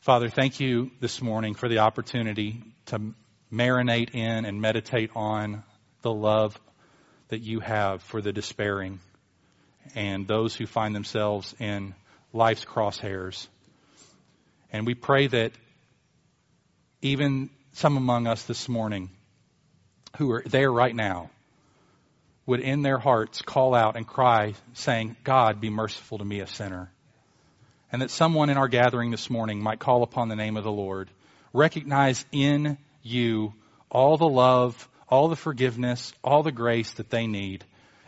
Father, 0.00 0.28
thank 0.28 0.60
you 0.60 0.92
this 1.00 1.20
morning 1.20 1.54
for 1.54 1.68
the 1.68 1.78
opportunity 1.78 2.62
to 2.86 3.14
marinate 3.52 4.14
in 4.14 4.44
and 4.44 4.60
meditate 4.60 5.10
on 5.16 5.64
the 6.02 6.12
love 6.12 6.60
that 7.28 7.40
you 7.40 7.60
have 7.60 8.02
for 8.02 8.20
the 8.20 8.32
despairing 8.32 9.00
and 9.94 10.28
those 10.28 10.54
who 10.54 10.66
find 10.66 10.94
themselves 10.94 11.54
in 11.58 11.94
life's 12.32 12.64
crosshairs. 12.64 13.48
And 14.72 14.86
we 14.86 14.94
pray 14.94 15.26
that 15.26 15.52
even 17.02 17.50
some 17.72 17.96
among 17.96 18.26
us 18.26 18.44
this 18.44 18.68
morning 18.68 19.10
who 20.18 20.32
are 20.32 20.42
there 20.46 20.72
right 20.72 20.94
now 20.94 21.30
would 22.46 22.60
in 22.60 22.82
their 22.82 22.98
hearts 22.98 23.42
call 23.42 23.74
out 23.74 23.96
and 23.96 24.06
cry, 24.06 24.54
saying, 24.74 25.16
God, 25.24 25.60
be 25.60 25.70
merciful 25.70 26.18
to 26.18 26.24
me, 26.24 26.40
a 26.40 26.46
sinner. 26.46 26.90
And 27.90 28.02
that 28.02 28.10
someone 28.10 28.50
in 28.50 28.56
our 28.56 28.68
gathering 28.68 29.10
this 29.10 29.28
morning 29.28 29.60
might 29.60 29.80
call 29.80 30.02
upon 30.02 30.28
the 30.28 30.36
name 30.36 30.56
of 30.56 30.64
the 30.64 30.72
Lord, 30.72 31.10
recognize 31.52 32.24
in 32.30 32.78
you 33.02 33.52
all 33.90 34.16
the 34.16 34.28
love, 34.28 34.88
all 35.08 35.28
the 35.28 35.36
forgiveness, 35.36 36.12
all 36.22 36.42
the 36.42 36.52
grace 36.52 36.92
that 36.94 37.10
they 37.10 37.26
need, 37.26 37.64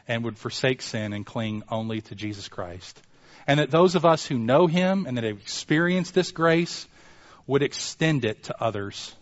and 0.06 0.24
would 0.24 0.38
forsake 0.38 0.82
sin 0.82 1.12
and 1.12 1.26
cling 1.26 1.62
only 1.70 2.00
to 2.02 2.14
Jesus 2.14 2.48
Christ. 2.48 3.00
And 3.46 3.60
that 3.60 3.70
those 3.70 3.94
of 3.94 4.04
us 4.04 4.26
who 4.26 4.38
know 4.38 4.66
Him 4.66 5.06
and 5.06 5.16
that 5.16 5.24
have 5.24 5.38
experienced 5.38 6.14
this 6.14 6.32
grace 6.32 6.86
would 7.46 7.62
extend 7.62 8.24
it 8.24 8.44
to 8.44 8.62
others 8.62 9.14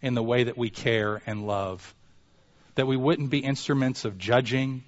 in 0.00 0.14
the 0.14 0.22
way 0.22 0.44
that 0.44 0.56
we 0.56 0.70
care 0.70 1.20
and 1.26 1.46
love. 1.46 1.94
That 2.78 2.86
we 2.86 2.96
wouldn't 2.96 3.30
be 3.30 3.40
instruments 3.40 4.04
of 4.04 4.18
judging, 4.18 4.84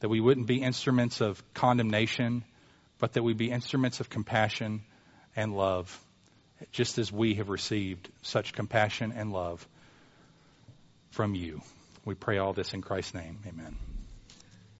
that 0.00 0.10
we 0.10 0.20
wouldn't 0.20 0.46
be 0.46 0.60
instruments 0.60 1.22
of 1.22 1.42
condemnation, 1.54 2.44
but 2.98 3.14
that 3.14 3.22
we 3.22 3.32
be 3.32 3.50
instruments 3.50 4.00
of 4.00 4.10
compassion 4.10 4.82
and 5.34 5.56
love, 5.56 5.98
just 6.70 6.98
as 6.98 7.10
we 7.10 7.36
have 7.36 7.48
received 7.48 8.10
such 8.20 8.52
compassion 8.52 9.14
and 9.16 9.32
love 9.32 9.66
from 11.12 11.34
you. 11.34 11.62
We 12.04 12.14
pray 12.14 12.36
all 12.36 12.52
this 12.52 12.74
in 12.74 12.82
Christ's 12.82 13.14
name. 13.14 13.38
Amen. 13.46 13.74